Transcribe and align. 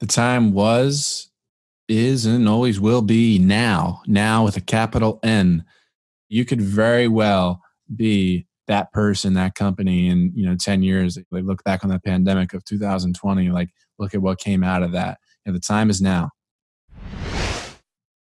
The 0.00 0.06
time 0.06 0.52
was, 0.52 1.28
is, 1.88 2.24
and 2.24 2.48
always 2.48 2.78
will 2.78 3.02
be 3.02 3.38
now. 3.40 4.02
Now 4.06 4.44
with 4.44 4.56
a 4.56 4.60
capital 4.60 5.18
N. 5.24 5.64
You 6.28 6.44
could 6.44 6.60
very 6.60 7.08
well 7.08 7.62
be 7.96 8.46
that 8.68 8.92
person, 8.92 9.34
that 9.34 9.56
company 9.56 10.08
in 10.08 10.30
you 10.36 10.46
know 10.46 10.54
ten 10.54 10.82
years. 10.82 11.18
They 11.32 11.42
look 11.42 11.64
back 11.64 11.82
on 11.82 11.90
the 11.90 11.98
pandemic 11.98 12.54
of 12.54 12.64
2020, 12.64 13.50
like 13.50 13.70
look 13.98 14.14
at 14.14 14.22
what 14.22 14.38
came 14.38 14.62
out 14.62 14.84
of 14.84 14.92
that. 14.92 15.18
And 15.44 15.54
the 15.54 15.60
time 15.60 15.90
is 15.90 16.00
now. 16.00 16.30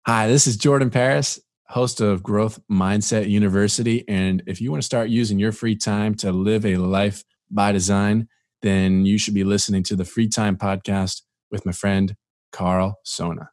Hi, 0.06 0.28
this 0.28 0.46
is 0.46 0.56
Jordan 0.56 0.90
Paris, 0.90 1.40
host 1.66 2.00
of 2.00 2.22
Growth 2.22 2.60
Mindset 2.70 3.28
University. 3.28 4.04
And 4.06 4.44
if 4.46 4.60
you 4.60 4.70
want 4.70 4.82
to 4.82 4.86
start 4.86 5.08
using 5.08 5.40
your 5.40 5.52
free 5.52 5.74
time 5.74 6.14
to 6.16 6.30
live 6.30 6.64
a 6.64 6.76
life 6.76 7.24
by 7.50 7.72
design, 7.72 8.28
then 8.62 9.06
you 9.06 9.18
should 9.18 9.34
be 9.34 9.44
listening 9.44 9.82
to 9.84 9.96
the 9.96 10.04
Free 10.04 10.28
Time 10.28 10.56
Podcast 10.56 11.22
with 11.50 11.64
my 11.66 11.72
friend 11.72 12.14
Carl 12.52 12.98
Sona. 13.04 13.50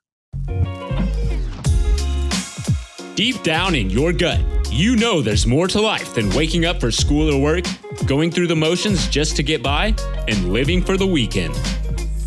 Deep 3.16 3.42
down 3.44 3.76
in 3.76 3.90
your 3.90 4.12
gut, 4.12 4.42
you 4.70 4.98
know 4.98 5.22
there's 5.22 5.48
more 5.48 5.68
to 5.70 5.80
life 5.80 6.14
than 6.14 6.30
waking 6.32 6.66
up 6.66 6.82
for 6.82 6.92
school 6.92 7.34
or 7.34 7.42
work, 7.42 7.64
going 8.06 8.30
through 8.30 8.48
the 8.48 8.56
motions 8.56 9.08
just 9.08 9.38
to 9.38 9.44
get 9.44 9.64
by, 9.64 9.96
and 10.28 10.52
living 10.52 10.84
for 10.84 10.98
the 10.98 11.08
weekend. 11.08 11.56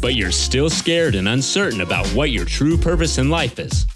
But 0.01 0.15
you're 0.15 0.31
still 0.31 0.71
scared 0.71 1.15
and 1.15 1.29
uncertain 1.29 1.83
about 1.83 2.07
what 2.09 2.31
your 2.31 2.47
true 2.47 2.79
purpose 2.79 3.19
in 3.19 3.29
life 3.29 3.59
is. 3.59 3.87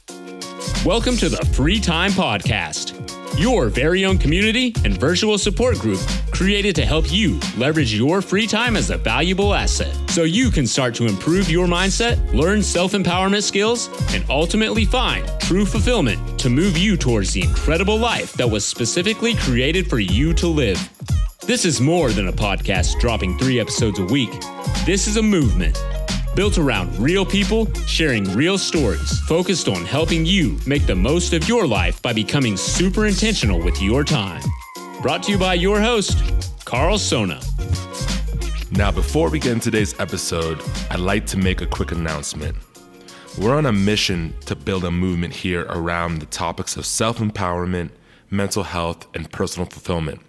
Welcome 0.85 1.17
to 1.17 1.29
the 1.29 1.45
Free 1.55 1.81
Time 1.81 2.11
Podcast, 2.11 3.02
your 3.39 3.69
very 3.69 4.05
own 4.05 4.19
community 4.19 4.75
and 4.85 4.99
virtual 4.99 5.39
support 5.39 5.79
group 5.79 6.01
created 6.31 6.75
to 6.77 6.85
help 6.85 7.11
you 7.13 7.39
leverage 7.57 7.95
your 7.95 8.21
free 8.21 8.47
time 8.47 8.77
as 8.77 8.91
a 8.91 8.97
valuable 8.97 9.55
asset 9.55 9.95
so 10.11 10.25
you 10.25 10.51
can 10.51 10.67
start 10.67 10.95
to 10.95 11.07
improve 11.07 11.51
your 11.51 11.67
mindset, 11.67 12.33
learn 12.35 12.63
self 12.63 12.93
empowerment 12.93 13.43
skills, 13.43 13.89
and 14.15 14.25
ultimately 14.29 14.85
find 14.85 15.29
true 15.41 15.65
fulfillment 15.65 16.39
to 16.39 16.51
move 16.51 16.77
you 16.77 16.97
towards 16.97 17.33
the 17.33 17.43
incredible 17.43 17.99
life 17.99 18.33
that 18.35 18.49
was 18.49 18.65
specifically 18.65 19.35
created 19.35 19.89
for 19.89 19.99
you 19.99 20.33
to 20.35 20.47
live. 20.47 20.79
This 21.47 21.65
is 21.65 21.81
more 21.81 22.11
than 22.11 22.29
a 22.29 22.33
podcast 22.33 23.01
dropping 23.01 23.37
three 23.39 23.59
episodes 23.59 23.99
a 23.99 24.05
week. 24.05 24.31
This 24.85 25.07
is 25.09 25.17
a 25.17 25.23
movement 25.23 25.77
built 26.35 26.59
around 26.59 26.97
real 26.99 27.25
people 27.25 27.73
sharing 27.87 28.25
real 28.35 28.59
stories, 28.59 29.21
focused 29.21 29.69
on 29.69 29.85
helping 29.85 30.25
you 30.25 30.59
make 30.67 30.87
the 30.87 30.95
most 30.95 31.33
of 31.33 31.49
your 31.49 31.67
life 31.67 32.01
by 32.03 32.13
becoming 32.13 32.57
super 32.57 33.07
intentional 33.07 33.63
with 33.63 33.81
your 33.83 34.05
time. 34.05 34.43
Brought 35.01 35.23
to 35.25 35.33
you 35.33 35.39
by 35.39 35.55
your 35.55 35.81
host, 35.81 36.19
Carl 36.65 36.99
Sona. 36.99 37.41
Now, 38.71 38.91
before 38.91 39.29
we 39.29 39.39
get 39.39 39.53
into 39.53 39.71
today's 39.71 39.99
episode, 40.01 40.63
I'd 40.91 41.01
like 41.01 41.27
to 41.27 41.37
make 41.37 41.61
a 41.61 41.67
quick 41.67 41.93
announcement. 41.93 42.57
We're 43.39 43.55
on 43.55 43.67
a 43.67 43.73
mission 43.73 44.35
to 44.47 44.57
build 44.57 44.85
a 44.85 44.91
movement 44.91 45.35
here 45.35 45.67
around 45.69 46.21
the 46.21 46.27
topics 46.27 46.77
of 46.77 46.87
self 46.87 47.19
empowerment, 47.19 47.91
mental 48.31 48.63
health, 48.63 49.07
and 49.15 49.31
personal 49.31 49.69
fulfillment. 49.69 50.21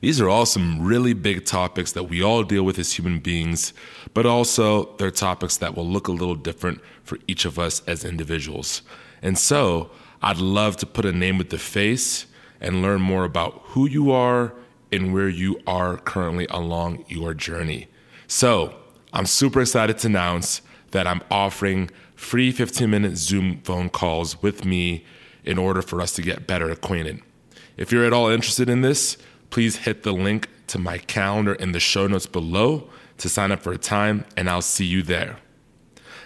These 0.00 0.20
are 0.20 0.28
all 0.28 0.46
some 0.46 0.80
really 0.84 1.12
big 1.12 1.44
topics 1.44 1.92
that 1.92 2.04
we 2.04 2.22
all 2.22 2.44
deal 2.44 2.62
with 2.62 2.78
as 2.78 2.92
human 2.92 3.18
beings, 3.18 3.72
but 4.14 4.26
also 4.26 4.94
they're 4.96 5.10
topics 5.10 5.56
that 5.56 5.76
will 5.76 5.86
look 5.86 6.08
a 6.08 6.12
little 6.12 6.36
different 6.36 6.80
for 7.02 7.18
each 7.26 7.44
of 7.44 7.58
us 7.58 7.82
as 7.86 8.04
individuals. 8.04 8.82
And 9.22 9.36
so 9.36 9.90
I'd 10.22 10.38
love 10.38 10.76
to 10.78 10.86
put 10.86 11.04
a 11.04 11.12
name 11.12 11.38
with 11.38 11.50
the 11.50 11.58
face 11.58 12.26
and 12.60 12.82
learn 12.82 13.00
more 13.00 13.24
about 13.24 13.60
who 13.64 13.88
you 13.88 14.10
are 14.12 14.54
and 14.92 15.12
where 15.12 15.28
you 15.28 15.60
are 15.66 15.96
currently 15.96 16.46
along 16.50 17.04
your 17.08 17.34
journey. 17.34 17.88
So 18.26 18.74
I'm 19.12 19.26
super 19.26 19.60
excited 19.60 19.98
to 19.98 20.06
announce 20.08 20.62
that 20.90 21.06
I'm 21.06 21.22
offering 21.30 21.90
free 22.14 22.50
15 22.52 22.88
minute 22.88 23.16
Zoom 23.16 23.60
phone 23.62 23.90
calls 23.90 24.42
with 24.42 24.64
me 24.64 25.04
in 25.44 25.58
order 25.58 25.82
for 25.82 26.00
us 26.00 26.12
to 26.12 26.22
get 26.22 26.46
better 26.46 26.70
acquainted. 26.70 27.20
If 27.76 27.92
you're 27.92 28.04
at 28.04 28.12
all 28.12 28.28
interested 28.28 28.68
in 28.68 28.80
this, 28.80 29.16
please 29.50 29.76
hit 29.76 30.02
the 30.02 30.12
link 30.12 30.48
to 30.68 30.78
my 30.78 30.98
calendar 30.98 31.54
in 31.54 31.72
the 31.72 31.80
show 31.80 32.06
notes 32.06 32.26
below 32.26 32.88
to 33.18 33.28
sign 33.28 33.50
up 33.50 33.60
for 33.60 33.72
a 33.72 33.78
time, 33.78 34.24
and 34.36 34.48
I'll 34.48 34.62
see 34.62 34.84
you 34.84 35.02
there. 35.02 35.38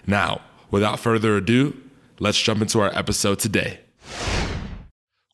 Now, 0.06 0.42
without 0.70 0.98
further 0.98 1.36
ado, 1.36 1.80
let's 2.18 2.40
jump 2.40 2.60
into 2.60 2.80
our 2.80 2.90
episode 2.96 3.38
today. 3.38 3.80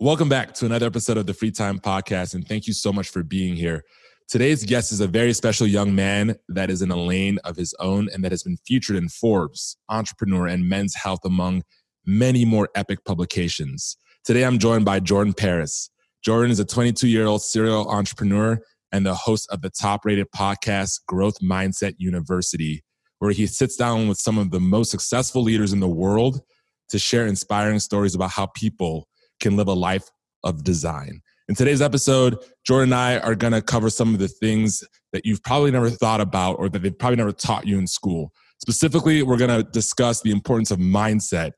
Welcome 0.00 0.28
back 0.28 0.54
to 0.54 0.66
another 0.66 0.86
episode 0.86 1.16
of 1.16 1.26
the 1.26 1.34
Free 1.34 1.50
Time 1.50 1.80
Podcast, 1.80 2.34
and 2.34 2.46
thank 2.46 2.66
you 2.66 2.72
so 2.72 2.92
much 2.92 3.08
for 3.08 3.22
being 3.22 3.56
here. 3.56 3.84
Today's 4.28 4.64
guest 4.64 4.92
is 4.92 5.00
a 5.00 5.08
very 5.08 5.32
special 5.32 5.66
young 5.66 5.94
man 5.94 6.36
that 6.48 6.70
is 6.70 6.82
in 6.82 6.90
a 6.90 6.96
lane 6.96 7.38
of 7.44 7.56
his 7.56 7.74
own 7.80 8.08
and 8.12 8.22
that 8.22 8.30
has 8.30 8.42
been 8.42 8.58
featured 8.66 8.96
in 8.96 9.08
Forbes, 9.08 9.78
Entrepreneur, 9.88 10.46
and 10.46 10.68
Men's 10.68 10.94
Health, 10.94 11.20
among 11.24 11.62
many 12.04 12.44
more 12.44 12.68
epic 12.74 13.04
publications. 13.04 13.96
Today, 14.24 14.44
I'm 14.44 14.58
joined 14.58 14.84
by 14.84 15.00
Jordan 15.00 15.32
Paris. 15.32 15.90
Jordan 16.28 16.50
is 16.50 16.60
a 16.60 16.64
22 16.66 17.08
year 17.08 17.24
old 17.24 17.40
serial 17.40 17.88
entrepreneur 17.88 18.60
and 18.92 19.06
the 19.06 19.14
host 19.14 19.48
of 19.50 19.62
the 19.62 19.70
top 19.70 20.04
rated 20.04 20.26
podcast, 20.30 21.00
Growth 21.06 21.40
Mindset 21.40 21.94
University, 21.96 22.84
where 23.18 23.30
he 23.30 23.46
sits 23.46 23.76
down 23.76 24.08
with 24.08 24.18
some 24.18 24.36
of 24.36 24.50
the 24.50 24.60
most 24.60 24.90
successful 24.90 25.42
leaders 25.42 25.72
in 25.72 25.80
the 25.80 25.88
world 25.88 26.42
to 26.90 26.98
share 26.98 27.26
inspiring 27.26 27.78
stories 27.78 28.14
about 28.14 28.28
how 28.28 28.44
people 28.44 29.08
can 29.40 29.56
live 29.56 29.68
a 29.68 29.72
life 29.72 30.06
of 30.44 30.64
design. 30.64 31.22
In 31.48 31.54
today's 31.54 31.80
episode, 31.80 32.36
Jordan 32.62 32.92
and 32.92 33.00
I 33.00 33.18
are 33.20 33.34
going 33.34 33.54
to 33.54 33.62
cover 33.62 33.88
some 33.88 34.12
of 34.12 34.20
the 34.20 34.28
things 34.28 34.84
that 35.14 35.24
you've 35.24 35.42
probably 35.42 35.70
never 35.70 35.88
thought 35.88 36.20
about 36.20 36.58
or 36.58 36.68
that 36.68 36.82
they've 36.82 36.98
probably 36.98 37.16
never 37.16 37.32
taught 37.32 37.66
you 37.66 37.78
in 37.78 37.86
school. 37.86 38.34
Specifically, 38.58 39.22
we're 39.22 39.38
going 39.38 39.64
to 39.64 39.70
discuss 39.70 40.20
the 40.20 40.32
importance 40.32 40.70
of 40.70 40.78
mindset 40.78 41.52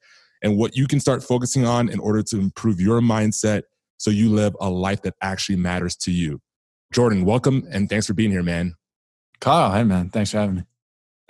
and 0.45 0.57
what 0.57 0.77
you 0.77 0.87
can 0.87 1.01
start 1.01 1.25
focusing 1.25 1.67
on 1.67 1.89
in 1.89 1.99
order 1.99 2.23
to 2.23 2.39
improve 2.39 2.81
your 2.81 3.01
mindset 3.01 3.63
so 4.01 4.11
you 4.11 4.31
live 4.31 4.57
a 4.63 4.71
life 4.71 5.03
that 5.03 5.13
actually 5.21 5.57
matters 5.57 5.95
to 5.95 6.11
you. 6.11 6.41
Jordan, 6.91 7.27
welcome 7.27 7.69
and 7.71 7.87
thanks 7.87 8.07
for 8.07 8.15
being 8.15 8.31
here, 8.31 8.43
man. 8.43 8.75
Kyle, 9.41 9.71
hey 9.73 9.85
man, 9.85 10.09
thanks 10.09 10.31
for 10.31 10.39
having 10.39 10.57
me. 10.57 10.63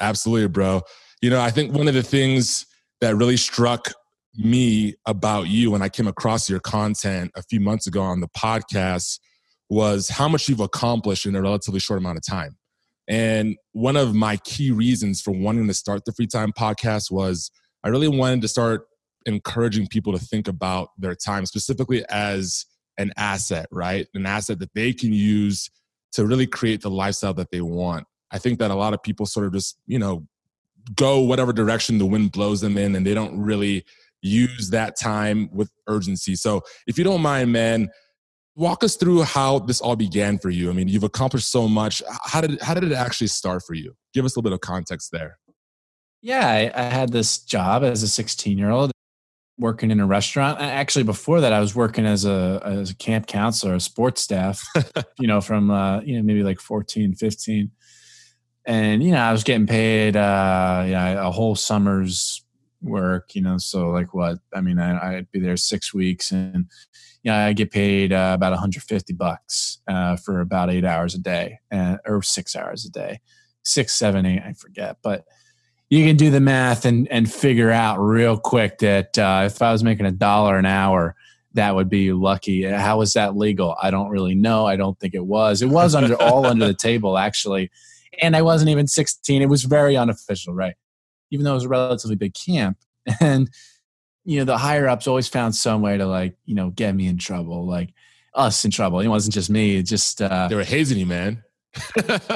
Absolutely, 0.01 0.47
bro. 0.47 0.83
You 1.21 1.31
know, 1.31 1.41
I 1.41 1.51
think 1.51 1.75
one 1.75 1.89
of 1.89 1.95
the 1.95 2.05
things 2.05 2.67
that 3.01 3.17
really 3.17 3.37
struck 3.37 3.89
me 4.37 4.95
about 5.05 5.49
you 5.49 5.73
when 5.73 5.83
I 5.83 5.89
came 5.89 6.07
across 6.07 6.49
your 6.49 6.61
content 6.61 7.33
a 7.35 7.43
few 7.43 7.59
months 7.59 7.89
ago 7.89 8.03
on 8.03 8.21
the 8.21 8.29
podcast 8.29 9.19
was 9.69 10.09
how 10.09 10.29
much 10.29 10.49
you've 10.49 10.61
accomplished 10.61 11.27
in 11.27 11.35
a 11.35 11.43
relatively 11.43 11.81
short 11.81 11.99
amount 11.99 12.19
of 12.19 12.25
time. 12.25 12.57
And 13.09 13.57
one 13.73 13.97
of 13.97 14.15
my 14.15 14.37
key 14.37 14.71
reasons 14.71 15.21
for 15.21 15.33
wanting 15.33 15.67
to 15.67 15.75
start 15.75 16.05
the 16.05 16.13
Free 16.13 16.29
Time 16.29 16.53
podcast 16.53 17.11
was 17.11 17.51
I 17.83 17.89
really 17.89 18.07
wanted 18.07 18.43
to 18.43 18.49
start 18.49 18.87
encouraging 19.27 19.87
people 19.87 20.13
to 20.13 20.19
think 20.19 20.49
about 20.49 20.91
their 20.99 21.15
time 21.15 21.47
specifically 21.47 22.05
as 22.09 22.67
an 22.99 23.13
asset, 23.17 23.67
right? 23.71 24.07
An 24.15 24.27
asset 24.27 24.59
that 24.61 24.75
they 24.75 24.93
can 24.93 25.13
use 25.13 25.71
to 26.13 26.27
really 26.27 26.47
create 26.47 26.83
the 26.83 26.91
lifestyle 26.91 27.35
that 27.35 27.51
they 27.51 27.61
want. 27.61 28.07
I 28.31 28.39
think 28.39 28.59
that 28.59 28.71
a 28.71 28.75
lot 28.75 28.95
of 28.95 29.03
people 29.03 29.27
sort 29.27 29.47
of 29.47 29.53
just, 29.53 29.79
you 29.87 29.99
know, 29.99 30.27
go 30.95 31.21
whatever 31.21 31.53
direction 31.53 31.99
the 31.99 32.07
wind 32.07 32.33
blows 32.33 32.61
them 32.61 32.79
in 32.79 32.95
and 32.95 33.07
they 33.07 33.15
don't 33.15 33.39
really 33.39 33.85
use 34.23 34.71
that 34.71 34.99
time 34.99 35.49
with 35.53 35.71
urgency. 35.89 36.35
So, 36.37 36.63
if 36.87 36.99
you 36.99 37.05
don't 37.05 37.23
mind, 37.23 37.53
man, 37.53 37.89
walk 38.57 38.85
us 38.85 38.97
through 38.97 39.23
how 39.23 39.61
this 39.61 39.81
all 39.81 39.97
began 39.97 40.39
for 40.39 40.51
you. 40.51 40.71
I 40.71 40.73
mean, 40.73 40.89
you've 40.89 41.05
accomplished 41.05 41.51
so 41.51 41.69
much. 41.69 42.03
How 42.25 42.41
did 42.41 42.61
how 42.61 42.75
did 42.75 42.85
it 42.85 42.93
actually 42.93 43.29
start 43.29 43.63
for 43.67 43.75
you? 43.75 43.95
Give 44.13 44.25
us 44.25 44.35
a 44.35 44.39
little 44.39 44.51
bit 44.51 44.55
of 44.55 44.61
context 44.61 45.11
there. 45.13 45.39
Yeah, 46.23 46.47
I, 46.47 46.71
I 46.75 46.83
had 46.83 47.13
this 47.13 47.39
job 47.39 47.83
as 47.83 48.03
a 48.03 48.09
16 48.09 48.59
year 48.59 48.71
old 48.71 48.93
working 49.61 49.91
in 49.91 50.01
a 50.01 50.07
restaurant. 50.07 50.61
Actually, 50.61 51.05
before 51.05 51.43
that, 51.43 51.53
I 51.53 51.61
was 51.61 51.75
working 51.75 52.07
as 52.07 52.25
a 52.25 52.61
as 52.65 52.91
a 52.91 52.97
camp 52.97 53.27
counselor, 53.27 53.75
a 53.75 53.81
sports 53.81 54.23
staff. 54.23 54.67
you 55.21 55.29
know, 55.29 55.41
from 55.41 55.71
uh, 55.71 56.01
you 56.01 56.17
know 56.17 56.23
maybe 56.23 56.43
like 56.43 56.61
14, 56.61 57.15
15. 57.15 57.71
and 58.65 59.03
you 59.03 59.13
know 59.13 59.21
I 59.21 59.33
was 59.33 59.45
getting 59.45 59.67
paid 59.67 60.17
uh, 60.17 60.83
you 60.87 60.93
know, 60.93 61.29
a 61.29 61.31
whole 61.31 61.55
summer's 61.55 62.45
work. 62.83 63.35
You 63.35 63.43
know, 63.43 63.59
so 63.59 63.91
like 63.91 64.15
what? 64.15 64.39
I 64.55 64.61
mean, 64.63 64.79
I, 64.79 65.15
would 65.15 65.31
be 65.31 65.41
there 65.41 65.57
six 65.57 65.95
weeks, 65.95 66.33
and 66.33 66.67
you 67.23 67.31
know 67.31 67.37
I 67.37 67.53
get 67.53 67.71
paid 67.71 68.13
uh, 68.13 68.33
about 68.35 68.53
150 68.53 69.13
bucks 69.13 69.79
uh, 69.87 70.17
for 70.17 70.41
about 70.41 70.71
eight 70.71 70.85
hours 70.85 71.15
a 71.15 71.19
day, 71.19 71.59
uh, 71.71 71.99
or 72.07 72.23
six 72.23 72.57
hours 72.57 72.85
a 72.87 72.91
day, 72.91 73.21
six, 73.63 73.95
seven, 73.95 74.27
eight, 74.27 74.43
I 74.43 74.55
forget, 74.55 74.97
but 75.03 75.25
you 75.91 76.07
can 76.07 76.17
do 76.17 76.31
the 76.31 76.41
math 76.41 76.85
and 76.85 77.09
and 77.09 77.31
figure 77.31 77.71
out 77.71 77.99
real 77.99 78.39
quick 78.39 78.79
that 78.79 79.19
uh, 79.19 79.43
if 79.47 79.61
I 79.61 79.73
was 79.73 79.83
making 79.83 80.07
a 80.07 80.13
dollar 80.13 80.57
an 80.57 80.65
hour, 80.65 81.17
that 81.55 81.75
would 81.75 81.91
be 81.91 82.13
lucky. 82.13 82.63
How 82.63 82.99
was 82.99 83.13
that 83.15 83.37
legal? 83.37 83.77
I 83.83 83.91
don't 83.91 84.09
really 84.09 84.37
know. 84.37 84.67
I 84.67 84.77
don't 84.77 84.99
think 85.01 85.15
it 85.15 85.27
was. 85.27 85.63
It 85.63 85.69
was 85.69 85.97
under 85.97 86.15
all 86.23 86.47
under 86.47 86.67
the 86.67 86.75
table 86.75 87.19
actually, 87.19 87.71
and 88.23 88.37
I 88.37 88.43
wasn't 88.43 88.71
even 88.71 88.87
sixteen. 88.87 89.43
It 89.43 89.49
was 89.49 89.65
very 89.65 89.97
unofficial, 89.97 90.55
right? 90.55 90.77
Even 91.33 91.45
though 91.45 91.53
it 91.53 91.55
was 91.55 91.65
a 91.65 91.69
relatively 91.69 92.17
big 92.17 92.35
camp, 92.35 92.79
and 93.21 93.51
you 94.25 94.39
know 94.39 94.45
the 94.45 94.59
higher 94.59 94.89
ups 94.89 95.09
always 95.09 95.27
found 95.27 95.57
some 95.57 95.83
way 95.83 95.99
to 95.99 96.07
like 96.07 96.37
you 96.45 96.55
know 96.55 96.71
get 96.71 96.95
me 96.95 97.09
in 97.09 97.19
trouble, 97.19 97.67
like 97.67 97.93
us 98.35 98.65
in 98.65 98.71
trouble. 98.71 99.01
It 99.01 99.09
wasn't 99.09 99.35
just 99.35 99.51
me. 99.51 99.79
It 99.79 99.87
just 99.87 100.23
uh, 100.23 100.47
they 100.47 100.55
were 100.55 100.63
hazing 100.63 100.99
you, 100.99 101.07
man. 101.07 101.43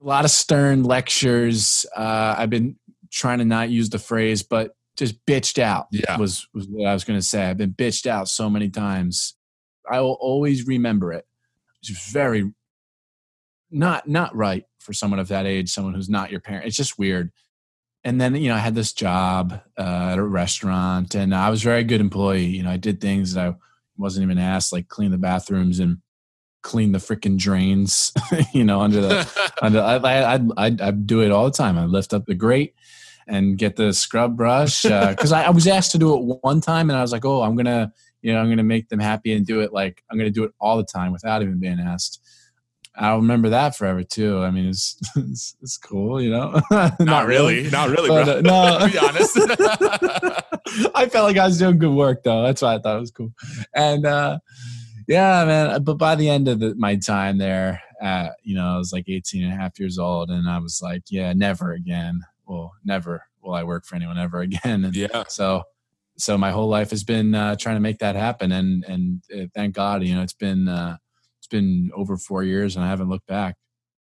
a 0.00 0.04
lot 0.06 0.24
of 0.24 0.30
stern 0.30 0.84
lectures. 0.84 1.84
Uh, 1.94 2.36
I've 2.38 2.50
been 2.50 2.76
trying 3.10 3.38
to 3.38 3.44
not 3.44 3.70
use 3.70 3.90
the 3.90 3.98
phrase, 3.98 4.42
but 4.42 4.74
just 4.96 5.24
bitched 5.26 5.58
out. 5.58 5.86
Yeah. 5.90 6.16
was 6.16 6.46
was 6.52 6.66
what 6.68 6.88
I 6.88 6.92
was 6.92 7.04
going 7.04 7.18
to 7.18 7.24
say. 7.24 7.44
I've 7.44 7.56
been 7.56 7.72
bitched 7.72 8.06
out 8.06 8.28
so 8.28 8.50
many 8.50 8.68
times. 8.68 9.34
I 9.90 10.00
will 10.00 10.18
always 10.20 10.66
remember 10.66 11.12
it. 11.12 11.26
It's 11.80 11.90
very 12.12 12.52
not 13.70 14.08
not 14.08 14.34
right 14.34 14.64
for 14.78 14.92
someone 14.92 15.20
of 15.20 15.28
that 15.28 15.46
age, 15.46 15.70
someone 15.70 15.94
who's 15.94 16.08
not 16.08 16.30
your 16.30 16.40
parent. 16.40 16.66
It's 16.66 16.76
just 16.76 16.98
weird. 16.98 17.30
And 18.04 18.20
then 18.20 18.34
you 18.36 18.48
know 18.48 18.54
I 18.54 18.58
had 18.58 18.74
this 18.74 18.92
job 18.92 19.60
uh, 19.76 20.10
at 20.12 20.18
a 20.18 20.22
restaurant, 20.22 21.14
and 21.14 21.34
I 21.34 21.50
was 21.50 21.62
a 21.62 21.68
very 21.68 21.84
good 21.84 22.00
employee. 22.00 22.46
You 22.46 22.62
know 22.62 22.70
I 22.70 22.76
did 22.76 23.00
things 23.00 23.34
that 23.34 23.48
I 23.48 23.54
wasn't 23.96 24.24
even 24.24 24.38
asked, 24.38 24.72
like 24.72 24.88
clean 24.88 25.10
the 25.10 25.18
bathrooms 25.18 25.80
and 25.80 25.98
clean 26.62 26.92
the 26.92 26.98
freaking 26.98 27.38
drains. 27.38 28.12
you 28.52 28.64
know 28.64 28.80
under 28.80 29.00
the 29.00 29.52
under 29.62 29.80
I 29.80 29.96
I 29.96 30.34
I 30.56 30.76
I 30.80 30.90
do 30.90 31.20
it 31.20 31.30
all 31.30 31.44
the 31.44 31.56
time. 31.56 31.78
I 31.78 31.84
lift 31.84 32.12
up 32.14 32.26
the 32.26 32.34
grate 32.34 32.74
and 33.26 33.58
get 33.58 33.76
the 33.76 33.92
scrub 33.92 34.36
brush 34.36 34.82
because 34.82 35.32
uh, 35.32 35.36
I, 35.38 35.42
I 35.44 35.50
was 35.50 35.66
asked 35.66 35.92
to 35.92 35.98
do 35.98 36.14
it 36.14 36.38
one 36.42 36.60
time, 36.60 36.90
and 36.90 36.98
I 36.98 37.02
was 37.02 37.12
like, 37.12 37.24
oh, 37.24 37.42
I'm 37.42 37.56
gonna 37.56 37.92
you 38.22 38.32
know 38.32 38.40
I'm 38.40 38.48
gonna 38.48 38.62
make 38.62 38.88
them 38.88 39.00
happy 39.00 39.32
and 39.32 39.46
do 39.46 39.60
it 39.60 39.72
like 39.72 40.02
I'm 40.10 40.18
gonna 40.18 40.30
do 40.30 40.44
it 40.44 40.52
all 40.60 40.76
the 40.76 40.84
time 40.84 41.12
without 41.12 41.42
even 41.42 41.58
being 41.58 41.80
asked. 41.80 42.20
I'll 43.00 43.18
remember 43.18 43.50
that 43.50 43.76
forever 43.76 44.02
too. 44.02 44.42
I 44.42 44.50
mean, 44.50 44.66
it's 44.66 45.00
it's, 45.16 45.56
it's 45.62 45.78
cool, 45.78 46.20
you 46.20 46.30
know. 46.30 46.60
not, 46.70 46.98
not 46.98 47.26
really, 47.26 47.58
really, 47.58 47.70
not 47.70 47.90
really, 47.90 48.08
but, 48.08 48.24
bro. 48.24 48.34
Uh, 48.38 48.40
no, 48.40 48.86
to 48.86 48.92
be 48.92 48.98
honest, 48.98 49.36
I 50.96 51.08
felt 51.08 51.26
like 51.28 51.36
I 51.36 51.46
was 51.46 51.58
doing 51.58 51.78
good 51.78 51.94
work 51.94 52.24
though. 52.24 52.42
That's 52.42 52.60
why 52.60 52.74
I 52.74 52.78
thought 52.78 52.96
it 52.96 53.00
was 53.00 53.12
cool. 53.12 53.32
And 53.72 54.04
uh, 54.04 54.38
yeah, 55.08 55.44
man. 55.44 55.82
But 55.82 55.94
by 55.94 56.14
the 56.14 56.28
end 56.28 56.46
of 56.46 56.60
the, 56.60 56.74
my 56.76 56.96
time 56.96 57.38
there, 57.38 57.82
uh, 58.00 58.28
you 58.44 58.54
know, 58.54 58.74
I 58.74 58.78
was 58.78 58.92
like 58.92 59.08
18 59.08 59.42
and 59.42 59.52
a 59.52 59.56
half 59.56 59.80
years 59.80 59.98
old, 59.98 60.30
and 60.30 60.48
I 60.48 60.58
was 60.58 60.80
like, 60.82 61.02
yeah, 61.10 61.32
never 61.32 61.72
again. 61.72 62.20
Well, 62.46 62.72
never 62.84 63.24
will 63.42 63.54
I 63.54 63.64
work 63.64 63.84
for 63.84 63.96
anyone 63.96 64.18
ever 64.18 64.40
again. 64.42 64.84
And 64.84 64.94
yeah. 64.94 65.24
So 65.28 65.64
so 66.16 66.36
my 66.36 66.50
whole 66.50 66.68
life 66.68 66.90
has 66.90 67.04
been 67.04 67.34
uh, 67.34 67.56
trying 67.56 67.76
to 67.76 67.80
make 67.80 67.98
that 67.98 68.14
happen, 68.14 68.52
and 68.52 68.84
and 68.84 69.22
uh, 69.34 69.46
thank 69.54 69.74
God, 69.74 70.04
you 70.04 70.14
know, 70.14 70.22
it's 70.22 70.32
been. 70.32 70.68
Uh, 70.68 70.98
it's 71.38 71.46
been 71.46 71.90
over 71.94 72.16
four 72.16 72.42
years 72.44 72.76
and 72.76 72.84
I 72.84 72.88
haven't 72.88 73.08
looked 73.08 73.26
back. 73.26 73.56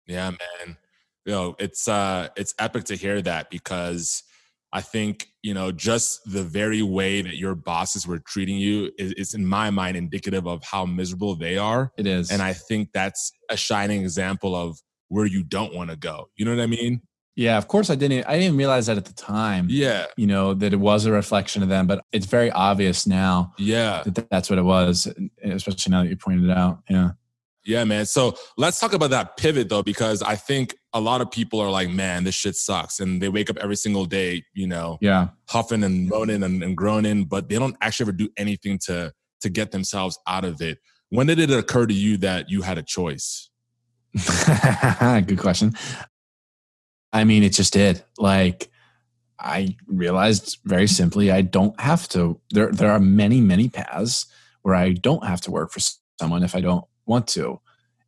Yeah, 0.05 0.29
man. 0.29 0.77
You 1.25 1.31
know, 1.31 1.55
it's 1.59 1.87
uh 1.87 2.29
it's 2.35 2.53
epic 2.59 2.85
to 2.85 2.95
hear 2.95 3.21
that 3.21 3.49
because 3.49 4.23
I 4.73 4.81
think, 4.81 5.27
you 5.41 5.53
know, 5.53 5.71
just 5.71 6.21
the 6.25 6.43
very 6.43 6.81
way 6.81 7.21
that 7.21 7.35
your 7.35 7.55
bosses 7.55 8.07
were 8.07 8.19
treating 8.19 8.57
you 8.57 8.91
is, 8.97 9.11
is, 9.13 9.33
in 9.33 9.45
my 9.45 9.69
mind 9.69 9.97
indicative 9.97 10.47
of 10.47 10.63
how 10.63 10.85
miserable 10.85 11.35
they 11.35 11.57
are. 11.57 11.91
It 11.97 12.07
is. 12.07 12.31
And 12.31 12.41
I 12.41 12.53
think 12.53 12.89
that's 12.93 13.33
a 13.49 13.57
shining 13.57 14.01
example 14.01 14.55
of 14.55 14.79
where 15.09 15.25
you 15.25 15.43
don't 15.43 15.75
want 15.75 15.89
to 15.89 15.97
go. 15.97 16.29
You 16.37 16.45
know 16.45 16.55
what 16.55 16.63
I 16.63 16.67
mean? 16.67 17.01
Yeah, 17.35 17.57
of 17.57 17.67
course 17.67 17.89
I 17.89 17.95
didn't 17.95 18.27
I 18.27 18.37
didn't 18.37 18.57
realize 18.57 18.87
that 18.87 18.97
at 18.97 19.05
the 19.05 19.13
time. 19.13 19.67
Yeah. 19.69 20.05
You 20.17 20.27
know, 20.27 20.53
that 20.53 20.73
it 20.73 20.79
was 20.79 21.05
a 21.05 21.11
reflection 21.11 21.63
of 21.63 21.69
them, 21.69 21.87
but 21.87 22.03
it's 22.11 22.25
very 22.25 22.51
obvious 22.51 23.07
now. 23.07 23.53
Yeah. 23.57 24.03
That 24.05 24.29
that's 24.29 24.49
what 24.49 24.59
it 24.59 24.63
was, 24.63 25.07
especially 25.43 25.91
now 25.91 26.03
that 26.03 26.09
you 26.09 26.17
pointed 26.17 26.49
it 26.49 26.57
out. 26.57 26.79
Yeah. 26.89 27.11
Yeah, 27.63 27.83
man. 27.83 28.05
So 28.05 28.35
let's 28.57 28.79
talk 28.79 28.93
about 28.93 29.11
that 29.11 29.37
pivot 29.37 29.69
though, 29.69 29.83
because 29.83 30.21
I 30.21 30.35
think 30.35 30.75
a 30.93 30.99
lot 30.99 31.21
of 31.21 31.29
people 31.29 31.59
are 31.59 31.69
like, 31.69 31.89
man, 31.89 32.23
this 32.23 32.35
shit 32.35 32.55
sucks. 32.55 32.99
And 32.99 33.21
they 33.21 33.29
wake 33.29 33.49
up 33.49 33.57
every 33.57 33.75
single 33.75 34.05
day, 34.05 34.43
you 34.53 34.67
know, 34.67 34.97
yeah, 35.01 35.29
huffing 35.47 35.83
and 35.83 36.09
moaning 36.09 36.43
and, 36.43 36.63
and 36.63 36.75
groaning, 36.75 37.25
but 37.25 37.49
they 37.49 37.59
don't 37.59 37.77
actually 37.81 38.05
ever 38.05 38.13
do 38.13 38.29
anything 38.37 38.79
to 38.85 39.13
to 39.41 39.49
get 39.49 39.71
themselves 39.71 40.17
out 40.27 40.45
of 40.45 40.61
it. 40.61 40.79
When 41.09 41.27
did 41.27 41.39
it 41.39 41.51
occur 41.51 41.85
to 41.85 41.93
you 41.93 42.17
that 42.17 42.49
you 42.49 42.61
had 42.61 42.77
a 42.77 42.83
choice? 42.83 43.49
Good 44.15 45.39
question. 45.39 45.73
I 47.13 47.23
mean, 47.25 47.43
it 47.43 47.53
just 47.53 47.73
did. 47.73 48.03
Like 48.17 48.69
I 49.39 49.75
realized 49.87 50.59
very 50.65 50.87
simply 50.87 51.31
I 51.31 51.41
don't 51.41 51.79
have 51.79 52.07
to 52.09 52.39
there 52.51 52.71
there 52.71 52.91
are 52.91 52.99
many, 52.99 53.41
many 53.41 53.69
paths 53.69 54.25
where 54.61 54.75
I 54.75 54.93
don't 54.93 55.25
have 55.25 55.41
to 55.41 55.51
work 55.51 55.71
for 55.71 55.81
someone 56.19 56.43
if 56.43 56.55
I 56.55 56.61
don't 56.61 56.85
want 57.11 57.27
to. 57.27 57.59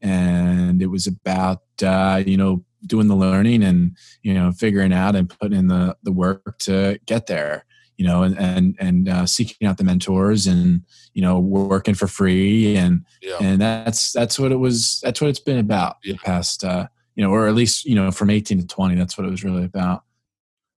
And 0.02 0.82
it 0.82 0.88
was 0.88 1.08
about, 1.08 1.62
uh, 1.84 2.24
you 2.26 2.38
know, 2.38 2.64
doing 2.86 3.08
the 3.08 3.16
learning 3.16 3.64
and, 3.64 3.96
you 4.22 4.34
know, 4.34 4.52
figuring 4.52 4.94
out 4.94 5.16
and 5.16 5.30
putting 5.30 5.58
in 5.58 5.68
the, 5.68 5.96
the 6.04 6.12
work 6.12 6.58
to 6.60 7.00
get 7.06 7.28
there, 7.28 7.66
you 7.98 8.06
know, 8.06 8.24
and, 8.24 8.38
and, 8.38 8.76
and 8.80 9.10
uh, 9.10 9.26
seeking 9.26 9.68
out 9.68 9.78
the 9.78 9.84
mentors 9.84 10.48
and, 10.48 10.82
you 11.14 11.22
know, 11.22 11.40
working 11.40 11.96
for 11.96 12.08
free. 12.08 12.76
And, 12.76 13.06
yeah. 13.22 13.38
and 13.40 13.62
that's, 13.62 14.12
that's 14.12 14.40
what 14.40 14.52
it 14.52 14.58
was. 14.58 15.00
That's 15.04 15.22
what 15.22 15.30
it's 15.30 15.40
been 15.40 15.60
about 15.60 15.98
yeah. 16.04 16.14
the 16.14 16.20
past, 16.20 16.64
uh, 16.64 16.88
you 17.16 17.24
know, 17.24 17.32
or 17.32 17.48
at 17.48 17.56
least, 17.56 17.86
you 17.86 17.96
know, 17.96 18.12
from 18.12 18.30
18 18.30 18.60
to 18.60 18.68
20, 18.68 18.96
that's 18.96 19.18
what 19.18 19.28
it 19.28 19.32
was 19.32 19.44
really 19.44 19.64
about. 19.64 20.04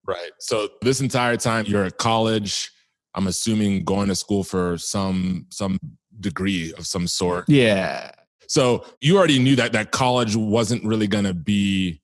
Right. 0.05 0.31
So 0.39 0.69
this 0.81 1.01
entire 1.01 1.35
time 1.35 1.65
you're 1.65 1.83
at 1.83 1.97
college, 1.97 2.71
I'm 3.13 3.27
assuming 3.27 3.83
going 3.83 4.07
to 4.07 4.15
school 4.15 4.43
for 4.43 4.77
some, 4.77 5.47
some 5.49 5.79
degree 6.19 6.73
of 6.77 6.87
some 6.87 7.07
sort. 7.07 7.45
Yeah. 7.49 8.11
So 8.47 8.85
you 9.01 9.17
already 9.17 9.39
knew 9.39 9.55
that 9.57 9.73
that 9.73 9.91
college 9.91 10.35
wasn't 10.35 10.83
really 10.83 11.07
going 11.07 11.25
to 11.25 11.33
be 11.33 12.01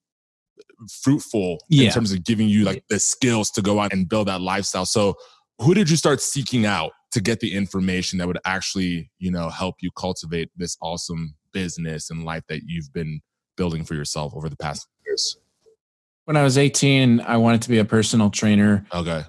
fruitful 1.01 1.59
yeah. 1.69 1.87
in 1.87 1.93
terms 1.93 2.11
of 2.11 2.23
giving 2.23 2.49
you 2.49 2.65
like 2.65 2.83
the 2.89 2.99
skills 2.99 3.49
to 3.51 3.61
go 3.61 3.79
out 3.79 3.93
and 3.93 4.07
build 4.07 4.27
that 4.27 4.41
lifestyle. 4.41 4.85
So 4.85 5.15
who 5.59 5.73
did 5.73 5.89
you 5.89 5.95
start 5.95 6.21
seeking 6.21 6.65
out 6.65 6.91
to 7.11 7.21
get 7.21 7.39
the 7.39 7.53
information 7.53 8.19
that 8.19 8.27
would 8.27 8.39
actually, 8.45 9.11
you 9.19 9.31
know, 9.31 9.49
help 9.49 9.75
you 9.81 9.91
cultivate 9.95 10.49
this 10.55 10.77
awesome 10.81 11.35
business 11.53 12.09
and 12.09 12.25
life 12.25 12.43
that 12.49 12.61
you've 12.65 12.91
been 12.91 13.21
building 13.55 13.83
for 13.83 13.93
yourself 13.93 14.33
over 14.35 14.49
the 14.49 14.57
past 14.57 14.87
years? 15.05 15.37
When 16.25 16.37
I 16.37 16.43
was 16.43 16.57
18, 16.57 17.21
I 17.21 17.37
wanted 17.37 17.61
to 17.63 17.69
be 17.69 17.79
a 17.79 17.85
personal 17.85 18.29
trainer. 18.29 18.85
Okay. 18.93 19.23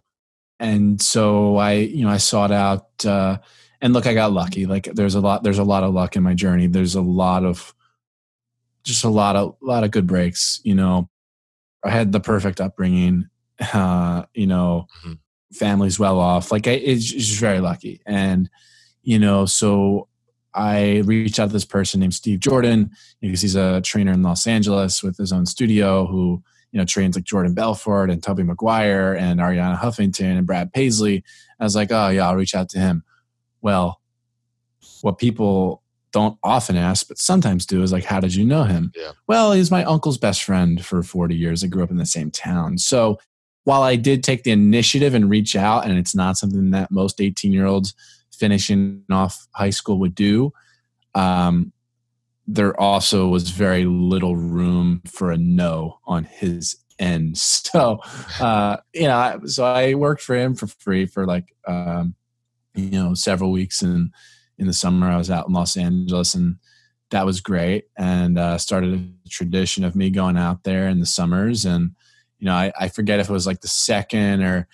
And 0.61 1.01
so 1.03 1.57
I, 1.57 1.73
you 1.73 2.05
know, 2.05 2.11
I 2.11 2.19
sought 2.19 2.53
out 2.53 2.87
uh, 3.05 3.39
and 3.85 3.93
look, 3.93 4.07
I 4.07 4.15
got 4.15 4.33
lucky. 4.33 4.65
Like 4.65 4.85
there's 4.95 5.15
a 5.15 5.21
lot, 5.21 5.43
there's 5.43 5.59
a 5.59 5.63
lot 5.63 5.83
of 5.83 5.93
luck 5.93 6.17
in 6.17 6.23
my 6.23 6.33
journey. 6.33 6.69
There's 6.69 6.95
a 6.95 7.03
lot 7.03 7.45
of, 7.45 7.75
just 8.83 9.05
a 9.05 9.11
lot 9.11 9.37
of, 9.37 9.57
lot 9.61 9.85
of 9.85 9.91
good 9.91 10.07
breaks. 10.07 10.59
You 10.65 10.75
know, 10.75 11.11
I 11.85 11.91
had 11.91 12.11
the 12.11 12.19
perfect 12.19 12.61
upbringing. 12.61 13.29
Uh, 13.73 14.25
you 14.35 14.49
know, 14.49 14.89
mm-hmm. 14.99 15.13
family's 15.53 15.97
well 15.97 16.19
off. 16.19 16.51
Like 16.51 16.67
I, 16.67 16.73
it's 16.73 17.05
just 17.05 17.39
very 17.39 17.61
lucky. 17.61 18.01
And 18.05 18.51
you 19.05 19.17
know, 19.17 19.47
so 19.47 20.09
I 20.53 21.03
reached 21.05 21.39
out 21.39 21.47
to 21.47 21.53
this 21.53 21.65
person 21.65 22.01
named 22.01 22.15
Steve 22.15 22.41
Jordan 22.41 22.91
because 23.21 23.43
he's 23.43 23.55
a 23.55 23.81
trainer 23.81 24.11
in 24.11 24.25
Los 24.25 24.49
Angeles 24.49 25.05
with 25.05 25.17
his 25.19 25.33
own 25.33 25.47
studio 25.47 26.05
who 26.05 26.43
you 26.73 26.79
know 26.79 26.85
trains 26.85 27.15
like 27.15 27.25
Jordan 27.25 27.55
Belfort 27.55 28.11
and 28.11 28.21
Tobey 28.21 28.43
Maguire 28.43 29.15
and 29.15 29.39
Arianna 29.39 29.79
Huffington 29.79 30.37
and 30.37 30.49
Brad 30.49 30.73
Paisley. 30.73 31.23
I 31.61 31.63
was 31.63 31.77
like, 31.77 31.93
oh 31.93 32.09
yeah, 32.09 32.27
I'll 32.27 32.35
reach 32.35 32.57
out 32.57 32.69
to 32.71 32.81
him 32.81 33.05
well, 33.65 34.01
what 35.01 35.19
people 35.19 35.83
don't 36.13 36.39
often 36.45 36.77
ask, 36.77 37.09
but 37.09 37.19
sometimes 37.19 37.67
do 37.67 37.83
is 37.83 37.91
like, 37.91 38.05
how 38.05 38.21
did 38.21 38.35
you 38.35 38.45
know 38.45 38.63
him? 38.63 38.93
Yeah. 38.95 39.13
Well, 39.27 39.53
he's 39.53 39.71
my 39.71 39.83
uncle's 39.85 40.19
best 40.19 40.45
friend 40.45 40.85
for 40.85 41.03
40 41.03 41.35
years. 41.35 41.65
I 41.65 41.67
grew 41.67 41.83
up 41.83 41.91
in 41.91 41.97
the 41.97 42.07
same 42.07 42.31
town. 42.31 42.79
So 42.79 43.19
while 43.65 43.83
I 43.83 43.97
did 43.97 44.23
take 44.23 44.45
the 44.45 44.53
initiative 44.53 45.15
and 45.15 45.31
reach 45.31 45.57
out, 45.57 45.87
and 45.87 45.99
it's 45.99 46.15
not 46.15 46.37
something 46.37 46.71
that 46.71 46.91
most 46.91 47.21
18 47.21 47.53
year 47.53 47.65
olds 47.67 47.95
finishing 48.33 49.03
off 49.11 49.49
high 49.53 49.71
school 49.71 49.99
would 49.99 50.15
do, 50.15 50.53
um, 51.15 51.73
there 52.47 52.79
also 52.79 53.29
was 53.29 53.49
very 53.49 53.87
little 53.87 54.37
room 54.37 55.01
for 55.11 55.33
a 55.33 55.39
no 55.39 55.99
on 56.05 56.25
his 56.25 56.77
end. 56.99 57.39
So, 57.75 57.99
uh, 58.41 58.77
you 58.93 59.09
know, 59.09 59.41
so 59.47 59.65
I 59.65 59.95
worked 59.95 60.23
for 60.23 60.37
him 60.37 60.55
for 60.55 60.67
free 60.69 61.07
for 61.07 61.27
like, 61.27 61.47
um, 61.67 62.15
you 62.75 62.91
know 62.91 63.15
several 63.15 63.51
weeks 63.51 63.83
and 63.83 64.11
in 64.59 64.67
the 64.67 64.73
summer 64.73 65.09
i 65.09 65.17
was 65.17 65.31
out 65.31 65.49
in 65.49 65.55
los 65.55 65.77
angeles 65.77 66.35
and 66.35 66.57
that 67.15 67.27
was 67.27 67.41
great. 67.41 67.85
And 67.97 68.39
uh, 68.39 68.59
started 68.59 68.95
a 68.95 69.29
tradition 69.29 69.85
of 69.85 69.95
me 69.95 70.11
going 70.11 70.37
out 70.37 70.65
there 70.65 70.89
in 70.89 70.99
the 70.99 71.07
summers. 71.07 71.65
And 71.65 71.93
you 72.39 72.47
know 72.47 72.55
i, 72.55 72.73
I 72.79 72.89
forget 72.89 73.21
if 73.21 73.31
it 73.31 73.33
was 73.33 73.47
like 73.47 73.61
the 73.61 73.69
second 73.69 74.43
or 74.43 74.69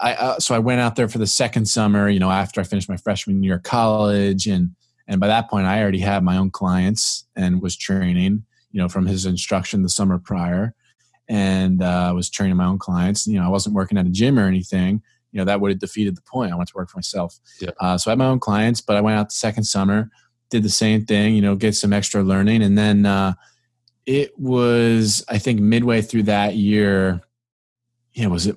i 0.00 0.14
uh, 0.14 0.38
so 0.40 0.54
i 0.54 0.58
went 0.58 0.80
out 0.80 0.96
there 0.96 1.08
for 1.08 1.18
the 1.18 1.26
second 1.26 1.66
summer 1.66 2.08
you 2.08 2.18
know 2.18 2.30
after 2.30 2.60
i 2.60 2.64
finished 2.64 2.88
my 2.88 2.96
freshman 2.96 3.42
year 3.42 3.56
of 3.56 3.62
college. 3.62 4.46
And 4.46 4.74
and 5.06 5.20
by 5.20 5.28
that 5.28 5.48
point 5.50 5.66
i 5.66 5.80
already 5.80 6.00
had 6.00 6.24
my 6.24 6.36
own 6.36 6.50
clients 6.50 7.26
and 7.36 7.62
was 7.62 7.76
training 7.76 8.44
you 8.72 8.80
know 8.80 8.88
from 8.88 9.06
his 9.06 9.26
instruction 9.26 9.82
the 9.82 9.88
summer 9.88 10.18
prior. 10.18 10.74
And 11.28 11.82
uh, 11.82 12.12
was 12.14 12.28
training 12.28 12.56
my 12.56 12.66
own 12.66 12.78
clients. 12.78 13.26
You 13.26 13.38
know 13.38 13.44
i 13.44 13.48
wasn't 13.48 13.74
working 13.74 13.98
at 13.98 14.06
a 14.06 14.10
gym 14.10 14.38
or 14.38 14.46
anything 14.46 15.02
you 15.32 15.38
know 15.38 15.44
that 15.44 15.60
would 15.60 15.70
have 15.70 15.80
defeated 15.80 16.16
the 16.16 16.22
point. 16.22 16.52
I 16.52 16.56
went 16.56 16.68
to 16.68 16.76
work 16.76 16.90
for 16.90 16.98
myself. 16.98 17.40
Yeah. 17.60 17.70
Uh, 17.80 17.98
so 17.98 18.10
I 18.10 18.12
had 18.12 18.18
my 18.18 18.26
own 18.26 18.38
clients, 18.38 18.80
but 18.80 18.96
I 18.96 19.00
went 19.00 19.18
out 19.18 19.30
the 19.30 19.34
second 19.34 19.64
summer, 19.64 20.10
did 20.50 20.62
the 20.62 20.68
same 20.68 21.04
thing. 21.04 21.34
You 21.34 21.42
know, 21.42 21.56
get 21.56 21.74
some 21.74 21.92
extra 21.92 22.22
learning, 22.22 22.62
and 22.62 22.76
then 22.76 23.06
uh, 23.06 23.34
it 24.06 24.38
was 24.38 25.24
I 25.28 25.38
think 25.38 25.60
midway 25.60 26.02
through 26.02 26.24
that 26.24 26.54
year. 26.54 27.22
Yeah, 28.12 28.26
was 28.26 28.46
it? 28.46 28.56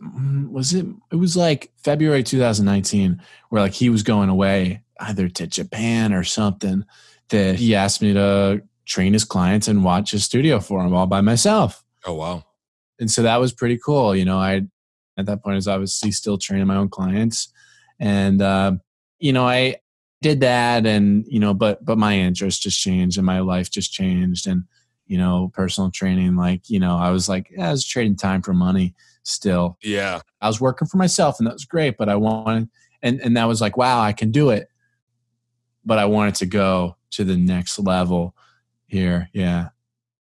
Was 0.51 0.73
it? 0.73 0.85
It 1.11 1.15
was 1.15 1.37
like 1.37 1.71
February 1.77 2.23
2019, 2.23 3.21
where 3.49 3.61
like 3.61 3.73
he 3.73 3.89
was 3.89 4.03
going 4.03 4.29
away 4.29 4.83
either 4.99 5.29
to 5.29 5.47
Japan 5.47 6.13
or 6.13 6.23
something. 6.23 6.85
That 7.29 7.55
he 7.55 7.73
asked 7.73 8.03
me 8.03 8.13
to 8.13 8.61
train 8.85 9.13
his 9.13 9.23
clients 9.23 9.67
and 9.67 9.83
watch 9.83 10.11
his 10.11 10.23
studio 10.23 10.59
for 10.59 10.83
him 10.83 10.93
all 10.93 11.07
by 11.07 11.21
myself. 11.21 11.83
Oh 12.05 12.13
wow. 12.13 12.43
And 12.99 13.09
so 13.09 13.23
that 13.23 13.37
was 13.37 13.51
pretty 13.51 13.77
cool. 13.77 14.15
You 14.15 14.25
know, 14.25 14.37
I 14.37 14.67
at 15.17 15.25
that 15.25 15.43
point 15.43 15.53
I 15.53 15.55
was 15.55 15.67
obviously 15.67 16.11
still 16.11 16.37
training 16.37 16.67
my 16.67 16.75
own 16.75 16.89
clients. 16.89 17.51
And 17.99 18.41
uh, 18.41 18.73
you 19.19 19.33
know, 19.33 19.47
I 19.47 19.77
did 20.21 20.41
that 20.41 20.85
and 20.85 21.25
you 21.27 21.39
know, 21.39 21.53
but 21.53 21.83
but 21.85 21.97
my 21.97 22.17
interest 22.17 22.61
just 22.61 22.79
changed 22.79 23.17
and 23.17 23.25
my 23.25 23.39
life 23.39 23.69
just 23.69 23.91
changed 23.91 24.47
and 24.47 24.63
you 25.07 25.17
know, 25.17 25.51
personal 25.53 25.91
training, 25.91 26.35
like, 26.35 26.69
you 26.69 26.79
know, 26.79 26.97
I 26.97 27.11
was 27.11 27.29
like, 27.29 27.51
yeah, 27.51 27.67
I 27.67 27.71
was 27.71 27.85
trading 27.85 28.15
time 28.15 28.41
for 28.41 28.53
money 28.53 28.95
still. 29.23 29.77
Yeah. 29.83 30.21
I 30.41 30.47
was 30.47 30.59
working 30.59 30.87
for 30.87 30.97
myself 30.97 31.39
and 31.39 31.47
that 31.47 31.53
was 31.53 31.65
great, 31.65 31.97
but 31.97 32.09
I 32.09 32.15
wanted 32.15 32.69
and 33.01 33.21
and 33.21 33.37
that 33.37 33.45
was 33.45 33.61
like, 33.61 33.77
wow, 33.77 34.01
I 34.01 34.13
can 34.13 34.31
do 34.31 34.49
it. 34.49 34.69
But 35.85 35.99
I 35.99 36.05
wanted 36.05 36.35
to 36.35 36.47
go 36.47 36.97
to 37.11 37.23
the 37.23 37.37
next 37.37 37.77
level 37.77 38.35
here. 38.87 39.29
Yeah. 39.33 39.69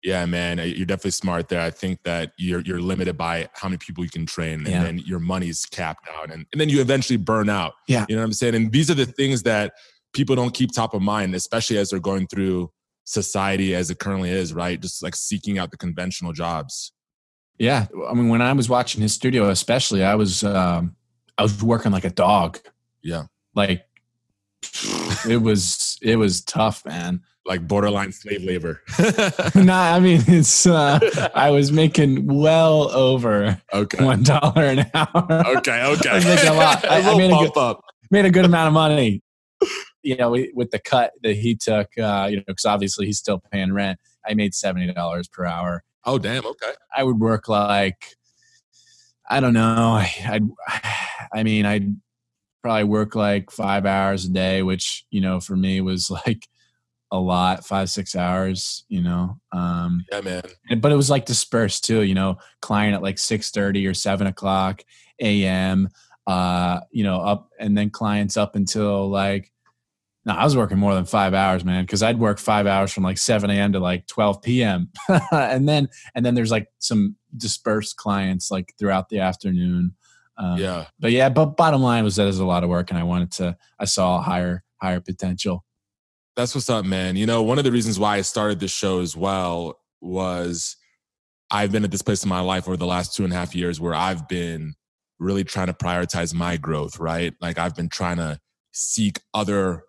Yeah, 0.03 0.27
man, 0.27 0.59
you're 0.59 0.85
definitely 0.87 1.13
smart 1.13 1.49
there. 1.49 1.61
I 1.61 1.71
think 1.71 2.03
that 2.03 2.33
you're 2.37 2.61
you're 2.61 2.81
limited 2.81 3.17
by 3.17 3.49
how 3.55 3.69
many 3.69 3.79
people 3.79 4.03
you 4.03 4.11
can 4.11 4.27
train, 4.27 4.55
and 4.61 4.69
Yeah. 4.69 4.83
then 4.83 4.99
your 4.99 5.21
money's 5.21 5.65
capped 5.65 6.09
out, 6.17 6.33
and, 6.33 6.45
and 6.53 6.61
then 6.61 6.69
you 6.69 6.81
eventually 6.81 7.17
burn 7.19 7.49
out. 7.49 7.75
Yeah. 7.87 8.05
you 8.09 8.17
know 8.17 8.23
what 8.23 8.27
I'm 8.27 8.33
saying. 8.33 8.55
And 8.57 8.73
these 8.73 8.91
are 8.91 8.95
the 8.95 9.07
things 9.07 9.45
that 9.45 9.75
people 10.13 10.35
don't 10.35 10.53
keep 10.53 10.73
top 10.73 10.93
of 10.95 11.03
mind, 11.03 11.35
especially 11.35 11.79
as 11.79 11.91
they're 11.91 12.01
going 12.01 12.27
through 12.27 12.71
society 13.05 13.75
as 13.75 13.91
it 13.91 13.99
currently 13.99 14.31
is, 14.31 14.53
right? 14.53 14.81
Just 14.81 15.03
like 15.03 15.15
seeking 15.17 15.59
out 15.59 15.71
the 15.71 15.77
conventional 15.77 16.33
jobs. 16.33 16.93
Yeah. 17.59 17.87
I 18.11 18.15
mean, 18.15 18.29
when 18.29 18.43
I 18.43 18.53
was 18.55 18.69
watching 18.69 19.03
his 19.03 19.13
studio, 19.15 19.51
especially, 19.51 20.03
I 20.03 20.17
was 20.17 20.43
um 20.43 20.97
I 21.39 21.43
was 21.43 21.63
working 21.63 21.93
like 21.93 22.05
a 22.05 22.11
dog. 22.11 22.59
Yeah, 23.03 23.25
Like 23.55 23.85
it 25.29 25.41
was 25.41 25.99
it 26.03 26.17
was 26.17 26.43
tough, 26.43 26.85
man. 26.85 27.23
Like 27.45 27.67
borderline 27.67 28.13
slave 28.13 28.43
labor. 28.45 28.81
nah, 29.55 29.95
I 29.95 30.01
mean 30.01 30.23
it's 30.27 30.67
uh 30.67 31.31
I 31.35 31.51
was 31.51 31.73
making 31.73 32.27
well 32.27 32.91
over 32.93 33.61
okay, 33.73 34.05
one 34.05 34.23
dollar 34.23 34.63
an 34.65 34.91
hour. 34.95 35.27
okay, 35.57 35.83
okay. 35.85 36.09
I 36.11 36.15
was 36.15 36.25
making 36.25 36.49
a 36.49 36.55
lot. 36.55 36.85
I- 36.89 37.01
I 37.13 37.17
made 37.17 37.31
a 37.31 37.35
bump 37.35 37.57
up. 37.57 37.81
Made 38.11 38.25
a 38.27 38.31
good 38.31 38.45
amount 38.45 38.69
of 38.69 38.75
money. 38.75 39.23
You 40.03 40.17
know, 40.17 40.31
we- 40.31 40.53
with 40.55 40.71
the 40.71 40.79
cut 40.79 41.13
that 41.23 41.37
he 41.37 41.55
took, 41.55 41.97
uh, 41.99 42.29
you 42.31 42.37
know, 42.37 42.43
because 42.47 42.65
obviously 42.65 43.07
he's 43.07 43.19
still 43.19 43.41
paying 43.53 43.73
rent. 43.73 43.99
I 44.27 44.35
made 44.35 44.55
seventy 44.55 44.93
dollars 44.93 45.29
per 45.29 45.45
hour. 45.45 45.83
Oh, 46.05 46.19
damn. 46.19 46.45
Okay. 46.45 46.73
I 46.97 47.05
would 47.05 47.21
work 47.21 47.49
like 47.49 48.17
I 49.29 49.41
don't 49.41 49.55
know. 49.55 49.93
I, 49.95 50.13
I'd 50.27 50.49
I 51.35 51.43
mean 51.43 51.65
I'd 51.67 51.97
probably 52.63 52.85
work 52.85 53.15
like 53.15 53.51
five 53.51 53.87
hours 53.87 54.25
a 54.25 54.29
day, 54.31 54.63
which 54.63 55.05
you 55.11 55.21
know 55.21 55.41
for 55.41 55.57
me 55.57 55.81
was 55.81 56.11
like 56.11 56.47
a 57.13 57.19
lot, 57.19 57.65
five 57.65 57.89
six 57.91 58.17
hours. 58.17 58.85
You 58.89 59.03
know, 59.03 59.39
um, 59.53 60.05
Yeah, 60.11 60.21
man. 60.23 60.43
and- 60.71 60.83
but 60.83 60.91
it 60.91 60.97
was 60.97 61.11
like 61.11 61.27
dispersed 61.27 61.85
too. 61.85 62.03
You 62.03 62.15
know, 62.15 62.39
client 62.61 62.95
at 62.97 63.03
like 63.03 63.19
six 63.19 63.51
thirty 63.53 63.87
or 63.87 63.95
seven 63.95 64.27
o'clock 64.27 64.83
a.m. 65.21 65.89
Uh, 66.27 66.81
you 66.91 67.05
know, 67.05 67.21
up 67.21 67.51
and 67.61 67.77
then 67.79 67.91
clients 67.91 68.37
up 68.37 68.57
until 68.57 69.09
like. 69.09 69.53
No, 70.25 70.35
I 70.35 70.45
was 70.45 70.57
working 70.57 70.79
more 70.79 70.95
than 70.95 71.05
five 71.05 71.35
hours, 71.35 71.65
man, 71.65 71.83
because 71.85 72.01
I'd 72.01 72.21
work 72.21 72.39
five 72.39 72.65
hours 72.69 72.93
from 72.93 73.03
like 73.03 73.19
7 73.19 73.51
a.m. 73.51 73.73
to 73.73 73.81
like 73.81 74.07
12 74.07 74.41
p.m. 74.41 74.89
and 75.33 75.69
then 75.69 75.89
and 76.15 76.25
then 76.25 76.37
there's 76.37 76.53
like 76.53 76.69
some 76.79 77.17
dispersed 77.37 77.97
clients 77.97 78.49
like 78.49 78.73
throughout 78.79 79.09
the 79.09 79.19
afternoon. 79.19 79.97
Um, 80.39 80.59
Yeah. 80.59 80.87
But 81.01 81.11
yeah, 81.11 81.29
but 81.29 81.57
bottom 81.57 81.83
line 81.83 82.05
was 82.05 82.15
that 82.15 82.23
that 82.23 82.29
is 82.29 82.39
a 82.39 82.45
lot 82.47 82.63
of 82.63 82.71
work, 82.71 82.91
and 82.91 83.01
I 83.01 83.03
wanted 83.03 83.33
to. 83.33 83.57
I 83.81 83.85
saw 83.85 84.19
a 84.19 84.23
higher 84.23 84.63
higher 84.81 85.01
potential. 85.01 85.65
That's 86.37 86.55
what's 86.55 86.71
up, 86.71 86.85
man. 86.85 87.17
You 87.17 87.27
know, 87.27 87.43
one 87.43 87.59
of 87.59 87.65
the 87.65 87.73
reasons 87.73 87.99
why 87.99 88.17
I 88.17 88.23
started 88.23 88.59
this 88.59 88.71
show 88.71 89.01
as 89.01 89.17
well 89.17 89.79
was 90.01 90.77
I've 91.51 91.71
been 91.71 91.85
at 91.85 91.91
this 91.91 92.03
place 92.03 92.23
in 92.23 92.31
my 92.31 92.41
life 92.41 92.67
over 92.67 92.77
the 92.77 92.87
last 92.87 93.15
two 93.15 93.25
and 93.25 93.33
a 93.33 93.37
half 93.37 93.55
years 93.55 93.81
where 93.81 93.95
I've 93.95 94.27
been 94.29 94.75
really 95.19 95.45
trying 95.45 95.67
to 95.67 95.75
prioritize 95.75 96.33
my 96.33 96.57
growth, 96.57 96.99
right? 96.99 97.35
Like 97.41 97.59
I've 97.59 97.77
been 97.77 97.91
trying 97.91 98.17
to 98.17 98.41
seek 98.73 99.21
other 99.35 99.85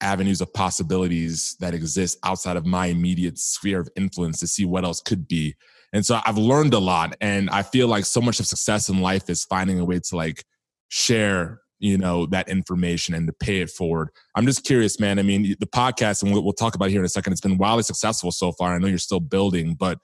avenues 0.00 0.40
of 0.40 0.52
possibilities 0.52 1.56
that 1.60 1.74
exist 1.74 2.18
outside 2.22 2.56
of 2.56 2.66
my 2.66 2.86
immediate 2.86 3.38
sphere 3.38 3.80
of 3.80 3.88
influence 3.96 4.38
to 4.40 4.46
see 4.46 4.66
what 4.66 4.84
else 4.84 5.00
could 5.00 5.26
be. 5.26 5.56
And 5.92 6.04
so 6.04 6.20
I've 6.26 6.36
learned 6.36 6.74
a 6.74 6.78
lot. 6.78 7.16
And 7.22 7.48
I 7.48 7.62
feel 7.62 7.88
like 7.88 8.04
so 8.04 8.20
much 8.20 8.38
of 8.40 8.46
success 8.46 8.90
in 8.90 9.00
life 9.00 9.30
is 9.30 9.44
finding 9.44 9.80
a 9.80 9.84
way 9.86 10.00
to 10.00 10.16
like 10.16 10.44
share, 10.88 11.62
you 11.78 11.96
know, 11.98 12.26
that 12.26 12.48
information 12.48 13.14
and 13.14 13.26
to 13.26 13.32
pay 13.32 13.60
it 13.60 13.70
forward. 13.70 14.08
I'm 14.34 14.46
just 14.46 14.64
curious, 14.64 14.98
man. 14.98 15.18
I 15.18 15.22
mean, 15.22 15.54
the 15.60 15.66
podcast, 15.66 16.22
and 16.22 16.32
we'll, 16.32 16.42
we'll 16.42 16.52
talk 16.52 16.74
about 16.74 16.88
it 16.88 16.90
here 16.92 17.00
in 17.00 17.06
a 17.06 17.08
second, 17.08 17.32
it's 17.32 17.40
been 17.40 17.58
wildly 17.58 17.82
successful 17.84 18.32
so 18.32 18.52
far. 18.52 18.74
I 18.74 18.78
know 18.78 18.86
you're 18.88 18.98
still 18.98 19.20
building, 19.20 19.74
but 19.74 19.98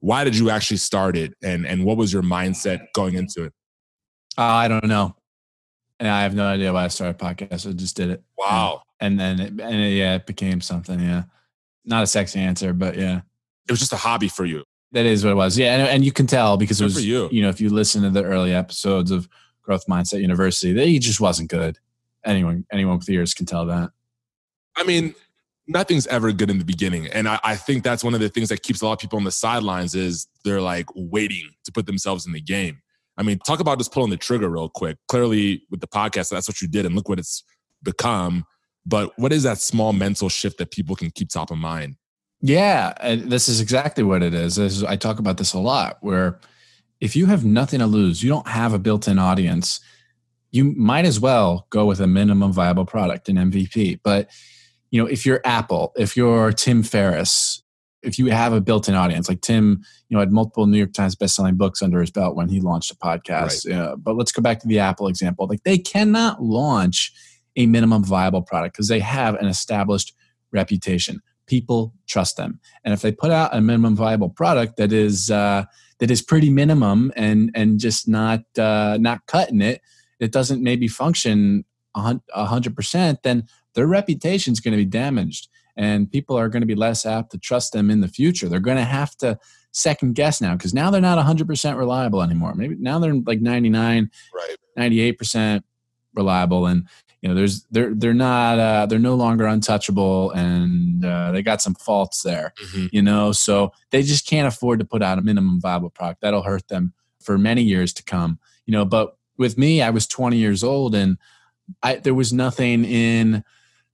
why 0.00 0.24
did 0.24 0.36
you 0.36 0.50
actually 0.50 0.78
start 0.78 1.16
it? 1.16 1.34
And, 1.42 1.66
and 1.66 1.84
what 1.84 1.96
was 1.96 2.12
your 2.12 2.22
mindset 2.22 2.86
going 2.94 3.14
into 3.14 3.44
it? 3.44 3.52
Uh, 4.38 4.42
I 4.42 4.68
don't 4.68 4.86
know, 4.86 5.14
and 5.98 6.08
I 6.08 6.22
have 6.22 6.34
no 6.34 6.46
idea 6.46 6.72
why 6.72 6.84
I 6.84 6.88
started 6.88 7.20
a 7.20 7.24
podcast. 7.24 7.68
I 7.68 7.72
just 7.72 7.96
did 7.96 8.10
it. 8.10 8.22
Wow. 8.38 8.82
and 9.00 9.18
then 9.20 9.40
it, 9.40 9.48
and 9.60 9.74
it, 9.74 9.96
yeah, 9.96 10.14
it 10.14 10.26
became 10.26 10.60
something. 10.60 10.98
Yeah, 11.00 11.24
not 11.84 12.02
a 12.04 12.06
sexy 12.06 12.38
answer, 12.38 12.72
but 12.72 12.96
yeah, 12.96 13.20
It 13.68 13.72
was 13.72 13.80
just 13.80 13.92
a 13.92 13.96
hobby 13.96 14.28
for 14.28 14.44
you. 14.46 14.64
that 14.92 15.04
is 15.04 15.24
what 15.24 15.32
it 15.32 15.34
was. 15.36 15.58
Yeah, 15.58 15.74
and, 15.76 15.88
and 15.88 16.04
you 16.04 16.12
can 16.12 16.26
tell 16.26 16.56
because 16.56 16.80
it 16.80 16.84
was 16.84 17.04
you. 17.04 17.28
you 17.30 17.42
know 17.42 17.48
if 17.50 17.60
you 17.60 17.68
listen 17.70 18.02
to 18.02 18.10
the 18.10 18.22
early 18.24 18.54
episodes 18.54 19.10
of 19.10 19.28
Growth 19.62 19.86
Mindset 19.86 20.20
University, 20.20 20.72
that 20.72 20.86
he 20.86 20.98
just 20.98 21.20
wasn't 21.20 21.50
good. 21.50 21.78
Anyone 22.24 22.66
anyone 22.72 22.98
with 22.98 23.08
ears 23.08 23.34
can 23.34 23.46
tell 23.46 23.66
that. 23.66 23.90
I 24.76 24.84
mean, 24.84 25.14
nothing's 25.66 26.06
ever 26.08 26.32
good 26.32 26.50
in 26.50 26.58
the 26.58 26.64
beginning. 26.64 27.06
And 27.06 27.28
I, 27.28 27.38
I 27.42 27.56
think 27.56 27.84
that's 27.84 28.04
one 28.04 28.14
of 28.14 28.20
the 28.20 28.28
things 28.28 28.48
that 28.50 28.62
keeps 28.62 28.82
a 28.82 28.86
lot 28.86 28.92
of 28.94 28.98
people 28.98 29.18
on 29.18 29.24
the 29.24 29.30
sidelines 29.30 29.94
is 29.94 30.26
they're 30.44 30.60
like 30.60 30.86
waiting 30.94 31.48
to 31.64 31.72
put 31.72 31.86
themselves 31.86 32.26
in 32.26 32.32
the 32.32 32.40
game. 32.40 32.80
I 33.16 33.22
mean, 33.22 33.38
talk 33.40 33.60
about 33.60 33.78
just 33.78 33.92
pulling 33.92 34.10
the 34.10 34.16
trigger 34.16 34.48
real 34.48 34.68
quick. 34.68 34.96
Clearly, 35.08 35.62
with 35.70 35.80
the 35.80 35.86
podcast, 35.86 36.30
that's 36.30 36.48
what 36.48 36.62
you 36.62 36.68
did, 36.68 36.86
and 36.86 36.94
look 36.94 37.08
what 37.08 37.18
it's 37.18 37.44
become. 37.82 38.44
But 38.86 39.12
what 39.18 39.32
is 39.32 39.42
that 39.42 39.58
small 39.58 39.92
mental 39.92 40.28
shift 40.28 40.58
that 40.58 40.70
people 40.70 40.96
can 40.96 41.10
keep 41.10 41.28
top 41.28 41.50
of 41.50 41.58
mind? 41.58 41.96
Yeah, 42.40 42.94
and 43.00 43.30
this 43.30 43.48
is 43.48 43.60
exactly 43.60 44.02
what 44.02 44.22
it 44.22 44.32
is. 44.32 44.56
This 44.56 44.78
is- 44.78 44.84
I 44.84 44.96
talk 44.96 45.18
about 45.18 45.36
this 45.36 45.52
a 45.52 45.58
lot. 45.58 45.98
Where 46.00 46.40
if 47.00 47.16
you 47.16 47.26
have 47.26 47.44
nothing 47.44 47.80
to 47.80 47.86
lose, 47.86 48.22
you 48.22 48.28
don't 48.28 48.48
have 48.48 48.72
a 48.72 48.78
built-in 48.78 49.18
audience. 49.18 49.80
You 50.50 50.72
might 50.76 51.04
as 51.04 51.18
well 51.18 51.66
go 51.70 51.86
with 51.86 52.00
a 52.00 52.06
minimum 52.06 52.52
viable 52.52 52.84
product, 52.84 53.28
an 53.28 53.36
MVP. 53.36 54.00
But 54.02 54.28
you 54.90 55.00
know, 55.00 55.06
if 55.08 55.24
you're 55.24 55.40
Apple, 55.44 55.92
if 55.96 56.16
you're 56.16 56.52
Tim 56.52 56.82
Ferriss, 56.82 57.62
if 58.02 58.18
you 58.18 58.26
have 58.26 58.52
a 58.52 58.60
built-in 58.60 58.94
audience, 58.94 59.28
like 59.28 59.40
Tim, 59.40 59.82
you 60.08 60.14
know, 60.16 60.20
had 60.20 60.32
multiple 60.32 60.66
New 60.66 60.78
York 60.78 60.92
Times 60.92 61.14
best-selling 61.14 61.56
books 61.56 61.82
under 61.82 62.00
his 62.00 62.10
belt 62.10 62.34
when 62.34 62.48
he 62.48 62.60
launched 62.60 62.90
a 62.90 62.96
podcast. 62.96 63.68
Yeah, 63.68 63.82
uh, 63.82 63.96
but 63.96 64.16
let's 64.16 64.32
go 64.32 64.42
back 64.42 64.58
to 64.60 64.66
the 64.66 64.78
Apple 64.78 65.06
example. 65.06 65.46
Like 65.46 65.62
they 65.64 65.78
cannot 65.78 66.42
launch 66.42 67.12
a 67.56 67.66
minimum 67.66 68.04
viable 68.04 68.42
product 68.42 68.74
because 68.74 68.88
they 68.88 69.00
have 69.00 69.34
an 69.36 69.46
established 69.46 70.14
reputation 70.50 71.20
people 71.50 71.92
trust 72.06 72.36
them. 72.36 72.60
And 72.84 72.94
if 72.94 73.02
they 73.02 73.10
put 73.10 73.32
out 73.32 73.52
a 73.52 73.60
minimum 73.60 73.96
viable 73.96 74.30
product 74.30 74.76
that 74.76 74.92
is 74.92 75.32
uh, 75.32 75.64
that 75.98 76.10
is 76.10 76.22
pretty 76.22 76.48
minimum 76.48 77.12
and 77.16 77.50
and 77.56 77.80
just 77.80 78.06
not 78.08 78.42
uh, 78.56 78.96
not 79.00 79.26
cutting 79.26 79.60
it 79.60 79.82
it 80.20 80.32
doesn't 80.32 80.62
maybe 80.62 80.86
function 80.86 81.64
a 81.96 82.44
hundred 82.46 82.76
percent 82.76 83.18
then 83.24 83.44
their 83.74 83.88
reputation 83.88 84.52
is 84.52 84.60
going 84.60 84.72
to 84.72 84.84
be 84.84 84.84
damaged 84.84 85.48
and 85.76 86.10
people 86.10 86.38
are 86.38 86.48
going 86.48 86.62
to 86.62 86.66
be 86.66 86.76
less 86.76 87.04
apt 87.04 87.32
to 87.32 87.38
trust 87.38 87.72
them 87.72 87.90
in 87.90 88.00
the 88.00 88.08
future. 88.08 88.48
They're 88.48 88.60
going 88.60 88.76
to 88.76 88.84
have 88.84 89.16
to 89.16 89.38
second 89.72 90.14
guess 90.14 90.40
now 90.40 90.54
because 90.54 90.72
now 90.74 90.90
they're 90.90 91.00
not 91.00 91.18
a 91.18 91.22
100% 91.22 91.76
reliable 91.76 92.22
anymore. 92.22 92.54
Maybe 92.54 92.76
now 92.78 92.98
they're 92.98 93.14
like 93.14 93.40
99 93.40 94.10
Right. 94.34 94.56
98% 94.92 95.62
reliable 96.14 96.66
and 96.66 96.86
you 97.22 97.28
know 97.28 97.34
there's 97.34 97.64
they're 97.70 97.94
they're 97.94 98.14
not 98.14 98.58
uh, 98.58 98.86
they're 98.86 98.98
no 98.98 99.14
longer 99.14 99.46
untouchable 99.46 100.30
and 100.32 101.04
uh, 101.04 101.32
they 101.32 101.42
got 101.42 101.62
some 101.62 101.74
faults 101.74 102.22
there 102.22 102.52
you 102.92 103.02
know? 103.02 103.32
So 103.32 103.72
they 103.90 104.02
just 104.02 104.26
can't 104.26 104.48
afford 104.48 104.78
to 104.78 104.84
put 104.84 105.02
out 105.02 105.18
a 105.18 105.22
minimum 105.22 105.60
viable 105.60 105.90
product. 105.90 106.22
That'll 106.22 106.42
hurt 106.42 106.68
them 106.68 106.94
for 107.20 107.36
many 107.38 107.62
years 107.62 107.92
to 107.94 108.02
come 108.02 108.38
you 108.66 108.72
know? 108.72 108.84
But 108.84 109.16
with 109.40 109.56
me 109.56 109.80
i 109.80 109.90
was 109.90 110.06
20 110.06 110.36
years 110.36 110.62
old 110.62 110.94
and 110.94 111.16
i 111.82 111.96
there 111.96 112.14
was 112.14 112.32
nothing 112.32 112.84
in 112.84 113.42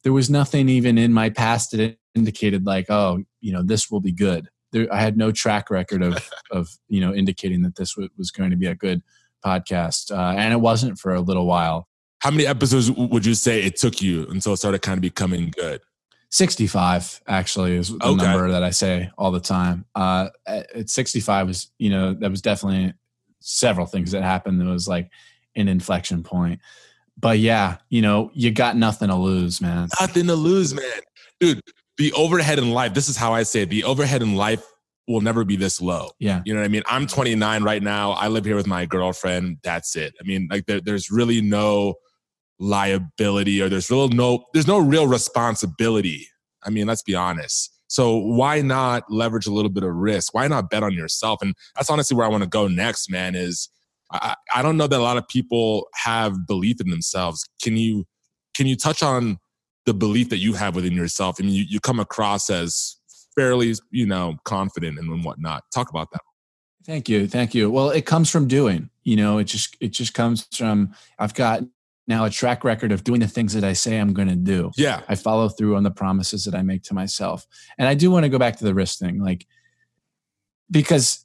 there 0.02 0.12
was 0.12 0.28
nothing 0.28 0.68
even 0.68 0.99
in 0.99 1.12
my 1.12 1.30
past 1.30 1.71
that 1.71 1.97
indicated 2.14 2.66
like 2.66 2.90
oh 2.90 3.23
you 3.40 3.52
know 3.52 3.62
this 3.62 3.90
will 3.90 4.00
be 4.00 4.12
good. 4.12 4.49
There, 4.73 4.92
i 4.92 5.00
had 5.00 5.16
no 5.16 5.30
track 5.30 5.71
record 5.71 6.02
of 6.02 6.30
of 6.50 6.68
you 6.88 7.00
know 7.00 7.14
indicating 7.14 7.62
that 7.62 7.76
this 7.76 7.97
was 7.97 8.30
going 8.30 8.50
to 8.50 8.56
be 8.56 8.66
a 8.66 8.75
good 8.75 9.02
podcast 9.45 10.11
uh, 10.11 10.37
and 10.37 10.52
it 10.52 10.61
wasn't 10.61 10.99
for 10.99 11.14
a 11.14 11.21
little 11.21 11.47
while 11.47 11.88
How 12.20 12.30
many 12.30 12.46
episodes 12.46 12.90
would 12.90 13.25
you 13.26 13.35
say 13.35 13.62
it 13.62 13.76
took 13.76 14.00
you 14.00 14.26
until 14.28 14.54
it 14.54 14.56
started 14.58 14.82
kind 14.82 14.99
of 14.99 15.02
becoming 15.02 15.52
good? 15.56 15.80
65 16.30 17.20
actually 17.28 17.76
is 17.76 17.88
the 17.90 18.04
Okay. 18.04 18.16
number 18.16 18.50
that 18.50 18.62
I 18.62 18.70
say 18.70 19.11
all 19.16 19.30
the 19.30 19.40
time. 19.40 19.85
Uh, 19.94 20.28
at 20.46 20.70
at 20.75 20.90
65 20.90 21.46
was, 21.46 21.70
you 21.78 21.90
know, 21.90 22.14
that 22.14 22.30
was 22.30 22.42
definitely 22.42 22.94
several 23.40 23.87
things 23.87 24.11
that 24.11 24.23
happened. 24.23 24.61
That 24.61 24.66
was 24.66 24.88
like 24.88 25.11
an 25.54 25.68
inflection 25.68 26.23
point. 26.23 26.61
But 27.18 27.38
yeah, 27.38 27.78
you 27.88 28.02
know, 28.02 28.30
you 28.35 28.50
got 28.50 28.76
nothing 28.76 29.08
to 29.08 29.14
lose, 29.14 29.61
man. 29.61 29.88
Nothing 30.00 30.26
to 30.26 30.35
lose, 30.35 30.75
man. 30.75 30.85
Dude, 31.40 31.61
the 31.96 32.12
overhead 32.12 32.58
in 32.58 32.73
life, 32.73 32.92
this 32.92 33.08
is 33.08 33.16
how 33.16 33.32
I 33.32 33.42
say 33.44 33.62
it. 33.62 33.70
The 33.70 33.85
overhead 33.85 34.20
in 34.20 34.35
life 34.35 34.62
will 35.08 35.20
never 35.20 35.44
be 35.44 35.56
this 35.56 35.80
low. 35.80 36.10
Yeah. 36.18 36.42
You 36.44 36.54
know 36.54 36.60
what 36.60 36.66
I 36.66 36.68
mean? 36.68 36.82
I'm 36.86 37.06
29 37.06 37.62
right 37.62 37.82
now. 37.82 38.12
I 38.12 38.28
live 38.28 38.44
here 38.44 38.56
with 38.56 38.66
my 38.66 38.86
girlfriend. 38.86 39.58
That's 39.62 39.94
it. 39.96 40.14
I 40.20 40.25
mean, 40.25 40.48
like 40.50 40.66
there, 40.66 40.80
there's 40.80 41.10
really 41.10 41.40
no 41.40 41.94
liability 42.58 43.60
or 43.60 43.68
there's 43.68 43.90
real 43.90 44.08
no 44.08 44.44
there's 44.54 44.66
no 44.66 44.78
real 44.78 45.06
responsibility. 45.06 46.26
I 46.64 46.70
mean, 46.70 46.86
let's 46.86 47.02
be 47.02 47.14
honest. 47.14 47.72
So 47.88 48.16
why 48.16 48.62
not 48.62 49.04
leverage 49.08 49.46
a 49.46 49.52
little 49.52 49.70
bit 49.70 49.84
of 49.84 49.94
risk? 49.94 50.34
Why 50.34 50.48
not 50.48 50.70
bet 50.70 50.82
on 50.82 50.92
yourself? 50.92 51.40
And 51.40 51.54
that's 51.76 51.88
honestly 51.88 52.16
where 52.16 52.26
I 52.26 52.30
want 52.30 52.42
to 52.42 52.48
go 52.48 52.66
next, 52.66 53.10
man, 53.10 53.36
is 53.36 53.68
I, 54.10 54.34
I 54.54 54.62
don't 54.62 54.76
know 54.76 54.86
that 54.86 54.98
a 54.98 55.02
lot 55.02 55.16
of 55.16 55.28
people 55.28 55.86
have 55.94 56.46
belief 56.46 56.80
in 56.80 56.90
themselves. 56.90 57.48
Can 57.62 57.76
you 57.76 58.04
can 58.56 58.66
you 58.66 58.76
touch 58.76 59.02
on 59.02 59.38
the 59.84 59.94
belief 59.94 60.30
that 60.30 60.38
you 60.38 60.54
have 60.54 60.75
within 60.75 60.94
yourself? 60.94 61.36
I 61.38 61.44
mean, 61.44 61.54
you, 61.54 61.64
you 61.68 61.78
come 61.78 62.00
across 62.00 62.50
as 62.50 62.96
fairly, 63.37 63.75
you 63.90 64.07
know, 64.07 64.37
confident 64.45 64.99
and 64.99 65.25
whatnot. 65.25 65.64
Talk 65.73 65.90
about 65.90 66.11
that. 66.12 66.21
Thank 66.85 67.09
you. 67.09 67.28
Thank 67.28 67.55
you. 67.55 67.71
Well, 67.71 67.90
it 67.90 68.07
comes 68.07 68.31
from 68.31 68.49
doing, 68.49 68.90
you 69.05 69.16
know, 69.16 69.38
it 69.38 69.45
just, 69.45 69.76
it 69.81 69.93
just 69.93 70.14
comes 70.14 70.49
from, 70.57 70.95
I've 71.19 71.35
got 71.35 71.62
now 72.09 72.25
a 72.25 72.31
track 72.31 72.64
record 72.64 72.93
of 72.93 73.05
doing 73.05 73.21
the 73.21 73.28
things 73.28 73.52
that 73.55 73.64
I 73.64 73.73
say 73.73 73.99
I'm 73.99 74.12
going 74.12 74.28
to 74.28 74.37
do. 74.37 74.71
Yeah. 74.76 75.02
I 75.09 75.16
follow 75.16 75.49
through 75.49 75.76
on 75.76 75.83
the 75.83 75.90
promises 75.90 76.45
that 76.45 76.55
I 76.55 76.62
make 76.62 76.83
to 76.85 76.95
myself. 76.95 77.47
And 77.78 77.88
I 77.88 77.95
do 77.95 78.11
want 78.11 78.25
to 78.25 78.28
go 78.28 78.38
back 78.38 78.57
to 78.57 78.64
the 78.64 78.75
risk 78.75 78.99
thing, 78.99 79.23
like, 79.23 79.47
because 80.71 81.25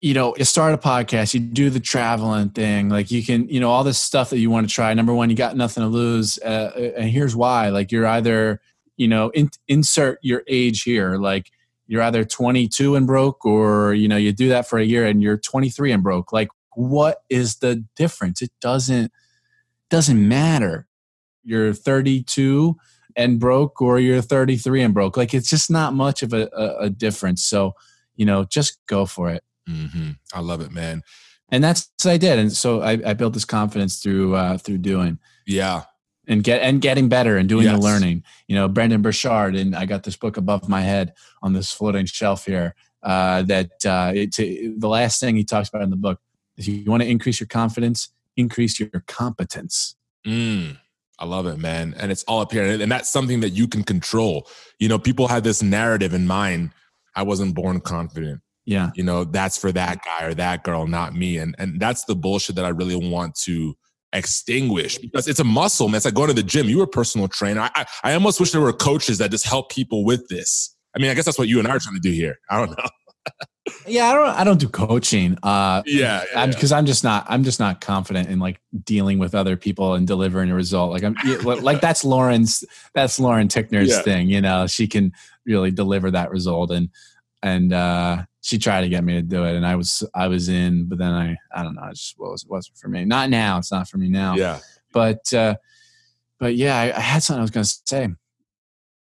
you 0.00 0.12
know, 0.12 0.34
you 0.36 0.44
start 0.44 0.74
a 0.74 0.76
podcast, 0.76 1.32
you 1.32 1.40
do 1.40 1.70
the 1.70 1.80
traveling 1.80 2.50
thing, 2.50 2.90
like 2.90 3.10
you 3.10 3.24
can, 3.24 3.48
you 3.48 3.58
know, 3.58 3.70
all 3.70 3.82
this 3.82 3.98
stuff 3.98 4.28
that 4.28 4.38
you 4.38 4.50
want 4.50 4.68
to 4.68 4.74
try. 4.74 4.92
Number 4.92 5.14
one, 5.14 5.30
you 5.30 5.36
got 5.36 5.56
nothing 5.56 5.82
to 5.82 5.88
lose, 5.88 6.38
uh, 6.40 6.92
and 6.94 7.08
here's 7.08 7.34
why: 7.34 7.70
like 7.70 7.90
you're 7.90 8.06
either, 8.06 8.60
you 8.96 9.08
know, 9.08 9.30
in, 9.30 9.50
insert 9.68 10.18
your 10.22 10.42
age 10.48 10.82
here, 10.82 11.16
like 11.16 11.50
you're 11.86 12.02
either 12.02 12.24
22 12.24 12.96
and 12.96 13.06
broke, 13.06 13.44
or 13.44 13.94
you 13.94 14.08
know, 14.08 14.16
you 14.16 14.32
do 14.32 14.48
that 14.48 14.68
for 14.68 14.78
a 14.78 14.84
year 14.84 15.06
and 15.06 15.22
you're 15.22 15.36
23 15.36 15.92
and 15.92 16.02
broke. 16.02 16.32
Like, 16.32 16.48
what 16.74 17.18
is 17.28 17.56
the 17.56 17.84
difference? 17.96 18.42
It 18.42 18.50
doesn't 18.60 19.12
doesn't 19.90 20.28
matter. 20.28 20.86
You're 21.42 21.74
32 21.74 22.76
and 23.16 23.38
broke, 23.38 23.80
or 23.80 24.00
you're 24.00 24.22
33 24.22 24.82
and 24.82 24.94
broke. 24.94 25.16
Like, 25.16 25.34
it's 25.34 25.48
just 25.48 25.70
not 25.70 25.94
much 25.94 26.22
of 26.22 26.32
a, 26.32 26.48
a, 26.56 26.76
a 26.84 26.90
difference. 26.90 27.44
So, 27.44 27.74
you 28.16 28.26
know, 28.26 28.44
just 28.44 28.78
go 28.86 29.06
for 29.06 29.30
it. 29.30 29.44
Mm-hmm. 29.68 30.12
I 30.32 30.40
love 30.40 30.60
it, 30.60 30.72
man. 30.72 31.02
And 31.50 31.62
that's 31.62 31.90
what 32.02 32.12
I 32.12 32.16
did, 32.16 32.38
and 32.38 32.52
so 32.52 32.80
I, 32.80 32.98
I 33.06 33.12
built 33.12 33.34
this 33.34 33.44
confidence 33.44 34.00
through 34.02 34.34
uh, 34.34 34.58
through 34.58 34.78
doing. 34.78 35.18
Yeah, 35.46 35.84
and 36.26 36.42
get 36.42 36.62
and 36.62 36.80
getting 36.80 37.08
better 37.08 37.36
and 37.36 37.48
doing 37.48 37.64
yes. 37.64 37.76
the 37.76 37.82
learning. 37.82 38.22
You 38.48 38.56
know, 38.56 38.68
Brendon 38.68 39.02
Burchard, 39.02 39.56
and 39.56 39.74
I 39.74 39.86
got 39.86 40.04
this 40.04 40.16
book 40.16 40.36
above 40.36 40.68
my 40.68 40.80
head 40.80 41.14
on 41.42 41.52
this 41.52 41.72
floating 41.72 42.06
shelf 42.06 42.46
here. 42.46 42.74
Uh, 43.02 43.42
that 43.42 43.70
uh, 43.84 44.12
it, 44.14 44.32
to, 44.32 44.74
the 44.78 44.88
last 44.88 45.20
thing 45.20 45.36
he 45.36 45.44
talks 45.44 45.68
about 45.68 45.82
in 45.82 45.90
the 45.90 45.96
book, 45.96 46.20
if 46.56 46.66
you 46.66 46.84
want 46.86 47.02
to 47.02 47.08
increase 47.08 47.38
your 47.38 47.46
confidence, 47.46 48.08
increase 48.36 48.80
your 48.80 48.88
competence. 49.06 49.96
Mm. 50.26 50.78
I 51.18 51.26
love 51.26 51.46
it, 51.46 51.58
man. 51.58 51.94
And 51.98 52.10
it's 52.10 52.24
all 52.24 52.40
up 52.40 52.50
here. 52.50 52.64
And 52.64 52.90
that's 52.90 53.10
something 53.10 53.40
that 53.40 53.50
you 53.50 53.68
can 53.68 53.84
control. 53.84 54.48
You 54.78 54.88
know, 54.88 54.98
people 54.98 55.28
have 55.28 55.42
this 55.42 55.62
narrative 55.62 56.14
in 56.14 56.26
mind. 56.26 56.70
I 57.14 57.22
wasn't 57.22 57.54
born 57.54 57.80
confident. 57.80 58.40
Yeah. 58.64 58.90
You 58.94 59.04
know, 59.04 59.24
that's 59.24 59.58
for 59.58 59.70
that 59.72 60.00
guy 60.04 60.26
or 60.26 60.34
that 60.34 60.64
girl, 60.64 60.86
not 60.86 61.14
me. 61.14 61.38
And 61.38 61.54
and 61.58 61.78
that's 61.78 62.04
the 62.04 62.16
bullshit 62.16 62.56
that 62.56 62.64
I 62.64 62.70
really 62.70 62.96
want 62.96 63.34
to 63.42 63.76
extinguish 64.14 64.98
because 64.98 65.28
it's 65.28 65.40
a 65.40 65.44
muscle, 65.44 65.88
man. 65.88 65.96
It's 65.96 66.04
like 66.04 66.14
going 66.14 66.28
to 66.28 66.34
the 66.34 66.42
gym. 66.42 66.68
You 66.68 66.78
were 66.78 66.84
a 66.84 66.88
personal 66.88 67.28
trainer. 67.28 67.60
I, 67.60 67.70
I, 67.74 67.86
I 68.04 68.14
almost 68.14 68.40
wish 68.40 68.52
there 68.52 68.60
were 68.60 68.72
coaches 68.72 69.18
that 69.18 69.30
just 69.30 69.46
help 69.46 69.70
people 69.70 70.04
with 70.04 70.28
this. 70.28 70.74
I 70.96 71.00
mean, 71.00 71.10
I 71.10 71.14
guess 71.14 71.24
that's 71.24 71.38
what 71.38 71.48
you 71.48 71.58
and 71.58 71.68
I 71.68 71.72
are 71.72 71.78
trying 71.78 71.96
to 71.96 72.00
do 72.00 72.12
here. 72.12 72.38
I 72.48 72.58
don't 72.58 72.70
know. 72.70 72.84
yeah, 73.86 74.06
I 74.08 74.14
don't. 74.14 74.28
I 74.28 74.44
don't 74.44 74.60
do 74.60 74.68
coaching. 74.68 75.36
Uh, 75.42 75.82
yeah, 75.86 76.20
because 76.46 76.70
yeah, 76.70 76.76
I'm, 76.76 76.80
I'm, 76.80 76.86
just 76.86 77.04
not. 77.04 77.26
I'm 77.28 77.44
just 77.44 77.58
not 77.58 77.80
confident 77.80 78.28
in 78.28 78.38
like 78.38 78.60
dealing 78.84 79.18
with 79.18 79.34
other 79.34 79.56
people 79.56 79.94
and 79.94 80.06
delivering 80.06 80.50
a 80.50 80.54
result. 80.54 80.92
Like 80.92 81.02
I'm 81.02 81.16
like 81.42 81.80
that's 81.80 82.04
Lauren's. 82.04 82.64
That's 82.94 83.18
Lauren 83.18 83.48
Tickner's 83.48 83.90
yeah. 83.90 84.02
thing. 84.02 84.28
You 84.28 84.40
know, 84.40 84.66
she 84.66 84.86
can 84.86 85.12
really 85.46 85.70
deliver 85.70 86.10
that 86.10 86.30
result, 86.30 86.70
and 86.70 86.90
and 87.42 87.72
uh, 87.72 88.24
she 88.44 88.58
tried 88.58 88.82
to 88.82 88.90
get 88.90 89.02
me 89.02 89.14
to 89.14 89.22
do 89.22 89.44
it, 89.44 89.56
and 89.56 89.66
I 89.66 89.74
was 89.74 90.02
I 90.14 90.28
was 90.28 90.50
in, 90.50 90.84
but 90.86 90.98
then 90.98 91.12
I 91.12 91.34
I 91.54 91.62
don't 91.62 91.74
know, 91.74 91.84
it 91.84 91.94
just 91.94 92.18
was 92.18 92.44
it 92.44 92.50
wasn't 92.50 92.76
for 92.76 92.88
me. 92.88 93.06
Not 93.06 93.30
now. 93.30 93.56
It's 93.56 93.72
not 93.72 93.88
for 93.88 93.96
me 93.96 94.10
now. 94.10 94.36
Yeah. 94.36 94.58
But 94.92 95.32
uh, 95.32 95.54
but 96.38 96.54
yeah, 96.54 96.78
I, 96.78 96.94
I 96.94 97.00
had 97.00 97.22
something 97.22 97.40
I 97.40 97.42
was 97.42 97.50
going 97.50 97.64
to 97.64 97.80
say. 97.86 98.08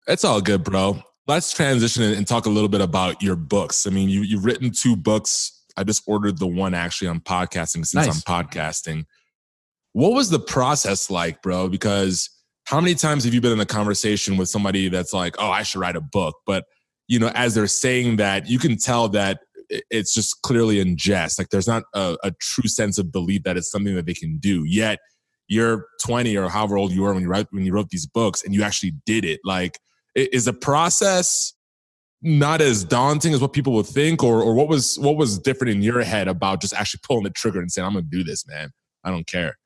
It's 0.07 0.23
all 0.23 0.39
good, 0.39 0.63
bro. 0.63 1.01
Let's 1.27 1.51
transition 1.51 2.03
and 2.03 2.25
talk 2.25 2.45
a 2.45 2.49
little 2.49 2.69
bit 2.69 2.79
about 2.79 3.21
your 3.21 3.35
books. 3.35 3.85
I 3.85 3.89
mean, 3.89 4.07
you 4.07 4.21
you've 4.21 4.45
written 4.45 4.71
two 4.71 4.95
books. 4.95 5.61
I 5.75 5.83
just 5.83 6.03
ordered 6.07 6.39
the 6.39 6.47
one 6.47 6.73
actually 6.73 7.09
on 7.09 7.19
podcasting 7.19 7.85
since 7.85 7.95
nice. 7.95 8.07
I'm 8.07 8.45
podcasting. 8.45 9.03
What 9.91 10.13
was 10.13 10.29
the 10.29 10.39
process 10.39 11.09
like, 11.09 11.41
bro? 11.41 11.67
Because 11.67 12.29
how 12.63 12.79
many 12.79 12.95
times 12.95 13.25
have 13.25 13.33
you 13.33 13.41
been 13.41 13.51
in 13.51 13.59
a 13.59 13.65
conversation 13.65 14.37
with 14.37 14.47
somebody 14.47 14.87
that's 14.87 15.11
like, 15.11 15.35
"Oh, 15.37 15.49
I 15.49 15.63
should 15.63 15.81
write 15.81 15.97
a 15.97 16.01
book," 16.01 16.37
but 16.45 16.63
you 17.07 17.19
know, 17.19 17.31
as 17.33 17.55
they're 17.55 17.67
saying 17.67 18.17
that, 18.17 18.47
you 18.47 18.59
can 18.59 18.77
tell 18.77 19.09
that 19.09 19.39
it's 19.69 20.13
just 20.13 20.41
clearly 20.41 20.79
in 20.79 20.95
jest. 20.95 21.39
Like 21.39 21.49
there's 21.49 21.67
not 21.67 21.83
a, 21.93 22.17
a, 22.23 22.31
true 22.39 22.69
sense 22.69 22.97
of 22.97 23.11
belief 23.11 23.43
that 23.43 23.57
it's 23.57 23.69
something 23.69 23.95
that 23.95 24.05
they 24.05 24.13
can 24.13 24.37
do. 24.37 24.63
Yet 24.65 24.99
you're 25.47 25.87
20 26.05 26.37
or 26.37 26.47
however 26.49 26.77
old 26.77 26.91
you 26.91 27.01
were 27.01 27.13
when 27.13 27.23
you 27.23 27.29
wrote 27.29 27.47
when 27.51 27.65
you 27.65 27.73
wrote 27.73 27.89
these 27.89 28.05
books 28.05 28.43
and 28.43 28.53
you 28.53 28.63
actually 28.63 28.93
did 29.05 29.25
it. 29.25 29.41
Like 29.43 29.79
is 30.15 30.45
the 30.45 30.53
process 30.53 31.53
not 32.21 32.61
as 32.61 32.83
daunting 32.83 33.33
as 33.33 33.41
what 33.41 33.53
people 33.53 33.73
would 33.73 33.85
think, 33.85 34.23
or 34.23 34.41
or 34.41 34.53
what 34.53 34.67
was 34.67 34.97
what 34.99 35.17
was 35.17 35.37
different 35.37 35.71
in 35.71 35.81
your 35.81 36.01
head 36.01 36.27
about 36.27 36.61
just 36.61 36.73
actually 36.73 37.01
pulling 37.03 37.23
the 37.23 37.29
trigger 37.29 37.59
and 37.59 37.71
saying, 37.71 37.85
I'm 37.85 37.93
gonna 37.93 38.03
do 38.03 38.23
this, 38.23 38.47
man. 38.47 38.71
I 39.03 39.11
don't 39.11 39.27
care. 39.27 39.57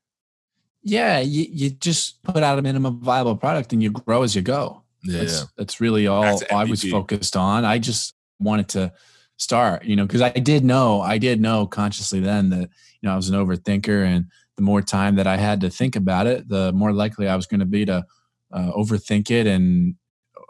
Yeah, 0.83 1.19
you, 1.19 1.45
you 1.49 1.69
just 1.69 2.21
put 2.23 2.41
out 2.41 2.57
a 2.57 2.61
minimum 2.61 3.01
viable 3.01 3.35
product 3.35 3.71
and 3.71 3.83
you 3.83 3.91
grow 3.91 4.23
as 4.23 4.35
you 4.35 4.41
go. 4.41 4.80
Yeah, 5.03 5.19
that's, 5.19 5.45
that's 5.57 5.81
really 5.81 6.07
all 6.07 6.21
that's 6.21 6.43
I 6.51 6.63
was 6.65 6.83
focused 6.83 7.35
on. 7.35 7.65
I 7.65 7.79
just 7.79 8.13
wanted 8.39 8.67
to 8.69 8.93
start, 9.37 9.83
you 9.85 9.95
know, 9.95 10.05
because 10.05 10.21
I 10.21 10.29
did 10.29 10.63
know, 10.63 11.01
I 11.01 11.17
did 11.17 11.41
know 11.41 11.65
consciously 11.65 12.19
then 12.19 12.49
that 12.51 12.69
you 13.01 13.07
know 13.07 13.13
I 13.13 13.15
was 13.15 13.29
an 13.29 13.35
overthinker, 13.35 14.05
and 14.05 14.27
the 14.55 14.61
more 14.61 14.81
time 14.81 15.15
that 15.15 15.27
I 15.27 15.37
had 15.37 15.61
to 15.61 15.69
think 15.69 15.95
about 15.95 16.27
it, 16.27 16.47
the 16.47 16.71
more 16.73 16.93
likely 16.93 17.27
I 17.27 17.35
was 17.35 17.47
going 17.47 17.61
to 17.61 17.65
be 17.65 17.85
to 17.85 18.05
uh, 18.51 18.71
overthink 18.73 19.31
it 19.31 19.47
and 19.47 19.95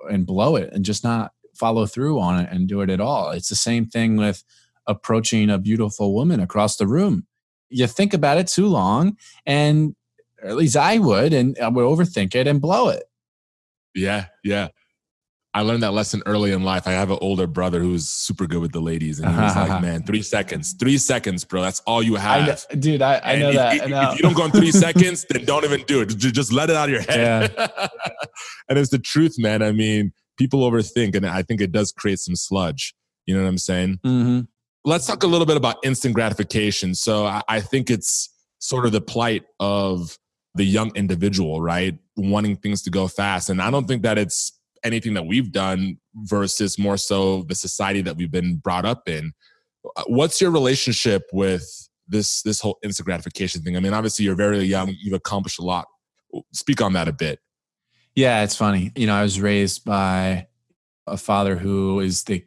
and 0.09 0.25
blow 0.25 0.55
it, 0.55 0.71
and 0.73 0.83
just 0.83 1.03
not 1.03 1.31
follow 1.55 1.85
through 1.85 2.19
on 2.19 2.39
it 2.39 2.49
and 2.51 2.67
do 2.67 2.81
it 2.81 2.89
at 2.89 2.99
all. 2.99 3.31
It's 3.31 3.49
the 3.49 3.55
same 3.55 3.85
thing 3.85 4.17
with 4.17 4.43
approaching 4.87 5.49
a 5.49 5.57
beautiful 5.57 6.13
woman 6.13 6.39
across 6.39 6.75
the 6.75 6.87
room. 6.87 7.25
You 7.69 7.87
think 7.87 8.13
about 8.13 8.37
it 8.37 8.47
too 8.47 8.67
long, 8.67 9.17
and 9.45 9.95
or 10.41 10.49
at 10.49 10.55
least 10.57 10.75
I 10.75 10.97
would, 10.97 11.33
and 11.33 11.57
I 11.59 11.69
would 11.69 11.85
overthink 11.85 12.35
it 12.35 12.47
and 12.47 12.59
blow 12.59 12.89
it. 12.89 13.03
Yeah, 13.95 14.25
yeah. 14.43 14.69
I 15.53 15.61
learned 15.63 15.83
that 15.83 15.91
lesson 15.91 16.23
early 16.25 16.53
in 16.53 16.63
life. 16.63 16.87
I 16.87 16.91
have 16.91 17.11
an 17.11 17.17
older 17.19 17.45
brother 17.45 17.81
who's 17.81 18.07
super 18.07 18.47
good 18.47 18.61
with 18.61 18.71
the 18.71 18.79
ladies, 18.79 19.19
and 19.19 19.29
he 19.29 19.41
was 19.41 19.55
like, 19.55 19.81
"Man, 19.81 20.03
three 20.03 20.21
seconds, 20.21 20.73
three 20.79 20.97
seconds, 20.97 21.43
bro. 21.43 21.61
That's 21.61 21.81
all 21.81 22.01
you 22.01 22.15
have, 22.15 22.43
I 22.43 22.45
know, 22.45 22.79
dude. 22.79 23.01
I, 23.01 23.19
I 23.21 23.35
know 23.35 23.49
if, 23.49 23.55
that. 23.55 23.75
If, 23.75 23.81
if, 23.83 24.15
you 24.15 24.21
don't 24.21 24.33
go 24.33 24.45
in 24.45 24.51
three 24.51 24.71
seconds, 24.71 25.25
then 25.29 25.43
don't 25.43 25.65
even 25.65 25.83
do 25.83 26.01
it. 26.01 26.05
Just 26.17 26.53
let 26.53 26.69
it 26.69 26.77
out 26.77 26.85
of 26.85 26.91
your 26.91 27.01
head. 27.01 27.53
Yeah. 27.57 27.87
and 28.69 28.79
it's 28.79 28.91
the 28.91 28.99
truth, 28.99 29.35
man. 29.37 29.61
I 29.61 29.73
mean, 29.73 30.13
people 30.37 30.69
overthink, 30.69 31.15
and 31.15 31.25
I 31.25 31.41
think 31.41 31.59
it 31.59 31.73
does 31.73 31.91
create 31.91 32.19
some 32.19 32.35
sludge. 32.37 32.93
You 33.25 33.35
know 33.35 33.43
what 33.43 33.49
I'm 33.49 33.57
saying? 33.57 33.99
Mm-hmm. 34.05 34.39
Let's 34.85 35.05
talk 35.05 35.23
a 35.23 35.27
little 35.27 35.45
bit 35.45 35.57
about 35.57 35.77
instant 35.83 36.15
gratification. 36.15 36.95
So 36.95 37.25
I, 37.25 37.41
I 37.49 37.59
think 37.59 37.89
it's 37.89 38.29
sort 38.59 38.85
of 38.85 38.93
the 38.93 39.01
plight 39.01 39.43
of 39.59 40.17
the 40.55 40.65
young 40.65 40.91
individual, 40.95 41.61
right? 41.61 41.97
Wanting 42.17 42.57
things 42.57 42.81
to 42.83 42.89
go 42.89 43.07
fast. 43.07 43.49
And 43.49 43.61
I 43.61 43.71
don't 43.71 43.87
think 43.87 44.03
that 44.03 44.17
it's 44.17 44.51
anything 44.83 45.13
that 45.13 45.25
we've 45.25 45.51
done 45.51 45.97
versus 46.15 46.77
more 46.77 46.97
so 46.97 47.43
the 47.43 47.55
society 47.55 48.01
that 48.01 48.17
we've 48.17 48.31
been 48.31 48.57
brought 48.57 48.85
up 48.85 49.07
in. 49.07 49.33
Uh, 49.95 50.03
what's 50.07 50.41
your 50.41 50.51
relationship 50.51 51.23
with 51.31 51.89
this 52.07 52.41
this 52.41 52.59
whole 52.59 52.77
instant 52.83 53.05
gratification 53.05 53.61
thing? 53.61 53.77
I 53.77 53.79
mean, 53.79 53.93
obviously 53.93 54.25
you're 54.25 54.35
very 54.35 54.59
young, 54.59 54.95
you've 54.99 55.13
accomplished 55.13 55.59
a 55.59 55.63
lot. 55.63 55.87
Speak 56.53 56.81
on 56.81 56.93
that 56.93 57.07
a 57.07 57.13
bit. 57.13 57.39
Yeah, 58.15 58.43
it's 58.43 58.55
funny. 58.55 58.91
You 58.95 59.07
know, 59.07 59.15
I 59.15 59.23
was 59.23 59.39
raised 59.39 59.85
by 59.85 60.47
a 61.07 61.17
father 61.17 61.55
who 61.55 61.99
is 62.01 62.23
the 62.23 62.43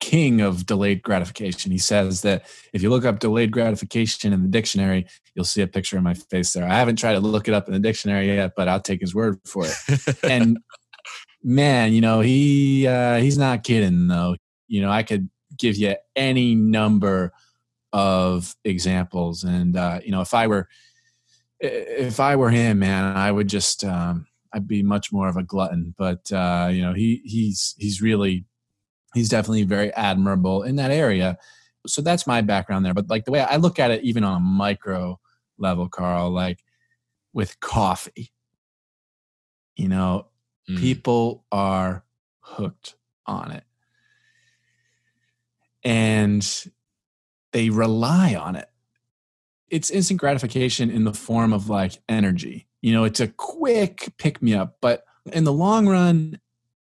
king 0.00 0.40
of 0.40 0.66
delayed 0.66 1.02
gratification. 1.02 1.72
He 1.72 1.78
says 1.78 2.22
that 2.22 2.46
if 2.72 2.82
you 2.82 2.90
look 2.90 3.04
up 3.04 3.18
delayed 3.18 3.50
gratification 3.50 4.32
in 4.32 4.42
the 4.42 4.48
dictionary, 4.48 5.06
you'll 5.34 5.44
see 5.44 5.62
a 5.62 5.66
picture 5.66 5.96
of 5.96 6.02
my 6.02 6.14
face 6.14 6.52
there. 6.52 6.64
I 6.64 6.74
haven't 6.74 6.96
tried 6.96 7.14
to 7.14 7.20
look 7.20 7.48
it 7.48 7.54
up 7.54 7.66
in 7.66 7.74
the 7.74 7.80
dictionary 7.80 8.26
yet, 8.26 8.52
but 8.56 8.68
I'll 8.68 8.80
take 8.80 9.00
his 9.00 9.14
word 9.14 9.38
for 9.44 9.66
it. 9.66 10.18
and 10.22 10.58
man, 11.42 11.92
you 11.92 12.00
know, 12.00 12.20
he 12.20 12.86
uh, 12.86 13.16
he's 13.18 13.38
not 13.38 13.64
kidding 13.64 14.08
though. 14.08 14.36
You 14.68 14.82
know, 14.82 14.90
I 14.90 15.02
could 15.02 15.30
give 15.56 15.76
you 15.76 15.94
any 16.14 16.54
number 16.54 17.32
of 17.92 18.54
examples, 18.64 19.44
and 19.44 19.76
uh, 19.76 20.00
you 20.04 20.10
know, 20.10 20.20
if 20.20 20.34
I 20.34 20.46
were 20.46 20.68
if 21.60 22.20
I 22.20 22.36
were 22.36 22.50
him, 22.50 22.80
man, 22.80 23.16
I 23.16 23.32
would 23.32 23.48
just 23.48 23.84
um, 23.84 24.26
I'd 24.52 24.68
be 24.68 24.82
much 24.82 25.12
more 25.12 25.28
of 25.28 25.36
a 25.36 25.42
glutton. 25.42 25.94
But 25.96 26.30
uh, 26.32 26.68
you 26.72 26.82
know, 26.82 26.92
he 26.92 27.22
he's 27.24 27.74
he's 27.78 28.02
really 28.02 28.44
he's 29.16 29.28
definitely 29.28 29.64
very 29.64 29.92
admirable 29.94 30.62
in 30.62 30.76
that 30.76 30.90
area. 30.90 31.38
So 31.86 32.02
that's 32.02 32.26
my 32.26 32.40
background 32.42 32.84
there. 32.84 32.94
But 32.94 33.08
like 33.08 33.24
the 33.24 33.30
way 33.30 33.40
I 33.40 33.56
look 33.56 33.78
at 33.78 33.90
it, 33.90 34.02
even 34.02 34.24
on 34.24 34.36
a 34.36 34.40
micro 34.40 35.18
level, 35.58 35.88
Carl, 35.88 36.30
like 36.30 36.62
with 37.32 37.58
coffee, 37.60 38.32
you 39.76 39.88
know, 39.88 40.26
mm. 40.68 40.78
people 40.78 41.44
are 41.50 42.04
hooked 42.40 42.96
on 43.26 43.52
it. 43.52 43.64
And 45.84 46.66
they 47.52 47.70
rely 47.70 48.34
on 48.34 48.56
it. 48.56 48.68
It's 49.68 49.90
instant 49.90 50.20
gratification 50.20 50.90
in 50.90 51.04
the 51.04 51.14
form 51.14 51.52
of 51.52 51.68
like 51.68 52.02
energy. 52.08 52.66
You 52.82 52.92
know, 52.92 53.04
it's 53.04 53.20
a 53.20 53.28
quick 53.28 54.12
pick 54.18 54.42
me 54.42 54.54
up, 54.54 54.76
but 54.80 55.04
in 55.32 55.44
the 55.44 55.52
long 55.52 55.88
run, 55.88 56.40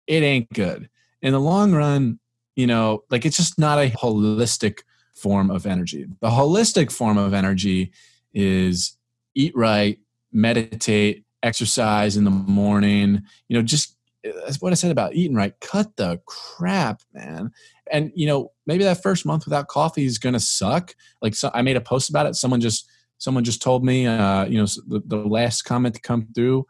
it 0.07 0.23
ain't 0.23 0.53
good. 0.53 0.89
In 1.23 1.33
the 1.33 1.41
long 1.41 1.73
run, 1.73 2.19
you 2.57 2.67
know, 2.67 3.05
like 3.11 3.25
it's 3.25 3.37
just 3.37 3.59
not 3.59 3.79
a 3.79 3.91
holistic 3.91 4.81
form 5.15 5.51
of 5.51 5.67
energy. 5.67 6.07
The 6.21 6.31
holistic 6.31 6.91
form 6.91 7.19
of 7.19 7.35
energy 7.35 7.93
is 8.33 8.97
eat 9.35 9.53
right, 9.55 9.99
meditate, 10.33 11.25
exercise 11.43 12.17
in 12.17 12.25
the 12.25 12.31
morning, 12.31 13.23
you 13.49 13.57
know, 13.57 13.63
just 13.63 13.97
that's 14.23 14.61
what 14.61 14.73
I 14.73 14.75
said 14.75 14.91
about 14.91 15.15
eating 15.15 15.37
right. 15.37 15.59
Cut 15.61 15.97
the 15.97 16.21
crap, 16.27 17.01
man. 17.15 17.53
And 17.91 18.13
you 18.15 18.27
know, 18.27 18.53
maybe 18.67 18.85
that 18.85 19.03
first 19.03 19.25
month 19.25 19.47
without 19.47 19.69
coffee 19.69 20.05
is 20.05 20.19
gonna 20.19 20.41
suck. 20.41 20.95
Like 21.23 21.35
so, 21.35 21.51
I 21.55 21.63
made 21.63 21.77
a 21.77 21.81
post 21.81 22.11
about 22.11 22.27
it. 22.27 22.37
Someone 22.37 22.61
just 22.61 22.89
someone 23.19 23.45
just 23.45 23.63
told 23.63 23.85
me, 23.85 24.07
uh, 24.07 24.45
you 24.47 24.59
know, 24.59 24.67
the, 24.87 25.03
the 25.07 25.17
last 25.17 25.63
comment 25.63 25.95
to 25.95 26.01
come 26.01 26.29
through 26.35 26.67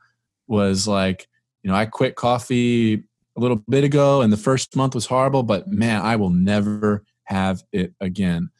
was 0.46 0.86
like, 0.86 1.28
you 1.62 1.70
know, 1.70 1.76
I 1.76 1.86
quit 1.86 2.16
coffee 2.16 3.04
a 3.40 3.42
little 3.42 3.62
bit 3.68 3.84
ago, 3.84 4.20
and 4.20 4.32
the 4.32 4.36
first 4.36 4.76
month 4.76 4.94
was 4.94 5.06
horrible, 5.06 5.42
but 5.42 5.66
man, 5.66 6.02
I 6.02 6.16
will 6.16 6.30
never 6.30 7.04
have 7.24 7.62
it 7.72 7.94
again. 8.00 8.50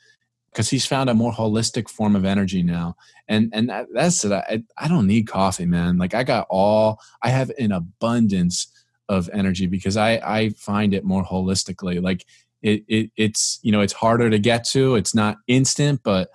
Because 0.51 0.71
he's 0.71 0.87
found 0.87 1.11
a 1.11 1.15
more 1.15 1.33
holistic 1.33 1.89
form 1.89 2.17
of 2.17 2.25
energy 2.25 2.63
now. 2.63 2.97
And 3.29 3.51
and 3.53 3.69
that, 3.69 3.87
that's 3.93 4.25
it. 4.25 4.33
I, 4.33 4.65
I 4.77 4.89
don't 4.89 5.07
need 5.07 5.29
coffee 5.29 5.67
man. 5.67 5.97
Like 5.97 6.13
i 6.13 6.25
got 6.25 6.49
all 6.51 6.99
i 7.23 7.29
have 7.29 7.53
an 7.57 7.71
abundance 7.71 8.67
of 9.09 9.31
energy 9.33 9.67
because 9.67 9.97
i 9.97 10.15
i 10.25 10.49
find 10.51 10.93
it 10.93 11.05
more 11.05 11.25
holistically. 11.25 12.03
Like 12.03 12.25
it, 12.63 12.83
it 12.89 13.11
it's 13.17 13.61
you 13.63 13.71
know 13.71 13.81
it's 13.81 13.93
harder 13.93 14.29
to 14.29 14.41
get 14.41 14.65
to. 14.71 14.97
It's 14.97 15.15
not 15.15 15.37
instant 15.47 16.01
but 16.03 16.31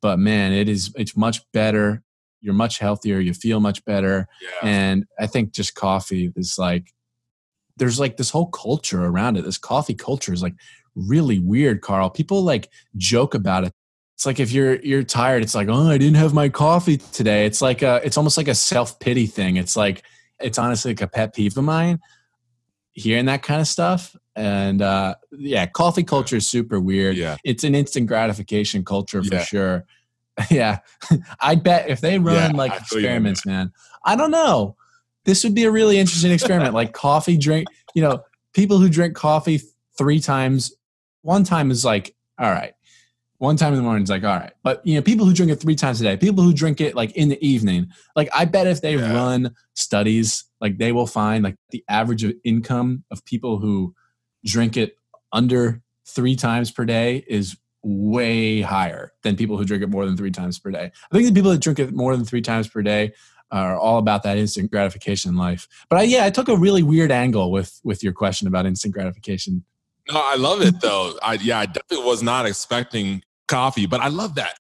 but 0.00 0.18
man 0.18 0.52
it 0.52 0.68
is 0.68 0.90
it's 0.96 1.16
much 1.16 1.40
better. 1.52 2.02
You're 2.40 2.54
much 2.54 2.78
healthier. 2.78 3.18
You 3.18 3.34
feel 3.34 3.60
much 3.60 3.84
better. 3.84 4.28
Yeah. 4.40 4.68
and 4.68 5.04
i 5.18 5.26
think 5.26 5.52
just 5.52 5.74
coffee 5.74 6.32
is 6.36 6.56
like 6.58 6.94
there's 7.78 7.98
like 7.98 8.16
this 8.16 8.30
whole 8.30 8.46
culture 8.46 9.04
around 9.04 9.36
it 9.36 9.44
this 9.44 9.58
coffee 9.58 9.94
culture 9.94 10.32
is 10.32 10.42
like 10.42 10.54
really 10.98 11.38
weird, 11.38 11.80
Carl. 11.80 12.10
People 12.10 12.42
like 12.42 12.70
joke 12.96 13.34
about 13.34 13.64
it. 13.64 13.72
It's 14.14 14.26
like 14.26 14.40
if 14.40 14.50
you're 14.50 14.76
you're 14.80 15.04
tired, 15.04 15.42
it's 15.42 15.54
like, 15.54 15.68
oh, 15.68 15.88
I 15.88 15.98
didn't 15.98 16.16
have 16.16 16.34
my 16.34 16.48
coffee 16.48 16.96
today. 16.96 17.46
It's 17.46 17.62
like 17.62 17.82
a, 17.82 18.00
it's 18.04 18.16
almost 18.16 18.36
like 18.36 18.48
a 18.48 18.54
self 18.54 18.98
pity 18.98 19.26
thing. 19.26 19.56
It's 19.56 19.76
like 19.76 20.02
it's 20.40 20.58
honestly 20.58 20.90
like 20.90 21.02
a 21.02 21.06
pet 21.06 21.34
peeve 21.34 21.56
of 21.56 21.64
mine, 21.64 22.00
hearing 22.92 23.26
that 23.26 23.42
kind 23.42 23.60
of 23.60 23.68
stuff. 23.68 24.16
And 24.34 24.82
uh, 24.82 25.14
yeah, 25.30 25.66
coffee 25.66 26.02
culture 26.02 26.36
is 26.36 26.48
super 26.48 26.80
weird. 26.80 27.16
Yeah, 27.16 27.36
it's 27.44 27.62
an 27.62 27.76
instant 27.76 28.08
gratification 28.08 28.84
culture 28.84 29.22
for 29.22 29.34
yeah. 29.34 29.44
sure. 29.44 29.84
yeah, 30.50 30.78
I 31.40 31.54
bet 31.54 31.88
if 31.88 32.00
they 32.00 32.18
run 32.18 32.34
yeah, 32.52 32.56
like 32.56 32.74
experiments, 32.74 33.46
man, 33.46 33.72
I 34.04 34.16
don't 34.16 34.32
know. 34.32 34.76
This 35.28 35.44
would 35.44 35.54
be 35.54 35.64
a 35.64 35.70
really 35.70 35.98
interesting 35.98 36.32
experiment. 36.32 36.72
like 36.72 36.94
coffee 36.94 37.36
drink, 37.36 37.68
you 37.94 38.00
know, 38.00 38.22
people 38.54 38.78
who 38.78 38.88
drink 38.88 39.14
coffee 39.14 39.60
three 39.98 40.20
times 40.20 40.74
one 41.20 41.44
time 41.44 41.70
is 41.70 41.84
like, 41.84 42.16
all 42.38 42.50
right. 42.50 42.72
One 43.36 43.58
time 43.58 43.74
in 43.74 43.76
the 43.76 43.82
morning 43.82 44.04
is 44.04 44.08
like, 44.08 44.24
all 44.24 44.34
right. 44.34 44.54
But 44.62 44.80
you 44.86 44.94
know, 44.94 45.02
people 45.02 45.26
who 45.26 45.34
drink 45.34 45.52
it 45.52 45.56
three 45.56 45.74
times 45.74 46.00
a 46.00 46.04
day, 46.04 46.16
people 46.16 46.42
who 46.42 46.54
drink 46.54 46.80
it 46.80 46.94
like 46.94 47.12
in 47.12 47.28
the 47.28 47.46
evening, 47.46 47.88
like 48.16 48.30
I 48.34 48.46
bet 48.46 48.66
if 48.66 48.80
they 48.80 48.96
yeah. 48.96 49.12
run 49.12 49.54
studies, 49.74 50.44
like 50.62 50.78
they 50.78 50.92
will 50.92 51.06
find 51.06 51.44
like 51.44 51.56
the 51.72 51.84
average 51.90 52.24
of 52.24 52.32
income 52.42 53.04
of 53.10 53.22
people 53.26 53.58
who 53.58 53.94
drink 54.46 54.78
it 54.78 54.96
under 55.30 55.82
three 56.06 56.36
times 56.36 56.70
per 56.70 56.86
day 56.86 57.22
is 57.28 57.54
way 57.82 58.62
higher 58.62 59.12
than 59.24 59.36
people 59.36 59.58
who 59.58 59.66
drink 59.66 59.82
it 59.82 59.90
more 59.90 60.06
than 60.06 60.16
three 60.16 60.30
times 60.30 60.58
per 60.58 60.70
day. 60.70 60.90
I 61.12 61.14
think 61.14 61.26
the 61.26 61.34
people 61.34 61.50
that 61.50 61.60
drink 61.60 61.78
it 61.78 61.92
more 61.92 62.16
than 62.16 62.24
three 62.24 62.40
times 62.40 62.66
per 62.66 62.80
day 62.80 63.12
are 63.50 63.78
all 63.78 63.98
about 63.98 64.22
that 64.24 64.36
instant 64.36 64.70
gratification 64.70 65.36
life. 65.36 65.66
But 65.88 66.00
I, 66.00 66.02
yeah, 66.02 66.24
I 66.24 66.30
took 66.30 66.48
a 66.48 66.56
really 66.56 66.82
weird 66.82 67.10
angle 67.10 67.50
with 67.50 67.80
with 67.84 68.02
your 68.02 68.12
question 68.12 68.46
about 68.46 68.66
instant 68.66 68.94
gratification 68.94 69.64
no, 70.10 70.22
I 70.24 70.36
love 70.36 70.62
it 70.62 70.80
though. 70.80 71.18
I 71.22 71.34
yeah, 71.34 71.58
I 71.60 71.66
definitely 71.66 72.06
was 72.06 72.22
not 72.22 72.46
expecting 72.46 73.22
coffee, 73.46 73.86
but 73.86 74.00
I 74.00 74.08
love 74.08 74.36
that. 74.36 74.58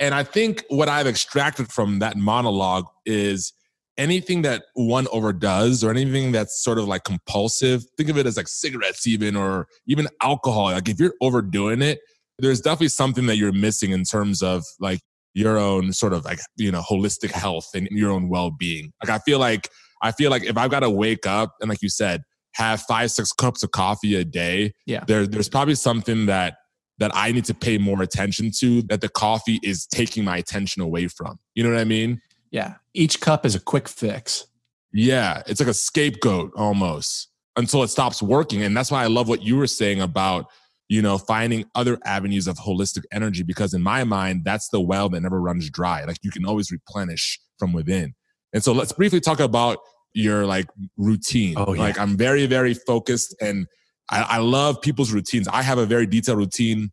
And 0.00 0.14
I 0.14 0.22
think 0.22 0.64
what 0.68 0.88
I've 0.88 1.06
extracted 1.06 1.72
from 1.72 2.00
that 2.00 2.16
monologue 2.16 2.86
is 3.06 3.52
anything 3.96 4.42
that 4.42 4.64
one 4.74 5.06
overdoes 5.12 5.84
or 5.84 5.90
anything 5.90 6.32
that's 6.32 6.62
sort 6.62 6.78
of 6.78 6.86
like 6.86 7.04
compulsive, 7.04 7.84
think 7.96 8.08
of 8.08 8.18
it 8.18 8.26
as 8.26 8.36
like 8.36 8.48
cigarettes 8.48 9.06
even 9.06 9.36
or 9.36 9.68
even 9.86 10.08
alcohol. 10.22 10.64
Like 10.64 10.88
if 10.88 10.98
you're 10.98 11.14
overdoing 11.20 11.82
it, 11.82 12.00
there's 12.38 12.60
definitely 12.60 12.88
something 12.88 13.26
that 13.26 13.36
you're 13.36 13.52
missing 13.52 13.92
in 13.92 14.04
terms 14.04 14.42
of 14.42 14.64
like 14.80 15.00
your 15.34 15.58
own 15.58 15.92
sort 15.92 16.12
of 16.12 16.24
like, 16.24 16.40
you 16.56 16.70
know, 16.70 16.82
holistic 16.82 17.30
health 17.30 17.68
and 17.74 17.88
your 17.90 18.10
own 18.10 18.28
well-being. 18.28 18.92
Like 19.02 19.10
I 19.10 19.18
feel 19.24 19.38
like 19.38 19.68
I 20.02 20.12
feel 20.12 20.30
like 20.30 20.44
if 20.44 20.56
I've 20.56 20.70
got 20.70 20.80
to 20.80 20.90
wake 20.90 21.26
up 21.26 21.54
and 21.60 21.68
like 21.68 21.82
you 21.82 21.88
said, 21.88 22.22
have 22.54 22.82
five 22.82 23.10
six 23.10 23.32
cups 23.32 23.62
of 23.62 23.70
coffee 23.70 24.14
a 24.16 24.24
day 24.24 24.72
yeah. 24.86 25.04
there, 25.06 25.26
there's 25.26 25.48
probably 25.48 25.74
something 25.74 26.26
that 26.26 26.54
that 26.98 27.10
i 27.14 27.32
need 27.32 27.44
to 27.44 27.54
pay 27.54 27.78
more 27.78 28.02
attention 28.02 28.50
to 28.56 28.82
that 28.82 29.00
the 29.00 29.08
coffee 29.08 29.58
is 29.62 29.86
taking 29.86 30.24
my 30.24 30.36
attention 30.36 30.82
away 30.82 31.08
from. 31.08 31.38
You 31.54 31.64
know 31.64 31.70
what 31.70 31.78
i 31.78 31.84
mean? 31.84 32.20
Yeah. 32.50 32.74
Each 32.94 33.20
cup 33.20 33.46
is 33.46 33.54
a 33.54 33.60
quick 33.60 33.88
fix. 33.88 34.46
Yeah. 34.92 35.42
It's 35.46 35.58
like 35.58 35.70
a 35.70 35.74
scapegoat 35.74 36.52
almost 36.54 37.28
until 37.56 37.82
it 37.82 37.88
stops 37.88 38.22
working. 38.22 38.62
And 38.62 38.76
that's 38.76 38.90
why 38.90 39.02
i 39.02 39.06
love 39.06 39.28
what 39.28 39.42
you 39.42 39.56
were 39.56 39.66
saying 39.66 40.00
about 40.00 40.46
you 40.92 41.00
know 41.00 41.16
finding 41.16 41.64
other 41.74 41.98
avenues 42.04 42.46
of 42.46 42.56
holistic 42.56 43.04
energy 43.12 43.42
because 43.42 43.72
in 43.72 43.82
my 43.82 44.04
mind 44.04 44.42
that's 44.44 44.68
the 44.68 44.80
well 44.80 45.08
that 45.08 45.20
never 45.20 45.40
runs 45.40 45.70
dry 45.70 46.04
like 46.04 46.18
you 46.22 46.30
can 46.30 46.44
always 46.44 46.70
replenish 46.70 47.40
from 47.58 47.72
within 47.72 48.14
and 48.52 48.62
so 48.62 48.72
let's 48.72 48.92
briefly 48.92 49.20
talk 49.20 49.40
about 49.40 49.78
your 50.14 50.46
like 50.46 50.68
routine. 50.96 51.54
Oh, 51.56 51.72
yeah. 51.72 51.80
Like 51.80 51.98
I'm 51.98 52.16
very, 52.16 52.46
very 52.46 52.74
focused 52.74 53.34
and 53.40 53.66
I, 54.10 54.22
I 54.22 54.38
love 54.38 54.80
people's 54.80 55.12
routines. 55.12 55.48
I 55.48 55.62
have 55.62 55.78
a 55.78 55.86
very 55.86 56.06
detailed 56.06 56.38
routine. 56.38 56.90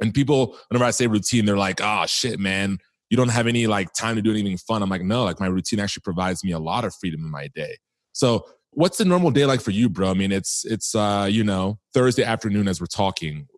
And 0.00 0.12
people, 0.12 0.56
whenever 0.68 0.84
I 0.84 0.90
say 0.90 1.06
routine, 1.06 1.46
they're 1.46 1.56
like, 1.56 1.80
oh 1.80 2.04
shit, 2.06 2.38
man, 2.38 2.78
you 3.08 3.16
don't 3.16 3.28
have 3.28 3.46
any 3.46 3.66
like 3.66 3.92
time 3.92 4.16
to 4.16 4.22
do 4.22 4.30
anything 4.30 4.58
fun. 4.58 4.82
I'm 4.82 4.90
like, 4.90 5.02
no, 5.02 5.24
like 5.24 5.40
my 5.40 5.46
routine 5.46 5.80
actually 5.80 6.02
provides 6.02 6.44
me 6.44 6.52
a 6.52 6.58
lot 6.58 6.84
of 6.84 6.94
freedom 7.00 7.24
in 7.24 7.30
my 7.30 7.48
day. 7.54 7.78
So 8.12 8.46
what's 8.76 8.98
the 8.98 9.04
normal 9.04 9.30
day 9.30 9.44
like 9.44 9.60
for 9.60 9.72
you, 9.72 9.88
bro? 9.88 10.10
I 10.10 10.14
mean, 10.14 10.32
it's, 10.32 10.64
it's, 10.64 10.94
uh, 10.94 11.28
you 11.30 11.44
know, 11.44 11.78
Thursday 11.92 12.22
afternoon 12.22 12.68
as 12.68 12.80
we're 12.80 12.86
talking. 12.86 13.48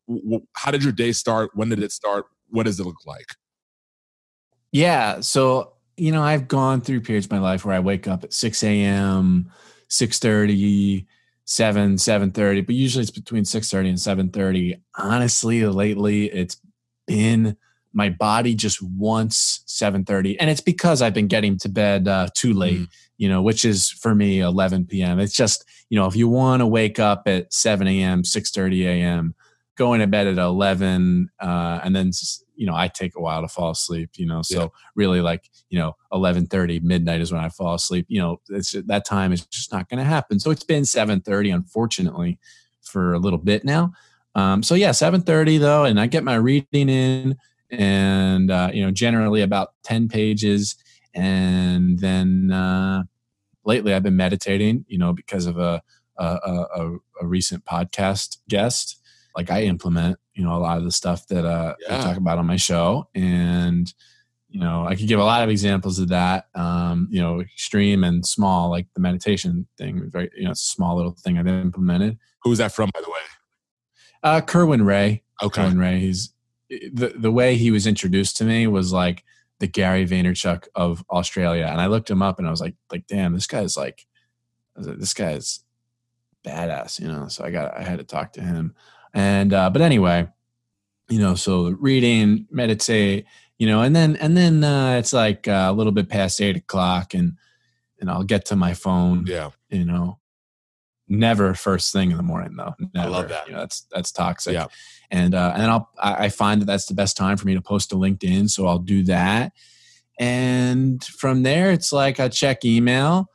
How 0.55 0.71
did 0.71 0.83
your 0.83 0.93
day 0.93 1.13
start? 1.13 1.51
When 1.55 1.69
did 1.69 1.83
it 1.83 1.93
start? 1.93 2.27
What 2.49 2.65
does 2.65 2.81
it 2.81 2.85
look 2.87 3.05
like? 3.07 3.27
Yeah. 4.73 5.21
So 5.21 5.75
you 5.99 6.13
know, 6.13 6.23
I've 6.23 6.49
gone 6.49 6.81
through 6.81 7.01
periods 7.01 7.27
of 7.27 7.33
my 7.33 7.41
life 7.41 7.65
where 7.65 7.75
I 7.75 7.81
wake 7.81 8.07
up 8.07 8.25
at 8.25 8.33
6 8.33 8.63
a.m., 8.63 9.51
6.30, 9.91 11.07
7, 11.45 11.97
7.30, 11.97 12.67
but 12.67 12.75
usually 12.75 13.03
it's 13.03 13.11
between 13.11 13.43
6.30 13.43 13.89
and 13.89 14.33
7.30. 14.33 14.81
Honestly, 14.97 15.65
lately 15.67 16.27
it's 16.27 16.61
been 17.07 17.57
my 17.92 18.09
body 18.09 18.55
just 18.55 18.83
wants 18.83 19.64
7.30 19.66 20.37
and 20.40 20.51
it's 20.51 20.61
because 20.61 21.03
i've 21.03 21.14
been 21.14 21.29
getting 21.29 21.59
to 21.59 21.68
bed 21.68 22.09
uh, 22.09 22.29
too 22.35 22.53
late 22.53 22.81
mm. 22.81 22.88
you 23.16 23.29
know 23.29 23.42
which 23.42 23.64
is 23.64 23.90
for 23.90 24.14
me 24.14 24.40
11 24.40 24.87
p.m 24.87 25.18
it's 25.18 25.35
just 25.35 25.64
you 25.88 25.98
know 25.98 26.07
if 26.07 26.16
you 26.16 26.29
want 26.29 26.61
to 26.61 26.66
wake 26.66 26.98
up 26.98 27.22
at 27.27 27.53
7 27.53 27.87
a.m 27.87 28.22
6.30 28.22 28.85
a.m 28.85 29.35
going 29.77 30.01
to 30.01 30.07
bed 30.07 30.27
at 30.27 30.38
11 30.38 31.31
uh, 31.40 31.81
and 31.83 31.94
then 31.94 32.11
you 32.57 32.66
know 32.66 32.74
i 32.74 32.88
take 32.88 33.16
a 33.16 33.20
while 33.20 33.40
to 33.40 33.48
fall 33.48 33.70
asleep 33.70 34.11
you 34.16 34.27
know 34.27 34.42
so 34.42 34.61
yeah. 34.61 34.68
really 34.96 35.20
like 35.20 35.48
you 35.70 35.79
know 35.79 35.94
11:30 36.12 36.83
midnight 36.83 37.20
is 37.20 37.33
when 37.33 37.42
i 37.42 37.48
fall 37.48 37.74
asleep 37.74 38.05
you 38.09 38.20
know 38.20 38.40
it's 38.51 38.72
that 38.72 39.07
time 39.07 39.33
is 39.33 39.46
just 39.46 39.72
not 39.72 39.88
going 39.88 39.98
to 39.98 40.05
happen 40.05 40.40
so 40.40 40.51
it's 40.51 40.64
been 40.64 40.83
7:30 40.83 41.55
unfortunately 41.55 42.38
for 42.83 43.14
a 43.14 43.18
little 43.18 43.38
bit 43.38 43.64
now 43.64 43.92
um, 44.35 44.62
so 44.62 44.74
yeah 44.74 44.90
7:30 44.90 45.61
though 45.61 45.85
and 45.85 46.01
i 46.01 46.07
get 46.07 46.24
my 46.24 46.35
reading 46.35 46.88
in 46.88 47.37
and 47.71 48.51
uh, 48.51 48.71
you 48.73 48.85
know 48.85 48.91
generally 48.91 49.43
about 49.43 49.75
10 49.85 50.09
pages 50.09 50.77
and 51.15 51.99
then 51.99 52.51
uh, 52.51 53.03
lately 53.65 53.93
i've 53.95 54.03
been 54.03 54.17
meditating 54.17 54.85
you 54.89 54.99
know 54.99 55.13
because 55.13 55.47
of 55.47 55.59
a 55.59 55.83
a, 56.17 56.25
a, 56.25 56.97
a 57.23 57.27
recent 57.27 57.65
podcast 57.65 58.39
guest 58.49 58.99
like 59.39 59.53
I 59.53 59.63
implement, 59.63 60.19
you 60.35 60.43
know, 60.43 60.57
a 60.57 60.59
lot 60.59 60.79
of 60.79 60.85
the 60.85 60.91
stuff 60.91 61.29
that 61.29 61.45
uh, 61.45 61.77
yeah. 61.81 61.99
I 61.99 62.03
talk 62.03 62.17
about 62.17 62.39
on 62.39 62.47
my 62.47 62.57
show, 62.57 63.09
and 63.15 63.93
you 64.49 64.59
know, 64.59 64.85
I 64.85 64.97
could 64.97 65.07
give 65.07 65.21
a 65.21 65.25
lot 65.25 65.45
of 65.45 65.49
examples 65.49 66.01
of 66.01 66.09
that. 66.09 66.47
Um, 66.57 67.07
you 67.09 67.21
know, 67.21 67.41
extreme 67.41 68.03
and 68.03 68.27
small, 68.27 68.69
like 68.69 68.89
the 68.95 69.01
meditation 69.01 69.69
thing. 69.79 70.11
Very, 70.11 70.29
you 70.37 70.45
know, 70.45 70.55
small 70.55 70.97
little 70.97 71.13
thing 71.13 71.39
I've 71.39 71.47
implemented. 71.47 72.19
Who's 72.43 72.59
that 72.59 72.73
from, 72.73 72.91
by 72.93 73.01
the 73.01 73.11
way? 73.11 73.21
Uh, 74.25 74.41
Kerwin 74.41 74.83
Rae 74.83 75.23
Okay. 75.41 75.63
Kerwin 75.63 75.79
Rae. 75.79 76.01
He's 76.01 76.33
the 76.69 77.15
the 77.17 77.33
way 77.33 77.57
he 77.57 77.71
was 77.71 77.87
introduced 77.87 78.37
to 78.39 78.45
me 78.45 78.67
was 78.67 78.93
like 78.93 79.25
the 79.61 79.67
Gary 79.67 80.07
Vaynerchuk 80.07 80.69
of 80.75 81.05
Australia, 81.11 81.67
and 81.67 81.81
I 81.81 81.87
looked 81.87 82.11
him 82.11 82.23
up 82.23 82.39
and 82.39 82.47
I 82.47 82.51
was 82.51 82.61
like, 82.61 82.75
like, 82.93 83.07
damn, 83.07 83.33
this 83.35 83.47
guy's 83.47 83.77
like, 83.77 84.07
like 84.77 84.99
this 84.99 85.15
guy's 85.15 85.61
badass, 86.47 87.01
you 87.01 87.09
know. 87.09 87.29
So 87.29 87.45
I 87.45 87.51
got 87.51 87.77
I 87.77 87.83
had 87.83 87.99
to 87.99 88.05
talk 88.05 88.33
to 88.35 88.41
him, 88.41 88.75
and 89.15 89.53
uh, 89.53 89.71
but 89.71 89.83
anyway, 89.83 90.29
you 91.09 91.19
know, 91.19 91.35
so 91.35 91.71
reading, 91.81 92.47
meditate, 92.51 93.27
you 93.59 93.67
know, 93.67 93.83
and 93.83 93.97
then 93.97 94.17
and 94.17 94.37
then 94.37 94.63
uh, 94.63 94.93
it's 94.99 95.13
like 95.13 95.49
uh, 95.49 95.67
a 95.69 95.73
little 95.73 95.93
bit 95.93 96.09
past 96.09 96.41
eight 96.41 96.57
o'clock, 96.57 97.15
and 97.15 97.37
and 98.01 98.09
I'll 98.11 98.23
get 98.25 98.45
to 98.47 98.57
my 98.57 98.75
phone, 98.75 99.25
Yeah. 99.27 99.51
you 99.71 99.85
know. 99.85 100.19
Never 101.09 101.55
first 101.55 101.92
thing 101.92 102.11
in 102.11 102.16
the 102.16 102.23
morning 102.23 102.55
though. 102.57 102.75
Never. 102.94 103.11
love 103.11 103.29
that. 103.31 103.47
You 103.47 103.55
know, 103.55 103.61
that's 103.61 103.87
that's 103.90 104.12
toxic. 104.12 104.53
Yeah. 104.53 104.66
And 105.11 105.35
uh, 105.35 105.53
and 105.55 105.71
I'll 105.71 105.90
I 105.99 106.27
I 106.27 106.29
find 106.29 106.61
that 106.61 106.66
that's 106.66 106.87
the 106.87 106.94
best 106.94 107.16
time 107.16 107.37
for 107.37 107.47
me 107.47 107.55
to 107.55 107.62
post 107.62 107.90
to 107.90 107.97
LinkedIn, 107.97 108.51
so 108.51 108.66
I'll 108.66 108.79
do 108.79 109.05
that. 109.05 109.53
And 110.18 111.03
from 111.03 111.44
there, 111.44 111.73
it's 111.73 111.92
like 111.92 112.21
I 112.21 112.29
check 112.29 112.64
email. 112.64 113.31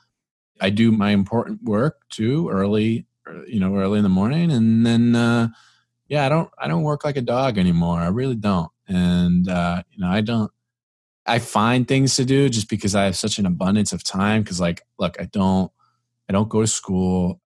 I 0.62 0.70
do 0.70 0.92
my 0.92 1.12
important 1.12 1.64
work 1.64 1.98
too 2.10 2.50
early, 2.50 3.08
er, 3.28 3.44
you 3.48 3.60
know, 3.60 3.76
early 3.76 3.98
in 3.98 4.04
the 4.04 4.10
morning, 4.10 4.52
and 4.52 4.86
then 4.86 5.16
uh, 5.16 5.48
yeah, 6.08 6.26
I 6.26 6.30
don't 6.30 6.52
I 6.58 6.68
don't 6.68 6.84
work 6.84 7.04
like 7.04 7.18
a 7.18 7.22
dog 7.22 7.58
anymore. 7.58 8.00
I 8.00 8.08
really 8.08 8.36
don't, 8.36 8.72
and 8.88 9.48
uh, 9.48 9.82
you 9.90 10.04
know, 10.04 10.12
I 10.12 10.22
don't. 10.22 10.52
I 11.26 11.40
find 11.40 11.88
things 11.88 12.18
to 12.18 12.26
do 12.26 12.50
just 12.50 12.70
because 12.70 12.96
I 12.96 13.06
have 13.06 13.16
such 13.16 13.40
an 13.40 13.46
abundance 13.46 13.94
of 13.94 14.04
time. 14.04 14.44
Because 14.44 14.60
like, 14.60 14.82
look, 15.00 15.20
I 15.20 15.26
don't 15.26 15.72
I 16.30 16.34
don't 16.34 16.50
go 16.50 16.62
to 16.62 16.68
school, 16.68 17.42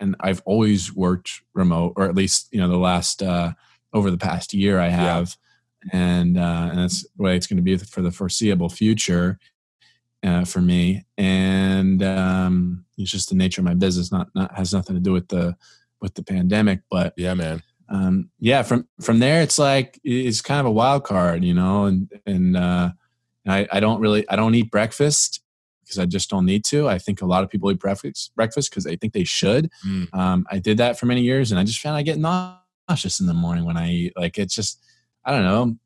and 0.00 0.16
I've 0.20 0.42
always 0.44 0.94
worked 0.94 1.42
remote, 1.54 1.94
or 1.96 2.04
at 2.04 2.14
least 2.14 2.48
you 2.52 2.60
know 2.60 2.68
the 2.68 2.76
last 2.76 3.22
uh, 3.22 3.52
over 3.92 4.10
the 4.10 4.18
past 4.18 4.54
year 4.54 4.78
I 4.78 4.88
have, 4.88 5.36
and 5.92 6.38
uh, 6.38 6.68
and 6.70 6.78
that's 6.78 7.02
the 7.02 7.22
way 7.22 7.36
it's 7.36 7.46
going 7.46 7.56
to 7.56 7.62
be 7.62 7.76
for 7.76 8.02
the 8.02 8.10
foreseeable 8.10 8.68
future 8.68 9.38
uh, 10.22 10.44
for 10.44 10.60
me. 10.60 11.04
And 11.16 12.02
um, 12.02 12.84
it's 12.96 13.10
just 13.10 13.28
the 13.28 13.34
nature 13.34 13.60
of 13.60 13.64
my 13.66 13.74
business. 13.74 14.12
Not 14.12 14.28
not 14.34 14.56
has 14.56 14.72
nothing 14.72 14.96
to 14.96 15.00
do 15.00 15.12
with 15.12 15.28
the 15.28 15.56
with 16.00 16.14
the 16.14 16.22
pandemic, 16.22 16.80
but 16.90 17.12
Yeah, 17.16 17.34
man. 17.34 17.62
um, 17.88 18.30
yeah, 18.38 18.62
from 18.62 18.86
from 19.00 19.18
there, 19.18 19.42
it's 19.42 19.58
like 19.58 20.00
it's 20.04 20.40
kind 20.40 20.60
of 20.60 20.66
a 20.66 20.70
wild 20.70 21.04
card, 21.04 21.44
you 21.44 21.54
know, 21.54 21.84
and 21.86 22.12
and 22.26 22.56
uh, 22.56 22.90
I, 23.46 23.66
I 23.72 23.80
don't 23.80 24.00
really 24.00 24.28
I 24.28 24.36
don't 24.36 24.54
eat 24.54 24.70
breakfast 24.70 25.40
because 25.88 25.98
I 25.98 26.06
just 26.06 26.28
don't 26.28 26.44
need 26.44 26.64
to. 26.66 26.88
I 26.88 26.98
think 26.98 27.22
a 27.22 27.26
lot 27.26 27.42
of 27.42 27.50
people 27.50 27.70
eat 27.72 27.80
breakfast 27.80 28.32
breakfast 28.36 28.70
because 28.70 28.84
they 28.84 28.96
think 28.96 29.14
they 29.14 29.24
should. 29.24 29.70
Mm. 29.86 30.14
Um, 30.14 30.46
I 30.50 30.58
did 30.58 30.76
that 30.78 30.98
for 30.98 31.06
many 31.06 31.22
years, 31.22 31.50
and 31.50 31.58
I 31.58 31.64
just 31.64 31.80
found 31.80 31.96
I 31.96 32.02
get 32.02 32.18
nauseous 32.18 33.18
in 33.20 33.26
the 33.26 33.34
morning 33.34 33.64
when 33.64 33.76
I 33.78 33.90
eat. 33.90 34.12
Like 34.16 34.38
it's 34.38 34.54
just 34.54 34.84
I 35.24 35.30
don't 35.32 35.44
know, 35.44 35.76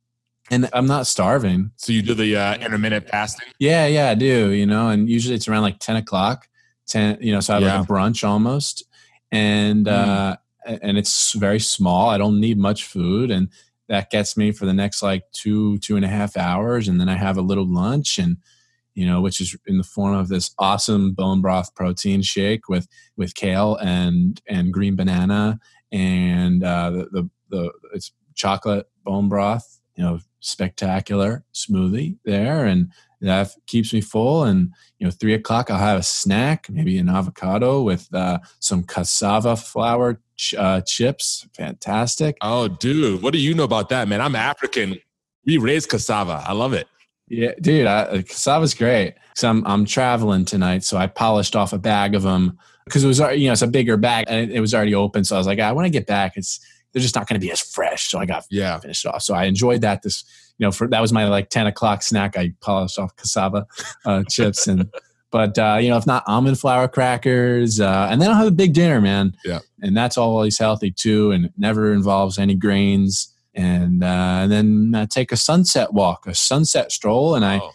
and 0.51 0.69
I'm 0.73 0.87
not 0.87 1.07
starving. 1.07 1.71
So 1.77 1.93
you 1.93 2.03
do 2.03 2.15
the 2.15 2.37
uh, 2.37 2.57
intermittent 2.59 3.09
fasting? 3.09 3.49
Yeah, 3.59 3.87
yeah, 3.87 4.11
I 4.11 4.15
do. 4.15 4.51
You 4.51 4.67
know, 4.67 4.89
and 4.89 5.09
usually 5.09 5.35
it's 5.37 5.47
around 5.49 5.63
like 5.63 5.79
ten 5.79 5.97
o'clock. 5.97 6.49
Ten, 6.89 7.17
you 7.21 7.33
know, 7.33 7.41
so 7.41 7.53
I 7.55 7.57
have 7.57 7.63
Yeah. 7.63 7.79
like 7.79 7.89
a 7.89 7.93
brunch 7.93 8.27
almost, 8.27 8.85
and 9.31 9.87
Mm. 9.87 9.93
uh, 10.09 10.37
and 10.83 10.99
it's 10.99 11.33
very 11.35 11.61
small. 11.61 12.11
I 12.11 12.19
don't 12.19 12.41
need 12.41 12.59
much 12.59 12.85
food, 12.85 13.31
and 13.31 13.49
that 13.89 14.11
gets 14.11 14.37
me 14.37 14.53
for 14.53 14.65
the 14.67 14.73
next 14.73 15.03
like 15.03 15.25
two 15.33 15.79
two 15.79 15.97
and 15.97 16.05
a 16.05 16.09
half 16.09 16.37
hours, 16.37 16.89
and 16.89 17.01
then 17.01 17.09
I 17.09 17.15
have 17.17 17.37
a 17.39 17.43
little 17.43 17.67
lunch, 17.67 18.19
and 18.19 18.37
you 18.95 19.07
know, 19.07 19.21
which 19.21 19.41
is 19.41 19.57
in 19.67 19.79
the 19.79 19.85
form 19.85 20.15
of 20.15 20.29
this 20.29 20.55
awesome 20.59 21.13
bone 21.13 21.41
broth 21.41 21.75
protein 21.75 22.23
shake 22.23 22.69
with 22.69 22.89
with 23.17 23.35
kale 23.35 23.77
and 23.77 24.41
and 24.49 24.73
green 24.73 24.97
banana, 24.97 25.59
and 25.91 26.63
uh, 26.65 26.91
the, 26.91 27.09
the 27.13 27.31
the 27.51 27.73
it's 27.95 28.13
chocolate 28.35 28.89
bone 29.05 29.29
broth. 29.29 29.81
You 29.97 30.05
know, 30.05 30.21
spectacular 30.41 31.45
smoothie 31.55 32.17
there, 32.25 32.65
and 32.65 32.91
that 33.21 33.55
keeps 33.67 33.93
me 33.93 34.01
full. 34.01 34.45
And 34.45 34.73
you 34.99 35.07
know, 35.07 35.11
three 35.11 35.35
o'clock 35.35 35.71
I'll 35.71 35.79
have 35.79 36.01
a 36.01 36.03
snack, 36.03 36.69
maybe 36.69 36.99
an 36.99 37.09
avocado 37.09 37.83
with 37.83 38.13
uh, 38.15 38.41
some 38.59 38.83
cassava 38.83 39.57
flour 39.57 40.21
ch- 40.37 40.55
uh, 40.55 40.81
chips. 40.83 41.47
Fantastic. 41.57 42.37
Oh, 42.43 42.69
dude, 42.69 43.23
what 43.23 43.33
do 43.33 43.39
you 43.39 43.55
know 43.55 43.65
about 43.65 43.89
that, 43.91 44.09
man? 44.09 44.21
I'm 44.21 44.37
African. 44.37 44.99
We 45.47 45.59
raise 45.59 45.87
cassava. 45.87 46.43
I 46.47 46.53
love 46.53 46.73
it. 46.73 46.87
Yeah, 47.29 47.53
dude, 47.61 47.87
I, 47.87 48.23
cassava's 48.23 48.75
great. 48.75 49.15
So 49.35 49.49
I'm 49.49 49.67
I'm 49.67 49.85
traveling 49.87 50.45
tonight, 50.45 50.85
so 50.85 50.97
I 50.99 51.07
polished 51.07 51.57
off 51.57 51.73
a 51.73 51.79
bag 51.79 52.15
of 52.15 52.23
them 52.23 52.59
because 52.85 53.05
it 53.05 53.07
was 53.09 53.21
already- 53.21 53.41
you 53.41 53.47
know 53.47 53.53
it's 53.53 53.63
a 53.63 53.67
bigger 53.67 53.97
bag 53.97 54.27
and 54.29 54.51
it, 54.51 54.57
it 54.57 54.61
was 54.61 54.75
already 54.75 54.95
open. 54.95 55.25
So 55.25 55.37
I 55.37 55.39
was 55.39 55.47
like, 55.47 55.59
I 55.61 55.73
want 55.73 55.87
to 55.87 55.91
get 55.91 56.07
back, 56.07 56.37
it's 56.37 56.61
they're 56.93 57.01
just 57.01 57.15
not 57.15 57.27
going 57.27 57.41
to 57.41 57.45
be 57.47 57.51
as 57.51 57.61
fresh. 57.61 58.11
So 58.11 58.19
I 58.19 58.27
got 58.27 58.45
Yeah. 58.51 58.79
finished 58.79 59.07
off. 59.07 59.23
So 59.23 59.35
I 59.35 59.45
enjoyed 59.45 59.81
that. 59.81 60.03
This 60.03 60.25
you 60.59 60.67
know 60.67 60.73
for 60.73 60.87
that 60.89 61.01
was 61.01 61.13
my 61.13 61.27
like 61.29 61.49
ten 61.49 61.67
o'clock 61.67 62.03
snack. 62.03 62.37
I 62.37 62.53
polished 62.61 62.99
off 62.99 63.17
cassava 63.17 63.67
uh, 64.05 64.25
chips 64.29 64.67
and. 64.67 64.91
But 65.33 65.57
uh, 65.59 65.79
you 65.81 65.89
know, 65.89 65.97
if 65.97 66.07
not 66.07 66.25
almond 66.27 66.61
flour 66.61 66.87
crackers, 66.89 67.81
uh, 67.81 68.07
and 68.11 68.21
then 68.21 68.29
I'll 68.29 68.37
have 68.37 68.49
a 68.49 68.51
big 68.51 68.75
dinner, 68.75 69.01
man. 69.01 69.35
Yeah. 69.47 69.61
and 69.81 69.97
that's 69.97 70.19
always 70.19 70.59
healthy 70.59 70.91
too, 70.91 71.31
and 71.31 71.47
it 71.47 71.53
never 71.57 71.95
involves 71.95 72.39
any 72.39 72.55
grains. 72.55 73.35
And, 73.55 74.03
uh, 74.03 74.41
and 74.43 74.53
then 74.53 74.95
uh, 74.95 75.07
take 75.07 75.31
a 75.31 75.37
sunset 75.37 75.93
walk, 75.93 76.27
a 76.27 76.35
sunset 76.35 76.91
stroll, 76.91 77.35
and 77.35 77.45
I, 77.45 77.59
Oh, 77.59 77.71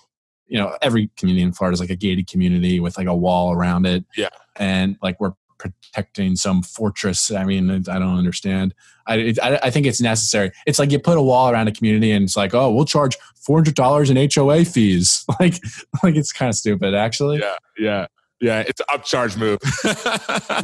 you 0.47 0.57
know, 0.57 0.77
every 0.81 1.09
community 1.17 1.43
in 1.43 1.51
Florida 1.51 1.73
is 1.73 1.79
like 1.79 1.89
a 1.89 1.95
gated 1.95 2.27
community 2.27 2.79
with 2.79 2.97
like 2.97 3.07
a 3.07 3.15
wall 3.15 3.51
around 3.51 3.85
it. 3.85 4.05
Yeah. 4.15 4.29
And 4.55 4.97
like 5.01 5.19
we're 5.19 5.33
protecting 5.57 6.35
some 6.35 6.61
fortress. 6.63 7.31
I 7.31 7.43
mean, 7.43 7.69
I 7.69 7.99
don't 7.99 8.17
understand. 8.17 8.73
I, 9.07 9.15
it, 9.17 9.39
I, 9.41 9.59
I 9.63 9.69
think 9.69 9.85
it's 9.85 10.01
necessary. 10.01 10.51
It's 10.65 10.79
like 10.79 10.91
you 10.91 10.99
put 10.99 11.17
a 11.17 11.21
wall 11.21 11.49
around 11.49 11.67
a 11.67 11.71
community 11.71 12.11
and 12.11 12.23
it's 12.23 12.37
like, 12.37 12.53
oh, 12.53 12.71
we'll 12.71 12.85
charge 12.85 13.17
$400 13.47 14.09
in 14.09 14.29
HOA 14.33 14.65
fees. 14.65 15.25
like, 15.39 15.55
like 16.03 16.15
it's 16.15 16.31
kind 16.31 16.49
of 16.49 16.55
stupid 16.55 16.93
actually. 16.93 17.39
yeah. 17.39 17.55
Yeah. 17.77 18.07
Yeah. 18.39 18.59
It's 18.67 18.79
an 18.81 18.85
upcharge 18.97 19.37
move. 19.37 19.59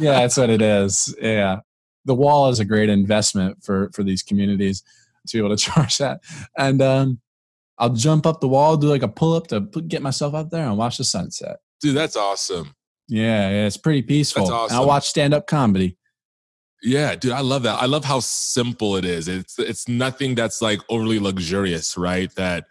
that's 0.20 0.36
what 0.36 0.48
it 0.48 0.62
is. 0.62 1.14
Yeah. 1.20 1.60
The 2.04 2.14
wall 2.14 2.48
is 2.48 2.60
a 2.60 2.64
great 2.64 2.88
investment 2.88 3.64
for, 3.64 3.90
for 3.92 4.02
these 4.02 4.22
communities 4.22 4.82
to 5.28 5.36
be 5.36 5.44
able 5.44 5.56
to 5.56 5.62
charge 5.62 5.98
that. 5.98 6.20
And, 6.56 6.80
um, 6.82 7.20
I'll 7.78 7.90
jump 7.90 8.26
up 8.26 8.40
the 8.40 8.48
wall, 8.48 8.76
do 8.76 8.86
like 8.86 9.02
a 9.02 9.08
pull 9.08 9.34
up 9.34 9.48
to 9.48 9.60
get 9.60 10.02
myself 10.02 10.34
up 10.34 10.50
there 10.50 10.66
and 10.66 10.78
watch 10.78 10.98
the 10.98 11.04
sunset. 11.04 11.56
Dude, 11.80 11.96
that's 11.96 12.16
awesome. 12.16 12.72
Yeah, 13.08 13.50
yeah, 13.50 13.66
it's 13.66 13.76
pretty 13.76 14.02
peaceful. 14.02 14.46
That's 14.46 14.72
And. 14.72 14.80
I'll 14.80 14.86
watch 14.86 15.08
stand 15.08 15.34
up 15.34 15.46
comedy. 15.46 15.98
Yeah, 16.82 17.14
dude, 17.14 17.32
I 17.32 17.40
love 17.40 17.62
that. 17.64 17.82
I 17.82 17.86
love 17.86 18.04
how 18.04 18.20
simple 18.20 18.96
it 18.96 19.04
is. 19.04 19.26
It's 19.26 19.58
it's 19.58 19.88
nothing 19.88 20.34
that's 20.34 20.62
like 20.62 20.80
overly 20.88 21.18
luxurious, 21.18 21.96
right? 21.96 22.34
That 22.36 22.66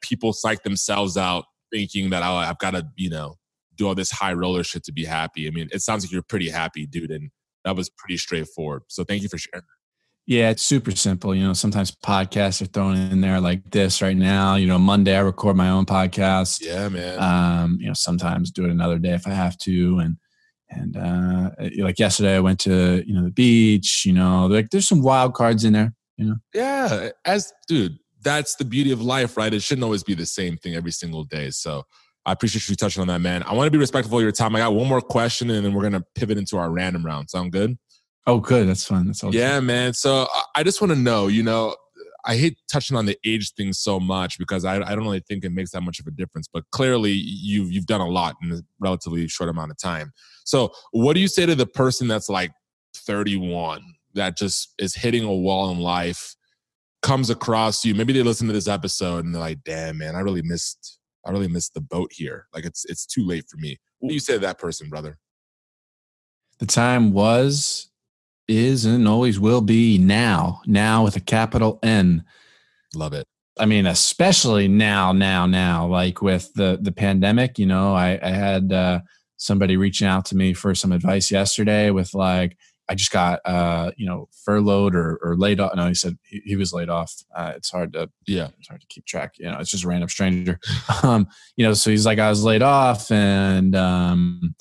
people 0.00 0.32
psych 0.32 0.62
themselves 0.62 1.16
out 1.16 1.44
thinking 1.72 2.10
that 2.10 2.22
oh, 2.22 2.36
I've 2.36 2.58
got 2.58 2.72
to, 2.72 2.86
you 2.96 3.10
know, 3.10 3.34
do 3.76 3.86
all 3.86 3.94
this 3.94 4.10
high 4.10 4.32
roller 4.32 4.64
shit 4.64 4.84
to 4.84 4.92
be 4.92 5.04
happy. 5.04 5.46
I 5.46 5.50
mean, 5.50 5.68
it 5.72 5.82
sounds 5.82 6.04
like 6.04 6.12
you're 6.12 6.22
pretty 6.22 6.48
happy, 6.48 6.86
dude, 6.86 7.10
and 7.10 7.30
that 7.64 7.76
was 7.76 7.90
pretty 7.90 8.16
straightforward. 8.16 8.82
So 8.88 9.04
thank 9.04 9.22
you 9.22 9.28
for 9.28 9.38
sharing. 9.38 9.64
Yeah, 10.28 10.50
it's 10.50 10.62
super 10.62 10.90
simple. 10.90 11.34
You 11.34 11.42
know, 11.42 11.54
sometimes 11.54 11.90
podcasts 11.90 12.60
are 12.60 12.66
thrown 12.66 12.96
in 12.96 13.22
there 13.22 13.40
like 13.40 13.70
this 13.70 14.02
right 14.02 14.16
now. 14.16 14.56
You 14.56 14.66
know, 14.66 14.78
Monday 14.78 15.16
I 15.16 15.20
record 15.20 15.56
my 15.56 15.70
own 15.70 15.86
podcast. 15.86 16.62
Yeah, 16.62 16.90
man. 16.90 17.18
Um, 17.18 17.78
you 17.80 17.86
know, 17.86 17.94
sometimes 17.94 18.50
do 18.50 18.66
it 18.66 18.70
another 18.70 18.98
day 18.98 19.14
if 19.14 19.26
I 19.26 19.30
have 19.30 19.56
to. 19.60 20.00
And 20.00 20.18
and 20.68 20.98
uh 20.98 21.50
like 21.78 21.98
yesterday 21.98 22.36
I 22.36 22.40
went 22.40 22.60
to, 22.60 23.02
you 23.06 23.14
know, 23.14 23.24
the 23.24 23.30
beach, 23.30 24.04
you 24.04 24.12
know, 24.12 24.44
like 24.48 24.68
there's 24.68 24.86
some 24.86 25.02
wild 25.02 25.32
cards 25.32 25.64
in 25.64 25.72
there. 25.72 25.94
You 26.18 26.26
know. 26.26 26.36
Yeah, 26.52 27.08
as 27.24 27.50
dude, 27.66 27.98
that's 28.20 28.54
the 28.56 28.66
beauty 28.66 28.92
of 28.92 29.00
life, 29.00 29.38
right? 29.38 29.54
It 29.54 29.62
shouldn't 29.62 29.84
always 29.84 30.02
be 30.02 30.12
the 30.12 30.26
same 30.26 30.58
thing 30.58 30.74
every 30.74 30.92
single 30.92 31.24
day. 31.24 31.48
So 31.48 31.84
I 32.26 32.32
appreciate 32.32 32.68
you 32.68 32.76
touching 32.76 33.00
on 33.00 33.08
that, 33.08 33.22
man. 33.22 33.44
I 33.44 33.54
want 33.54 33.66
to 33.68 33.70
be 33.70 33.78
respectful 33.78 34.18
of 34.18 34.22
your 34.22 34.32
time. 34.32 34.54
I 34.54 34.58
got 34.58 34.74
one 34.74 34.88
more 34.88 35.00
question, 35.00 35.48
and 35.48 35.64
then 35.64 35.72
we're 35.72 35.84
gonna 35.84 36.04
pivot 36.14 36.36
into 36.36 36.58
our 36.58 36.70
random 36.70 37.06
round. 37.06 37.30
Sound 37.30 37.50
good? 37.50 37.78
Oh, 38.28 38.38
good. 38.40 38.68
That's 38.68 38.84
fun. 38.84 39.06
That's 39.06 39.24
all. 39.24 39.34
Yeah, 39.34 39.58
man. 39.58 39.94
So 39.94 40.28
I- 40.32 40.44
I 40.56 40.62
just 40.62 40.80
want 40.80 40.92
to 40.92 40.98
know, 40.98 41.26
you 41.28 41.42
know, 41.42 41.74
I 42.26 42.36
hate 42.36 42.58
touching 42.70 42.94
on 42.96 43.06
the 43.06 43.16
age 43.24 43.54
thing 43.54 43.72
so 43.72 43.98
much 43.98 44.38
because 44.38 44.64
I, 44.66 44.74
I 44.76 44.94
don't 44.94 45.04
really 45.04 45.22
think 45.26 45.44
it 45.44 45.50
makes 45.50 45.70
that 45.70 45.80
much 45.82 45.98
of 45.98 46.06
a 46.06 46.10
difference. 46.10 46.46
But 46.52 46.64
clearly, 46.70 47.12
you've 47.12 47.72
you've 47.72 47.86
done 47.86 48.02
a 48.02 48.08
lot 48.08 48.36
in 48.42 48.52
a 48.52 48.60
relatively 48.80 49.26
short 49.28 49.48
amount 49.48 49.70
of 49.70 49.78
time. 49.78 50.12
So, 50.44 50.70
what 50.92 51.14
do 51.14 51.20
you 51.20 51.28
say 51.28 51.46
to 51.46 51.54
the 51.54 51.66
person 51.66 52.06
that's 52.06 52.28
like 52.28 52.52
31 52.94 53.82
that 54.14 54.36
just 54.36 54.74
is 54.78 54.94
hitting 54.94 55.24
a 55.24 55.34
wall 55.34 55.70
in 55.70 55.78
life, 55.78 56.34
comes 57.00 57.30
across 57.30 57.82
you? 57.84 57.94
Maybe 57.94 58.12
they 58.12 58.22
listen 58.22 58.46
to 58.48 58.52
this 58.52 58.68
episode 58.68 59.24
and 59.24 59.34
they're 59.34 59.40
like, 59.40 59.64
"Damn, 59.64 59.96
man, 59.98 60.14
I 60.14 60.20
really 60.20 60.42
missed 60.42 60.98
I 61.24 61.30
really 61.30 61.48
missed 61.48 61.72
the 61.72 61.80
boat 61.80 62.10
here. 62.12 62.46
Like 62.52 62.66
it's 62.66 62.84
it's 62.86 63.06
too 63.06 63.24
late 63.24 63.44
for 63.48 63.56
me." 63.56 63.78
What 64.00 64.08
do 64.10 64.14
you 64.14 64.20
say 64.20 64.34
to 64.34 64.38
that 64.40 64.58
person, 64.58 64.90
brother? 64.90 65.18
The 66.58 66.66
time 66.66 67.12
was, 67.12 67.87
is, 68.48 68.84
and 68.84 69.06
always 69.06 69.38
will 69.38 69.60
be 69.60 69.98
now. 69.98 70.60
Now 70.66 71.04
with 71.04 71.16
a 71.16 71.20
capital 71.20 71.78
N. 71.82 72.24
Love 72.94 73.12
it. 73.12 73.26
I 73.58 73.66
mean, 73.66 73.86
especially 73.86 74.68
now, 74.68 75.12
now, 75.12 75.46
now, 75.46 75.86
like 75.86 76.22
with 76.22 76.52
the 76.54 76.78
the 76.80 76.92
pandemic. 76.92 77.58
You 77.58 77.66
know, 77.66 77.94
I, 77.94 78.18
I 78.22 78.30
had 78.30 78.72
uh, 78.72 79.00
somebody 79.36 79.76
reaching 79.76 80.06
out 80.06 80.24
to 80.26 80.36
me 80.36 80.52
for 80.54 80.74
some 80.74 80.92
advice 80.92 81.30
yesterday 81.30 81.90
with 81.90 82.14
like, 82.14 82.56
I 82.90 82.94
just 82.94 83.10
got, 83.12 83.40
uh, 83.44 83.90
you 83.98 84.06
know, 84.06 84.28
furloughed 84.44 84.94
or, 84.94 85.18
or 85.22 85.36
laid 85.36 85.60
off. 85.60 85.74
No, 85.74 85.88
he 85.88 85.94
said 85.94 86.16
he, 86.24 86.40
he 86.44 86.56
was 86.56 86.72
laid 86.72 86.88
off. 86.88 87.12
Uh, 87.36 87.52
it's 87.54 87.70
hard 87.70 87.92
to, 87.92 88.08
Yeah. 88.26 88.48
it's 88.58 88.68
hard 88.68 88.80
to 88.80 88.86
keep 88.86 89.04
track. 89.04 89.34
You 89.38 89.50
know, 89.50 89.58
it's 89.58 89.70
just 89.70 89.84
a 89.84 89.88
random 89.88 90.08
stranger. 90.08 90.58
um, 91.02 91.26
you 91.56 91.66
know, 91.66 91.74
so 91.74 91.90
he's 91.90 92.06
like, 92.06 92.18
I 92.18 92.30
was 92.30 92.44
laid 92.44 92.62
off 92.62 93.10
and, 93.10 93.76
um, 93.76 94.54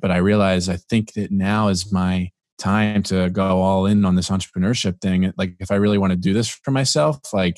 but 0.00 0.10
I 0.10 0.16
realized 0.16 0.68
I 0.68 0.76
think 0.76 1.12
that 1.12 1.30
now 1.30 1.68
is 1.68 1.92
my 1.92 2.30
time 2.58 3.02
to 3.04 3.30
go 3.30 3.60
all 3.62 3.86
in 3.86 4.04
on 4.04 4.16
this 4.16 4.30
entrepreneurship 4.30 5.00
thing. 5.00 5.32
Like, 5.36 5.54
if 5.60 5.70
I 5.70 5.76
really 5.76 5.98
want 5.98 6.12
to 6.12 6.16
do 6.16 6.32
this 6.32 6.48
for 6.48 6.70
myself, 6.70 7.32
like 7.32 7.56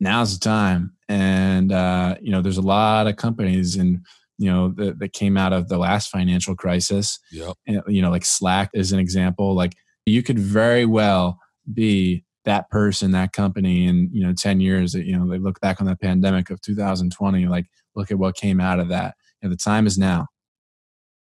now's 0.00 0.38
the 0.38 0.42
time. 0.42 0.94
And, 1.08 1.72
uh, 1.72 2.16
you 2.20 2.32
know, 2.32 2.40
there's 2.40 2.56
a 2.56 2.62
lot 2.62 3.06
of 3.06 3.16
companies 3.16 3.76
and, 3.76 4.04
you 4.38 4.50
know, 4.50 4.68
that, 4.76 4.98
that 4.98 5.12
came 5.12 5.36
out 5.36 5.52
of 5.52 5.68
the 5.68 5.78
last 5.78 6.08
financial 6.08 6.56
crisis 6.56 7.18
Yep. 7.30 7.54
and, 7.66 7.82
you 7.86 8.00
know, 8.00 8.10
like 8.10 8.24
Slack 8.24 8.70
is 8.72 8.92
an 8.92 8.98
example. 8.98 9.54
Like 9.54 9.74
you 10.06 10.22
could 10.22 10.38
very 10.38 10.86
well 10.86 11.38
be 11.72 12.24
that 12.46 12.70
person, 12.70 13.12
that 13.12 13.32
company 13.32 13.86
in, 13.86 14.08
you 14.12 14.26
know, 14.26 14.32
10 14.32 14.60
years 14.60 14.92
that, 14.92 15.04
you 15.04 15.16
know, 15.16 15.28
they 15.28 15.38
look 15.38 15.60
back 15.60 15.80
on 15.80 15.86
the 15.86 15.96
pandemic 15.96 16.48
of 16.48 16.60
2020, 16.62 17.46
like 17.46 17.66
look 17.94 18.10
at 18.10 18.18
what 18.18 18.34
came 18.34 18.60
out 18.60 18.80
of 18.80 18.88
that. 18.88 19.14
And 19.42 19.52
the 19.52 19.56
time 19.56 19.86
is 19.86 19.98
now. 19.98 20.28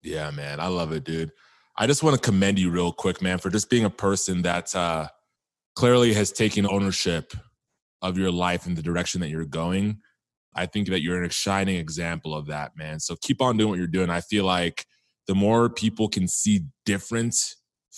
Yeah, 0.02 0.30
man. 0.32 0.60
I 0.60 0.66
love 0.66 0.92
it, 0.92 1.04
dude. 1.04 1.30
I 1.76 1.86
just 1.86 2.02
want 2.02 2.14
to 2.14 2.22
commend 2.22 2.58
you 2.58 2.70
real 2.70 2.92
quick, 2.92 3.20
man, 3.20 3.38
for 3.38 3.50
just 3.50 3.68
being 3.68 3.84
a 3.84 3.90
person 3.90 4.42
that 4.42 4.74
uh, 4.76 5.08
clearly 5.74 6.14
has 6.14 6.30
taken 6.30 6.66
ownership 6.68 7.32
of 8.00 8.16
your 8.16 8.30
life 8.30 8.66
and 8.66 8.76
the 8.76 8.82
direction 8.82 9.20
that 9.22 9.30
you're 9.30 9.44
going. 9.44 9.98
I 10.54 10.66
think 10.66 10.88
that 10.88 11.02
you're 11.02 11.24
a 11.24 11.30
shining 11.30 11.76
example 11.76 12.34
of 12.34 12.46
that, 12.46 12.76
man. 12.76 13.00
So 13.00 13.16
keep 13.20 13.42
on 13.42 13.56
doing 13.56 13.70
what 13.70 13.78
you're 13.78 13.88
doing. 13.88 14.08
I 14.08 14.20
feel 14.20 14.44
like 14.44 14.86
the 15.26 15.34
more 15.34 15.68
people 15.68 16.08
can 16.08 16.28
see 16.28 16.60
different 16.84 17.34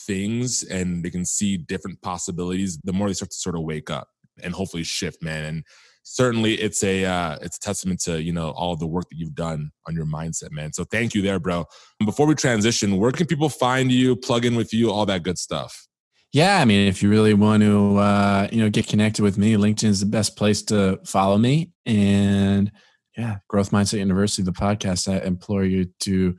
things 0.06 0.62
and 0.62 1.04
they 1.04 1.10
can 1.10 1.26
see 1.26 1.58
different 1.58 2.00
possibilities, 2.00 2.78
the 2.82 2.92
more 2.92 3.08
they 3.08 3.14
start 3.14 3.30
to 3.30 3.36
sort 3.36 3.56
of 3.56 3.62
wake 3.62 3.90
up 3.90 4.08
and 4.42 4.54
hopefully 4.54 4.84
shift, 4.84 5.22
man. 5.22 5.44
And 5.44 5.64
certainly 6.08 6.54
it's 6.54 6.84
a 6.84 7.04
uh, 7.04 7.36
it's 7.42 7.56
a 7.56 7.60
testament 7.60 8.00
to 8.00 8.22
you 8.22 8.32
know 8.32 8.50
all 8.50 8.76
the 8.76 8.86
work 8.86 9.08
that 9.10 9.18
you've 9.18 9.34
done 9.34 9.72
on 9.86 9.94
your 9.94 10.06
mindset, 10.06 10.52
man. 10.52 10.72
So 10.72 10.84
thank 10.84 11.14
you 11.14 11.20
there, 11.20 11.40
bro. 11.40 11.66
Before 12.04 12.26
we 12.26 12.34
transition, 12.34 12.96
where 12.96 13.10
can 13.10 13.26
people 13.26 13.48
find 13.48 13.90
you, 13.90 14.14
plug 14.14 14.44
in 14.44 14.54
with 14.54 14.72
you, 14.72 14.90
all 14.90 15.04
that 15.06 15.24
good 15.24 15.36
stuff? 15.36 15.86
Yeah, 16.32 16.60
I 16.60 16.64
mean, 16.64 16.86
if 16.86 17.02
you 17.02 17.08
really 17.08 17.34
want 17.34 17.62
to, 17.62 17.96
uh, 17.96 18.48
you 18.52 18.62
know, 18.62 18.70
get 18.70 18.86
connected 18.86 19.22
with 19.22 19.38
me, 19.38 19.54
LinkedIn 19.54 19.88
is 19.88 20.00
the 20.00 20.06
best 20.06 20.36
place 20.36 20.62
to 20.64 21.00
follow 21.04 21.38
me. 21.38 21.72
And 21.86 22.70
yeah, 23.16 23.38
Growth 23.48 23.70
Mindset 23.70 23.98
University, 23.98 24.42
the 24.42 24.52
podcast. 24.52 25.12
I 25.12 25.24
implore 25.24 25.64
you 25.64 25.86
to 26.00 26.36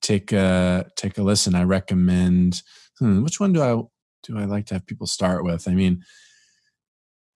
take 0.00 0.32
a 0.32 0.86
take 0.96 1.18
a 1.18 1.22
listen. 1.22 1.54
I 1.54 1.64
recommend. 1.64 2.62
Hmm, 2.98 3.22
which 3.22 3.40
one 3.40 3.52
do 3.52 3.62
I 3.62 3.82
do 4.22 4.38
I 4.38 4.46
like 4.46 4.66
to 4.66 4.74
have 4.74 4.86
people 4.86 5.06
start 5.06 5.44
with? 5.44 5.68
I 5.68 5.74
mean, 5.74 6.02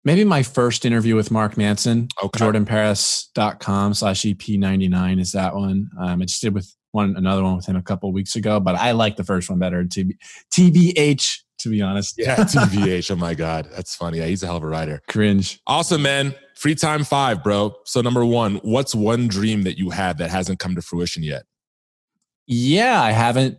maybe 0.06 0.22
my 0.24 0.42
first 0.42 0.86
interview 0.86 1.16
with 1.16 1.30
Mark 1.32 1.58
Manson. 1.58 2.08
Okay. 2.22 2.38
JordanParis.com 2.38 3.92
slash 3.92 4.22
EP99 4.22 5.20
is 5.20 5.32
that 5.32 5.54
one. 5.54 5.90
Um, 6.00 6.22
I 6.22 6.24
just 6.24 6.40
did 6.40 6.54
with 6.54 6.72
one 6.92 7.16
another 7.16 7.42
one 7.42 7.56
with 7.56 7.66
him 7.66 7.76
a 7.76 7.82
couple 7.82 8.10
weeks 8.12 8.36
ago, 8.36 8.60
but 8.60 8.76
I 8.76 8.92
like 8.92 9.16
the 9.16 9.24
first 9.24 9.50
one 9.50 9.58
better. 9.58 9.84
TB, 9.84 10.12
TBH, 10.54 11.40
to 11.58 11.68
be 11.68 11.82
honest. 11.82 12.14
Yeah, 12.16 12.36
TVH. 12.36 13.10
oh 13.10 13.16
my 13.16 13.34
God. 13.34 13.68
That's 13.74 13.96
funny. 13.96 14.18
Yeah, 14.18 14.26
he's 14.26 14.44
a 14.44 14.46
hell 14.46 14.56
of 14.56 14.62
a 14.62 14.68
writer. 14.68 15.02
Cringe. 15.08 15.60
Awesome, 15.66 16.02
man. 16.02 16.34
Free 16.54 16.76
time 16.76 17.02
five, 17.02 17.42
bro. 17.42 17.74
So 17.84 18.00
number 18.00 18.24
one, 18.24 18.56
what's 18.62 18.94
one 18.94 19.26
dream 19.26 19.64
that 19.64 19.76
you 19.76 19.90
have 19.90 20.18
that 20.18 20.30
hasn't 20.30 20.60
come 20.60 20.76
to 20.76 20.82
fruition 20.82 21.24
yet? 21.24 21.42
Yeah, 22.46 23.02
I 23.02 23.10
haven't 23.10 23.58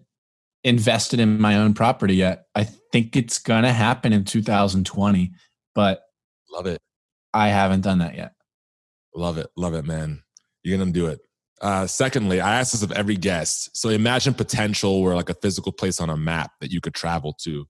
invested 0.63 1.19
in 1.19 1.41
my 1.41 1.57
own 1.57 1.73
property 1.73 2.15
yet. 2.15 2.45
I 2.55 2.63
think 2.63 3.17
it's 3.17 3.37
going 3.37 3.63
to 3.63 3.73
happen 3.73 4.13
in 4.13 4.23
2020, 4.23 5.31
but 5.75 6.06
Love 6.57 6.65
it. 6.65 6.81
I 7.33 7.49
haven't 7.49 7.81
done 7.81 7.99
that 7.99 8.15
yet. 8.15 8.33
Love 9.15 9.37
it. 9.37 9.47
Love 9.55 9.75
it, 9.75 9.85
man. 9.85 10.23
You're 10.63 10.77
gonna 10.77 10.91
do 10.91 11.07
it. 11.07 11.19
Uh, 11.61 11.87
secondly, 11.87 12.41
I 12.41 12.59
ask 12.59 12.71
this 12.71 12.81
of 12.81 12.91
every 12.91 13.15
guest. 13.15 13.69
So 13.77 13.89
imagine 13.89 14.33
potential 14.33 15.01
where 15.01 15.15
like 15.15 15.29
a 15.29 15.35
physical 15.35 15.71
place 15.71 16.01
on 16.01 16.09
a 16.09 16.17
map 16.17 16.51
that 16.61 16.71
you 16.71 16.81
could 16.81 16.93
travel 16.93 17.33
to. 17.43 17.67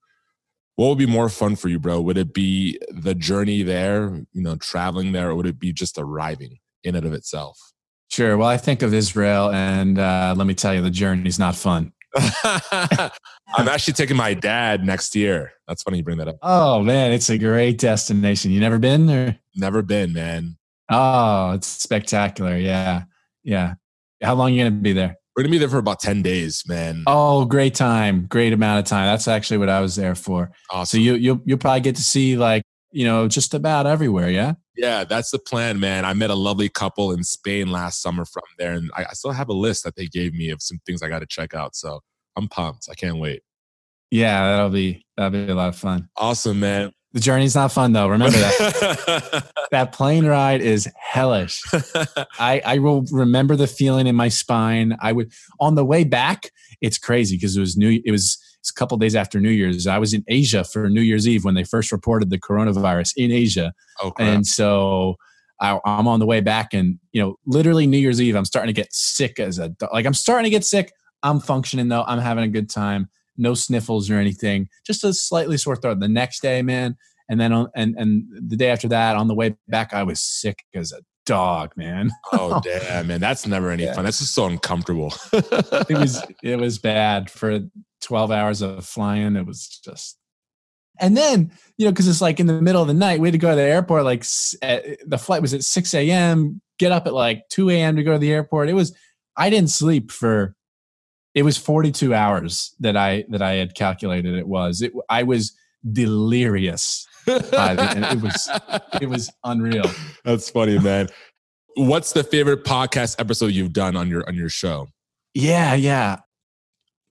What 0.75 0.89
would 0.89 0.97
be 0.97 1.05
more 1.05 1.27
fun 1.29 1.55
for 1.55 1.69
you, 1.69 1.79
bro? 1.79 1.99
Would 2.01 2.17
it 2.17 2.33
be 2.33 2.79
the 2.89 3.15
journey 3.15 3.63
there, 3.63 4.23
you 4.31 4.41
know, 4.41 4.55
traveling 4.55 5.11
there, 5.11 5.31
or 5.31 5.35
would 5.35 5.47
it 5.47 5.59
be 5.59 5.73
just 5.73 5.97
arriving 5.97 6.59
in 6.83 6.95
and 6.95 7.05
of 7.05 7.13
itself? 7.13 7.59
Sure. 8.09 8.37
Well, 8.37 8.47
I 8.47 8.57
think 8.57 8.83
of 8.83 8.93
Israel, 8.93 9.51
and 9.51 9.99
uh, 9.99 10.33
let 10.37 10.47
me 10.47 10.53
tell 10.53 10.73
you, 10.73 10.81
the 10.81 10.89
journey's 10.89 11.39
not 11.39 11.55
fun. 11.55 11.91
I'm 13.55 13.67
actually 13.67 13.93
taking 13.93 14.17
my 14.17 14.33
dad 14.33 14.85
next 14.85 15.15
year. 15.15 15.53
That's 15.67 15.83
funny 15.83 15.97
you 15.97 16.03
bring 16.03 16.17
that 16.17 16.27
up. 16.27 16.37
Oh 16.41 16.81
man, 16.81 17.11
it's 17.11 17.29
a 17.29 17.37
great 17.37 17.77
destination. 17.77 18.51
You 18.51 18.59
never 18.59 18.79
been 18.79 19.05
there? 19.05 19.39
Never 19.55 19.81
been, 19.81 20.13
man. 20.13 20.57
Oh, 20.89 21.51
it's 21.51 21.67
spectacular. 21.67 22.57
Yeah, 22.57 23.03
yeah. 23.43 23.75
How 24.21 24.35
long 24.35 24.53
you 24.53 24.63
gonna 24.63 24.75
be 24.75 24.93
there? 24.93 25.15
We're 25.35 25.43
gonna 25.43 25.51
be 25.51 25.59
there 25.59 25.69
for 25.69 25.77
about 25.77 25.99
10 25.99 26.21
days, 26.23 26.63
man. 26.67 27.03
Oh, 27.05 27.45
great 27.45 27.75
time, 27.75 28.25
great 28.25 28.53
amount 28.53 28.79
of 28.79 28.85
time. 28.85 29.05
That's 29.05 29.27
actually 29.27 29.57
what 29.57 29.69
I 29.69 29.81
was 29.81 29.95
there 29.95 30.15
for. 30.15 30.51
So 30.71 30.77
awesome. 30.77 30.99
you 30.99 31.15
you 31.15 31.41
you'll 31.45 31.59
probably 31.59 31.81
get 31.81 31.95
to 31.97 32.03
see 32.03 32.37
like 32.37 32.63
you 32.91 33.05
know 33.05 33.27
just 33.27 33.53
about 33.53 33.85
everywhere. 33.85 34.29
Yeah. 34.29 34.53
Yeah, 34.77 35.03
that's 35.03 35.31
the 35.31 35.39
plan, 35.39 35.79
man. 35.79 36.05
I 36.05 36.13
met 36.13 36.29
a 36.29 36.35
lovely 36.35 36.69
couple 36.69 37.11
in 37.11 37.23
Spain 37.23 37.71
last 37.71 38.01
summer 38.01 38.25
from 38.25 38.43
there, 38.59 38.73
and 38.73 38.91
I, 38.95 39.05
I 39.09 39.13
still 39.13 39.31
have 39.31 39.49
a 39.49 39.53
list 39.53 39.83
that 39.83 39.95
they 39.95 40.05
gave 40.05 40.33
me 40.33 40.51
of 40.51 40.61
some 40.61 40.79
things 40.85 41.01
I 41.01 41.09
got 41.09 41.19
to 41.19 41.25
check 41.25 41.55
out. 41.55 41.75
So 41.75 42.01
I'm 42.35 42.47
pumped. 42.47 42.87
I 42.89 42.93
can't 42.93 43.17
wait. 43.17 43.41
Yeah, 44.11 44.51
that'll 44.51 44.69
be 44.69 45.05
that'll 45.17 45.31
be 45.31 45.51
a 45.51 45.55
lot 45.55 45.69
of 45.69 45.75
fun. 45.75 46.09
Awesome, 46.15 46.59
man. 46.59 46.91
The 47.13 47.19
journey's 47.19 47.55
not 47.55 47.71
fun 47.71 47.93
though. 47.93 48.07
Remember 48.07 48.37
that. 48.37 49.51
that 49.71 49.91
plane 49.91 50.25
ride 50.25 50.61
is 50.61 50.87
hellish. 50.95 51.63
I, 52.37 52.61
I 52.63 52.77
will 52.77 53.05
remember 53.11 53.55
the 53.55 53.65
feeling 53.65 54.07
in 54.07 54.15
my 54.15 54.27
spine. 54.27 54.95
I 55.01 55.13
would 55.13 55.31
on 55.59 55.75
the 55.75 55.83
way 55.83 56.03
back. 56.03 56.51
It's 56.79 56.99
crazy 56.99 57.35
because 57.35 57.57
it 57.57 57.59
was 57.59 57.75
new. 57.75 58.01
It 58.05 58.11
was 58.11 58.37
a 58.69 58.73
couple 58.73 58.97
days 58.97 59.15
after 59.15 59.39
New 59.39 59.49
Year's. 59.49 59.87
I 59.87 59.97
was 59.97 60.13
in 60.13 60.23
Asia 60.27 60.63
for 60.63 60.89
New 60.89 61.01
Year's 61.01 61.27
Eve 61.27 61.43
when 61.43 61.55
they 61.55 61.63
first 61.63 61.91
reported 61.91 62.29
the 62.29 62.39
coronavirus 62.39 63.13
in 63.17 63.31
Asia, 63.31 63.73
oh, 64.01 64.11
crap. 64.11 64.27
and 64.27 64.47
so 64.47 65.15
I, 65.59 65.79
I'm 65.85 66.07
on 66.07 66.19
the 66.19 66.25
way 66.25 66.41
back, 66.41 66.73
and 66.73 66.99
you 67.11 67.21
know, 67.21 67.35
literally 67.45 67.87
New 67.87 67.97
Year's 67.97 68.21
Eve, 68.21 68.35
I'm 68.35 68.45
starting 68.45 68.73
to 68.73 68.79
get 68.81 68.93
sick 68.93 69.39
as 69.39 69.59
a 69.59 69.75
like 69.91 70.05
I'm 70.05 70.13
starting 70.13 70.43
to 70.45 70.49
get 70.49 70.65
sick. 70.65 70.91
I'm 71.23 71.39
functioning 71.39 71.87
though. 71.87 72.03
I'm 72.03 72.19
having 72.19 72.43
a 72.43 72.47
good 72.49 72.69
time. 72.69 73.09
No 73.37 73.53
sniffles 73.53 74.09
or 74.09 74.15
anything. 74.15 74.67
Just 74.85 75.03
a 75.03 75.13
slightly 75.13 75.57
sore 75.57 75.75
throat. 75.75 75.99
The 75.99 76.07
next 76.07 76.41
day, 76.41 76.61
man, 76.61 76.95
and 77.29 77.39
then 77.39 77.51
on 77.53 77.69
and 77.75 77.95
and 77.97 78.23
the 78.49 78.55
day 78.55 78.69
after 78.69 78.87
that, 78.89 79.15
on 79.15 79.27
the 79.27 79.35
way 79.35 79.55
back, 79.67 79.93
I 79.93 80.03
was 80.03 80.21
sick 80.21 80.63
as 80.75 80.91
a 80.91 81.01
dog, 81.25 81.73
man. 81.75 82.09
oh, 82.31 82.61
damn, 82.63 83.07
man. 83.07 83.19
That's 83.19 83.45
never 83.45 83.69
any 83.71 83.83
Yeah. 83.83 83.93
fun. 83.93 84.05
That's 84.05 84.19
just 84.19 84.33
so 84.35 84.45
uncomfortable. 84.45 85.13
It 85.89 85.97
was 85.97 86.23
it 86.43 86.57
was 86.59 86.77
bad 86.79 87.29
for 87.29 87.59
12 88.01 88.31
hours 88.31 88.61
of 88.61 88.85
flying. 88.85 89.35
It 89.35 89.45
was 89.45 89.67
just. 89.83 90.17
And 90.99 91.15
then 91.15 91.51
you 91.77 91.85
know, 91.85 91.91
because 91.91 92.07
it's 92.07 92.21
like 92.21 92.39
in 92.39 92.47
the 92.47 92.61
middle 92.61 92.81
of 92.81 92.87
the 92.87 92.93
night, 92.93 93.19
we 93.19 93.27
had 93.27 93.33
to 93.33 93.37
go 93.37 93.51
to 93.51 93.55
the 93.55 93.61
airport. 93.61 94.03
Like 94.03 94.25
at, 94.61 94.97
the 95.07 95.17
flight 95.17 95.41
was 95.41 95.53
at 95.53 95.63
6 95.63 95.93
a.m. 95.93 96.61
Get 96.79 96.91
up 96.91 97.07
at 97.07 97.13
like 97.13 97.43
2 97.49 97.69
a.m. 97.69 97.95
to 97.95 98.03
go 98.03 98.13
to 98.13 98.19
the 98.19 98.31
airport. 98.31 98.69
It 98.69 98.73
was 98.73 98.95
I 99.35 99.49
didn't 99.49 99.69
sleep 99.69 100.11
for. 100.11 100.55
It 101.35 101.43
was 101.43 101.55
42 101.55 102.15
hours 102.15 102.73
that 102.79 102.97
I 102.97 103.25
that 103.29 103.43
I 103.43 103.53
had 103.53 103.75
calculated. 103.75 104.33
It 104.35 104.47
was. 104.47 104.81
It, 104.81 104.91
I 105.07 105.21
was 105.23 105.55
delirious. 105.91 107.05
by 107.25 107.75
the 107.75 107.83
end. 107.83 108.05
It 108.05 108.21
was 108.21 108.49
It 109.01 109.09
was 109.09 109.29
unreal. 109.43 109.89
That's 110.23 110.49
funny, 110.49 110.79
man. 110.79 111.09
What's 111.75 112.13
the 112.13 112.23
favorite 112.23 112.63
podcast 112.63 113.17
episode 113.19 113.47
you've 113.47 113.73
done 113.73 113.95
on 113.95 114.09
your 114.09 114.27
on 114.27 114.33
your 114.33 114.49
show? 114.49 114.87
Yeah, 115.33 115.75
yeah. 115.75 116.17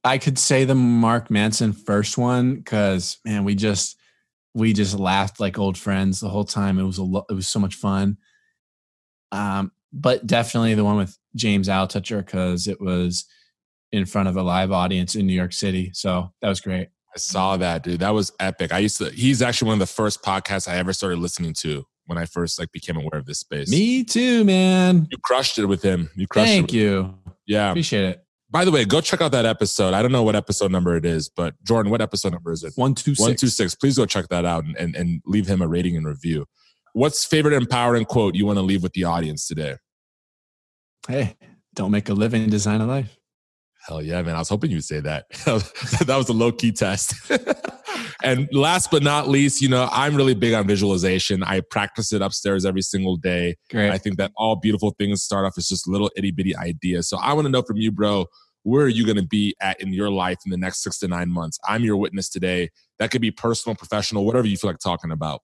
I 0.07 0.19
could 0.19 0.39
say 0.39 0.65
the 0.65 0.77
Mark 0.77 1.33
Manson 1.33 1.73
first 1.73 2.17
one 2.17 2.55
because 2.55 3.19
man, 3.25 3.43
we 3.43 3.57
just 3.57 3.97
we 4.55 4.73
just 4.73 4.97
laughed 4.97 5.41
like 5.41 5.59
old 5.59 5.77
friends 5.77 6.21
the 6.21 6.29
whole 6.29 6.45
time. 6.45 6.79
It 6.79 6.85
was 6.85 6.99
a 6.99 7.03
lo- 7.03 7.27
it 7.29 7.35
was 7.35 7.49
so 7.49 7.59
much 7.59 7.75
fun. 7.75 8.17
Um, 9.33 9.73
but 9.93 10.25
definitely 10.25 10.75
the 10.75 10.85
one 10.85 10.97
with 10.97 11.19
James 11.35 11.69
Altucher 11.69 12.25
because 12.25 12.69
it 12.69 12.81
was 12.81 13.25
in 13.91 14.07
front 14.07 14.29
of 14.29 14.37
a 14.37 14.43
live 14.43 14.71
audience 14.71 15.17
in 15.17 15.27
New 15.27 15.33
York 15.33 15.53
City. 15.53 15.91
So 15.93 16.33
that 16.41 16.49
was 16.49 16.61
great. 16.61 16.89
I 17.13 17.19
saw 17.19 17.57
that, 17.57 17.83
dude. 17.83 17.99
That 17.99 18.15
was 18.15 18.31
epic. 18.39 18.73
I 18.73 18.79
used 18.79 18.99
to. 18.99 19.11
He's 19.11 19.43
actually 19.43 19.69
one 19.69 19.75
of 19.75 19.89
the 19.89 19.93
first 19.93 20.23
podcasts 20.23 20.69
I 20.69 20.77
ever 20.77 20.93
started 20.93 21.19
listening 21.19 21.53
to 21.55 21.85
when 22.05 22.17
I 22.17 22.27
first 22.27 22.61
like 22.61 22.71
became 22.71 22.97
aware 22.97 23.19
of 23.19 23.27
this 23.27 23.41
space. 23.41 23.71
Me 23.71 24.05
too, 24.05 24.45
man. 24.45 25.09
You 25.11 25.19
crushed 25.19 25.59
it 25.59 25.67
with 25.67 25.83
him. 25.83 26.11
You 26.15 26.29
crushed 26.29 26.53
it. 26.53 26.55
Thank 26.55 26.73
you. 26.73 27.13
Yeah. 27.45 27.71
Appreciate 27.71 28.05
it. 28.05 28.26
By 28.49 28.65
the 28.65 28.71
way, 28.71 28.85
go 28.85 29.01
check 29.01 29.21
out 29.21 29.33
that 29.33 29.45
episode. 29.45 29.93
I 29.93 30.03
don't 30.03 30.13
know 30.13 30.23
what 30.23 30.37
episode 30.37 30.71
number 30.71 30.97
it 30.97 31.05
is, 31.05 31.29
but 31.29 31.55
Jordan, 31.65 31.91
what 31.91 32.01
episode 32.01 32.33
number 32.33 32.53
is 32.53 32.63
it? 32.63 32.73
One 32.77 32.95
two 32.95 33.15
six. 33.15 33.21
One 33.21 33.37
two 33.37 33.49
six. 33.49 33.75
Please 33.75 33.97
go 33.97 34.07
check 34.07 34.29
that 34.29 34.45
out 34.45 34.65
and, 34.65 34.77
and, 34.77 34.95
and 34.95 35.21
leave 35.27 35.49
him 35.49 35.61
a 35.61 35.67
rating 35.67 35.97
and 35.97 36.07
review. 36.07 36.47
What's 36.93 37.25
favorite 37.25 37.55
empowering 37.55 38.05
quote 38.05 38.35
you 38.35 38.47
want 38.47 38.59
to 38.59 38.63
leave 38.63 38.83
with 38.83 38.93
the 38.93 39.05
audience 39.05 39.47
today? 39.47 39.77
Hey, 41.09 41.37
don't 41.75 41.91
make 41.91 42.09
a 42.09 42.15
living, 42.15 42.49
design 42.49 42.81
a 42.81 42.87
life. 42.87 43.19
Hell 43.87 44.03
yeah, 44.03 44.21
man. 44.23 44.35
I 44.35 44.39
was 44.39 44.49
hoping 44.49 44.71
you'd 44.71 44.85
say 44.85 45.01
that. 45.01 45.29
that 45.45 46.17
was 46.17 46.29
a 46.29 46.33
low 46.33 46.51
key 46.51 46.73
test. 46.73 47.15
and 48.23 48.49
last 48.53 48.91
but 48.91 49.03
not 49.03 49.29
least, 49.29 49.63
you 49.63 49.69
know, 49.69 49.89
I'm 49.93 50.17
really 50.17 50.35
big 50.35 50.55
on 50.55 50.67
visualization. 50.67 51.45
I 51.45 51.61
practice 51.61 52.13
it 52.13 52.21
upstairs 52.21 52.65
every 52.65 52.83
single 52.83 53.17
day. 53.17 53.57
Great. 53.71 53.91
I 53.91 53.99
think 53.99 54.17
that 54.17 54.33
all 54.37 54.57
beautiful 54.57 54.95
things 54.99 55.23
start 55.23 55.45
off 55.45 55.57
as 55.57 55.69
just 55.69 55.87
little 55.87 56.11
itty 56.17 56.33
bitty 56.33 56.57
ideas. 56.57 57.09
So 57.09 57.19
I 57.19 57.33
want 57.33 57.47
to 57.47 57.51
know 57.51 57.63
from 57.63 57.77
you, 57.77 57.93
bro, 57.93 58.27
where 58.65 58.87
are 58.87 58.89
you 58.89 59.05
going 59.05 59.17
to 59.17 59.27
be 59.27 59.55
at 59.61 59.81
in 59.81 59.93
your 59.93 60.11
life 60.11 60.39
in 60.45 60.51
the 60.51 60.57
next 60.57 60.83
six 60.83 60.99
to 60.99 61.09
nine 61.09 61.31
months? 61.31 61.57
I'm 61.69 61.85
your 61.85 61.97
witness 61.97 62.29
today. 62.29 62.71
That 62.99 63.13
could 63.13 63.21
be 63.21 63.31
personal, 63.31 63.77
professional, 63.77 64.25
whatever 64.25 64.49
you 64.49 64.57
feel 64.57 64.71
like 64.71 64.81
talking 64.81 65.13
about. 65.13 65.43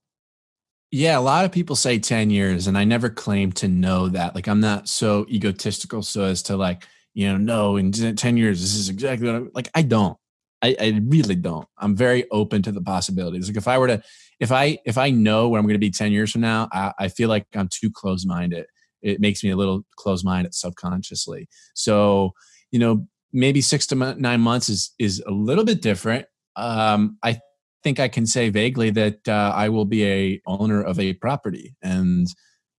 Yeah, 0.91 1.17
a 1.17 1.21
lot 1.21 1.45
of 1.45 1.51
people 1.51 1.75
say 1.75 1.97
10 1.97 2.29
years, 2.29 2.67
and 2.67 2.77
I 2.77 2.83
never 2.83 3.09
claim 3.09 3.51
to 3.53 3.67
know 3.67 4.09
that. 4.09 4.35
Like, 4.35 4.47
I'm 4.47 4.59
not 4.59 4.87
so 4.87 5.25
egotistical 5.27 6.03
so 6.03 6.25
as 6.25 6.43
to, 6.43 6.57
like, 6.57 6.85
you 7.13 7.27
know, 7.27 7.37
no, 7.37 7.77
in 7.77 7.91
10 7.91 8.37
years, 8.37 8.61
this 8.61 8.75
is 8.75 8.89
exactly 8.89 9.27
what 9.27 9.35
I'm 9.35 9.51
like. 9.53 9.69
I 9.75 9.81
don't. 9.81 10.17
I, 10.61 10.75
I 10.79 11.01
really 11.05 11.35
don't. 11.35 11.67
I'm 11.77 11.95
very 11.95 12.29
open 12.31 12.61
to 12.63 12.71
the 12.71 12.81
possibilities. 12.81 13.47
Like, 13.47 13.57
if 13.57 13.67
I 13.67 13.77
were 13.77 13.87
to, 13.87 14.01
if 14.39 14.51
I, 14.51 14.79
if 14.85 14.97
I 14.97 15.09
know 15.09 15.49
where 15.49 15.59
I'm 15.59 15.65
going 15.65 15.75
to 15.75 15.79
be 15.79 15.91
10 15.91 16.11
years 16.11 16.31
from 16.31 16.41
now, 16.41 16.69
I, 16.71 16.93
I 16.99 17.07
feel 17.09 17.29
like 17.29 17.45
I'm 17.53 17.67
too 17.67 17.91
close 17.91 18.25
minded. 18.25 18.65
It 19.01 19.19
makes 19.19 19.43
me 19.43 19.49
a 19.51 19.57
little 19.57 19.85
close 19.97 20.23
minded 20.23 20.55
subconsciously. 20.55 21.49
So, 21.75 22.31
you 22.71 22.79
know, 22.79 23.05
maybe 23.33 23.61
six 23.61 23.85
to 23.87 23.95
nine 23.95 24.41
months 24.41 24.69
is, 24.69 24.91
is 24.97 25.21
a 25.27 25.31
little 25.31 25.65
bit 25.65 25.81
different. 25.81 26.25
Um, 26.55 27.17
I 27.23 27.39
think 27.83 27.99
I 27.99 28.07
can 28.07 28.25
say 28.25 28.49
vaguely 28.49 28.89
that 28.91 29.27
uh, 29.27 29.51
I 29.53 29.69
will 29.69 29.85
be 29.85 30.05
a 30.05 30.41
owner 30.47 30.81
of 30.81 30.99
a 30.99 31.13
property, 31.13 31.75
and 31.81 32.27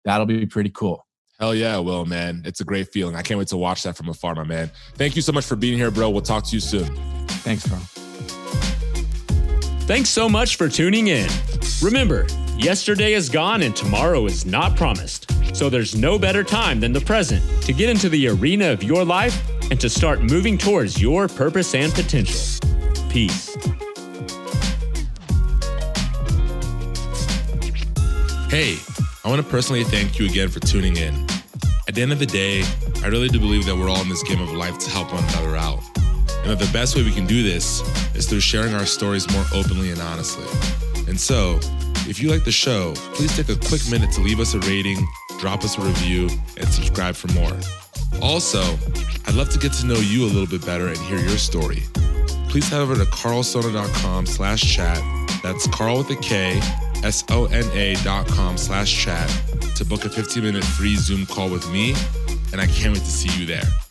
that'll 0.05 0.27
be 0.27 0.47
pretty 0.47 0.71
cool. 0.71 1.04
Hell 1.41 1.55
yeah, 1.55 1.79
Will, 1.79 2.05
man. 2.05 2.43
It's 2.45 2.61
a 2.61 2.65
great 2.65 2.93
feeling. 2.93 3.17
I 3.17 3.23
can't 3.23 3.39
wait 3.39 3.49
to 3.49 3.57
watch 3.57 3.83
that 3.83 3.97
from 3.97 4.09
afar, 4.09 4.35
my 4.37 4.45
man. 4.45 4.71
Thank 4.95 5.17
you 5.17 5.23
so 5.23 5.33
much 5.33 5.45
for 5.45 5.57
being 5.57 5.77
here, 5.77 5.91
bro. 5.91 6.09
We'll 6.11 6.23
talk 6.23 6.45
to 6.45 6.55
you 6.55 6.61
soon. 6.61 6.95
Thanks, 7.27 7.69
Karl. 7.69 7.81
Thanks 9.87 10.09
so 10.09 10.29
much 10.29 10.57
for 10.57 10.69
tuning 10.69 11.09
in. 11.09 11.29
Remember, 11.83 12.27
yesterday 12.57 13.15
is 13.15 13.29
gone 13.29 13.63
and 13.63 13.75
tomorrow 13.75 14.27
is 14.27 14.47
not 14.47 14.77
promised. 14.77 15.31
So 15.57 15.69
there's 15.69 15.95
no 15.95 16.19
better 16.19 16.45
time 16.45 16.81
than 16.81 16.93
the 16.93 17.01
present 17.01 17.43
to 17.63 17.73
get 17.73 17.91
into 17.91 18.09
the 18.09 18.29
arena 18.29 18.71
of 18.71 18.83
your 18.83 19.05
life 19.05 19.37
and 19.71 19.81
to 19.81 19.91
start 19.91 20.23
moving 20.23 20.57
towards 20.57 21.03
your 21.03 21.27
purpose 21.27 21.75
and 21.75 21.93
potential. 21.93 22.41
Peace. 23.11 23.55
Hey, 28.49 28.79
I 29.25 29.29
want 29.29 29.43
to 29.43 29.51
personally 29.51 29.85
thank 29.85 30.19
you 30.19 30.27
again 30.27 30.51
for 30.51 30.61
tuning 30.61 30.99
in. 30.99 31.15
At 31.89 31.95
the 31.95 32.03
end 32.03 32.13
of 32.13 32.19
the 32.19 32.27
day, 32.27 32.63
I 33.03 33.07
really 33.07 33.29
do 33.29 33.41
believe 33.41 33.65
that 33.65 33.75
we're 33.75 33.89
all 33.89 34.03
in 34.03 34.11
this 34.11 34.23
game 34.23 34.39
of 34.39 34.53
life 34.53 34.77
to 34.81 34.91
help 34.91 35.15
one 35.15 35.25
another 35.25 35.57
out. 35.57 35.81
And 36.43 36.51
that 36.51 36.59
the 36.59 36.71
best 36.75 36.95
way 36.95 37.03
we 37.03 37.11
can 37.11 37.25
do 37.25 37.43
this 37.43 37.81
is 38.15 38.29
through 38.29 38.41
sharing 38.41 38.75
our 38.75 38.85
stories 38.85 39.27
more 39.33 39.45
openly 39.55 39.91
and 39.93 40.01
honestly. 40.03 40.45
And 41.09 41.19
so, 41.19 41.59
if 42.07 42.21
you 42.21 42.29
like 42.29 42.45
the 42.45 42.53
show, 42.53 42.93
please 43.15 43.35
take 43.35 43.49
a 43.49 43.59
quick 43.67 43.81
minute 43.91 44.13
to 44.13 44.21
leave 44.21 44.41
us 44.41 44.53
a 44.53 44.59
rating, 44.61 44.99
drop 45.39 45.65
us 45.65 45.79
a 45.79 45.81
review, 45.81 46.29
and 46.59 46.69
subscribe 46.69 47.15
for 47.15 47.29
more. 47.29 47.57
Also, 48.21 48.77
I'd 49.27 49.35
love 49.37 49.49
to 49.51 49.59
get 49.59 49.73
to 49.73 49.87
know 49.87 49.97
you 49.97 50.25
a 50.25 50.29
little 50.29 50.47
bit 50.47 50.67
better 50.67 50.89
and 50.89 50.99
hear 50.99 51.19
your 51.19 51.39
story. 51.39 51.83
Please 52.51 52.69
head 52.69 52.83
over 52.83 52.95
to 52.95 53.05
karlsona.com 53.05 54.27
slash 54.27 54.61
chat. 54.61 55.03
That's 55.43 55.67
Karl 55.69 55.97
with 55.97 56.11
a 56.11 56.17
K 56.17 56.61
S-O-N-A 57.05 57.95
dot 58.03 58.27
com 58.29 58.57
slash 58.57 59.05
chat 59.05 59.29
to 59.77 59.85
book 59.85 60.05
a 60.05 60.09
15 60.09 60.43
minute 60.43 60.65
free 60.65 60.97
Zoom 60.97 61.27
call 61.27 61.51
with 61.51 61.71
me. 61.71 61.95
And 62.53 62.61
I 62.61 62.67
can't 62.67 62.95
wait 62.95 63.05
to 63.05 63.11
see 63.11 63.39
you 63.39 63.47
there. 63.47 63.84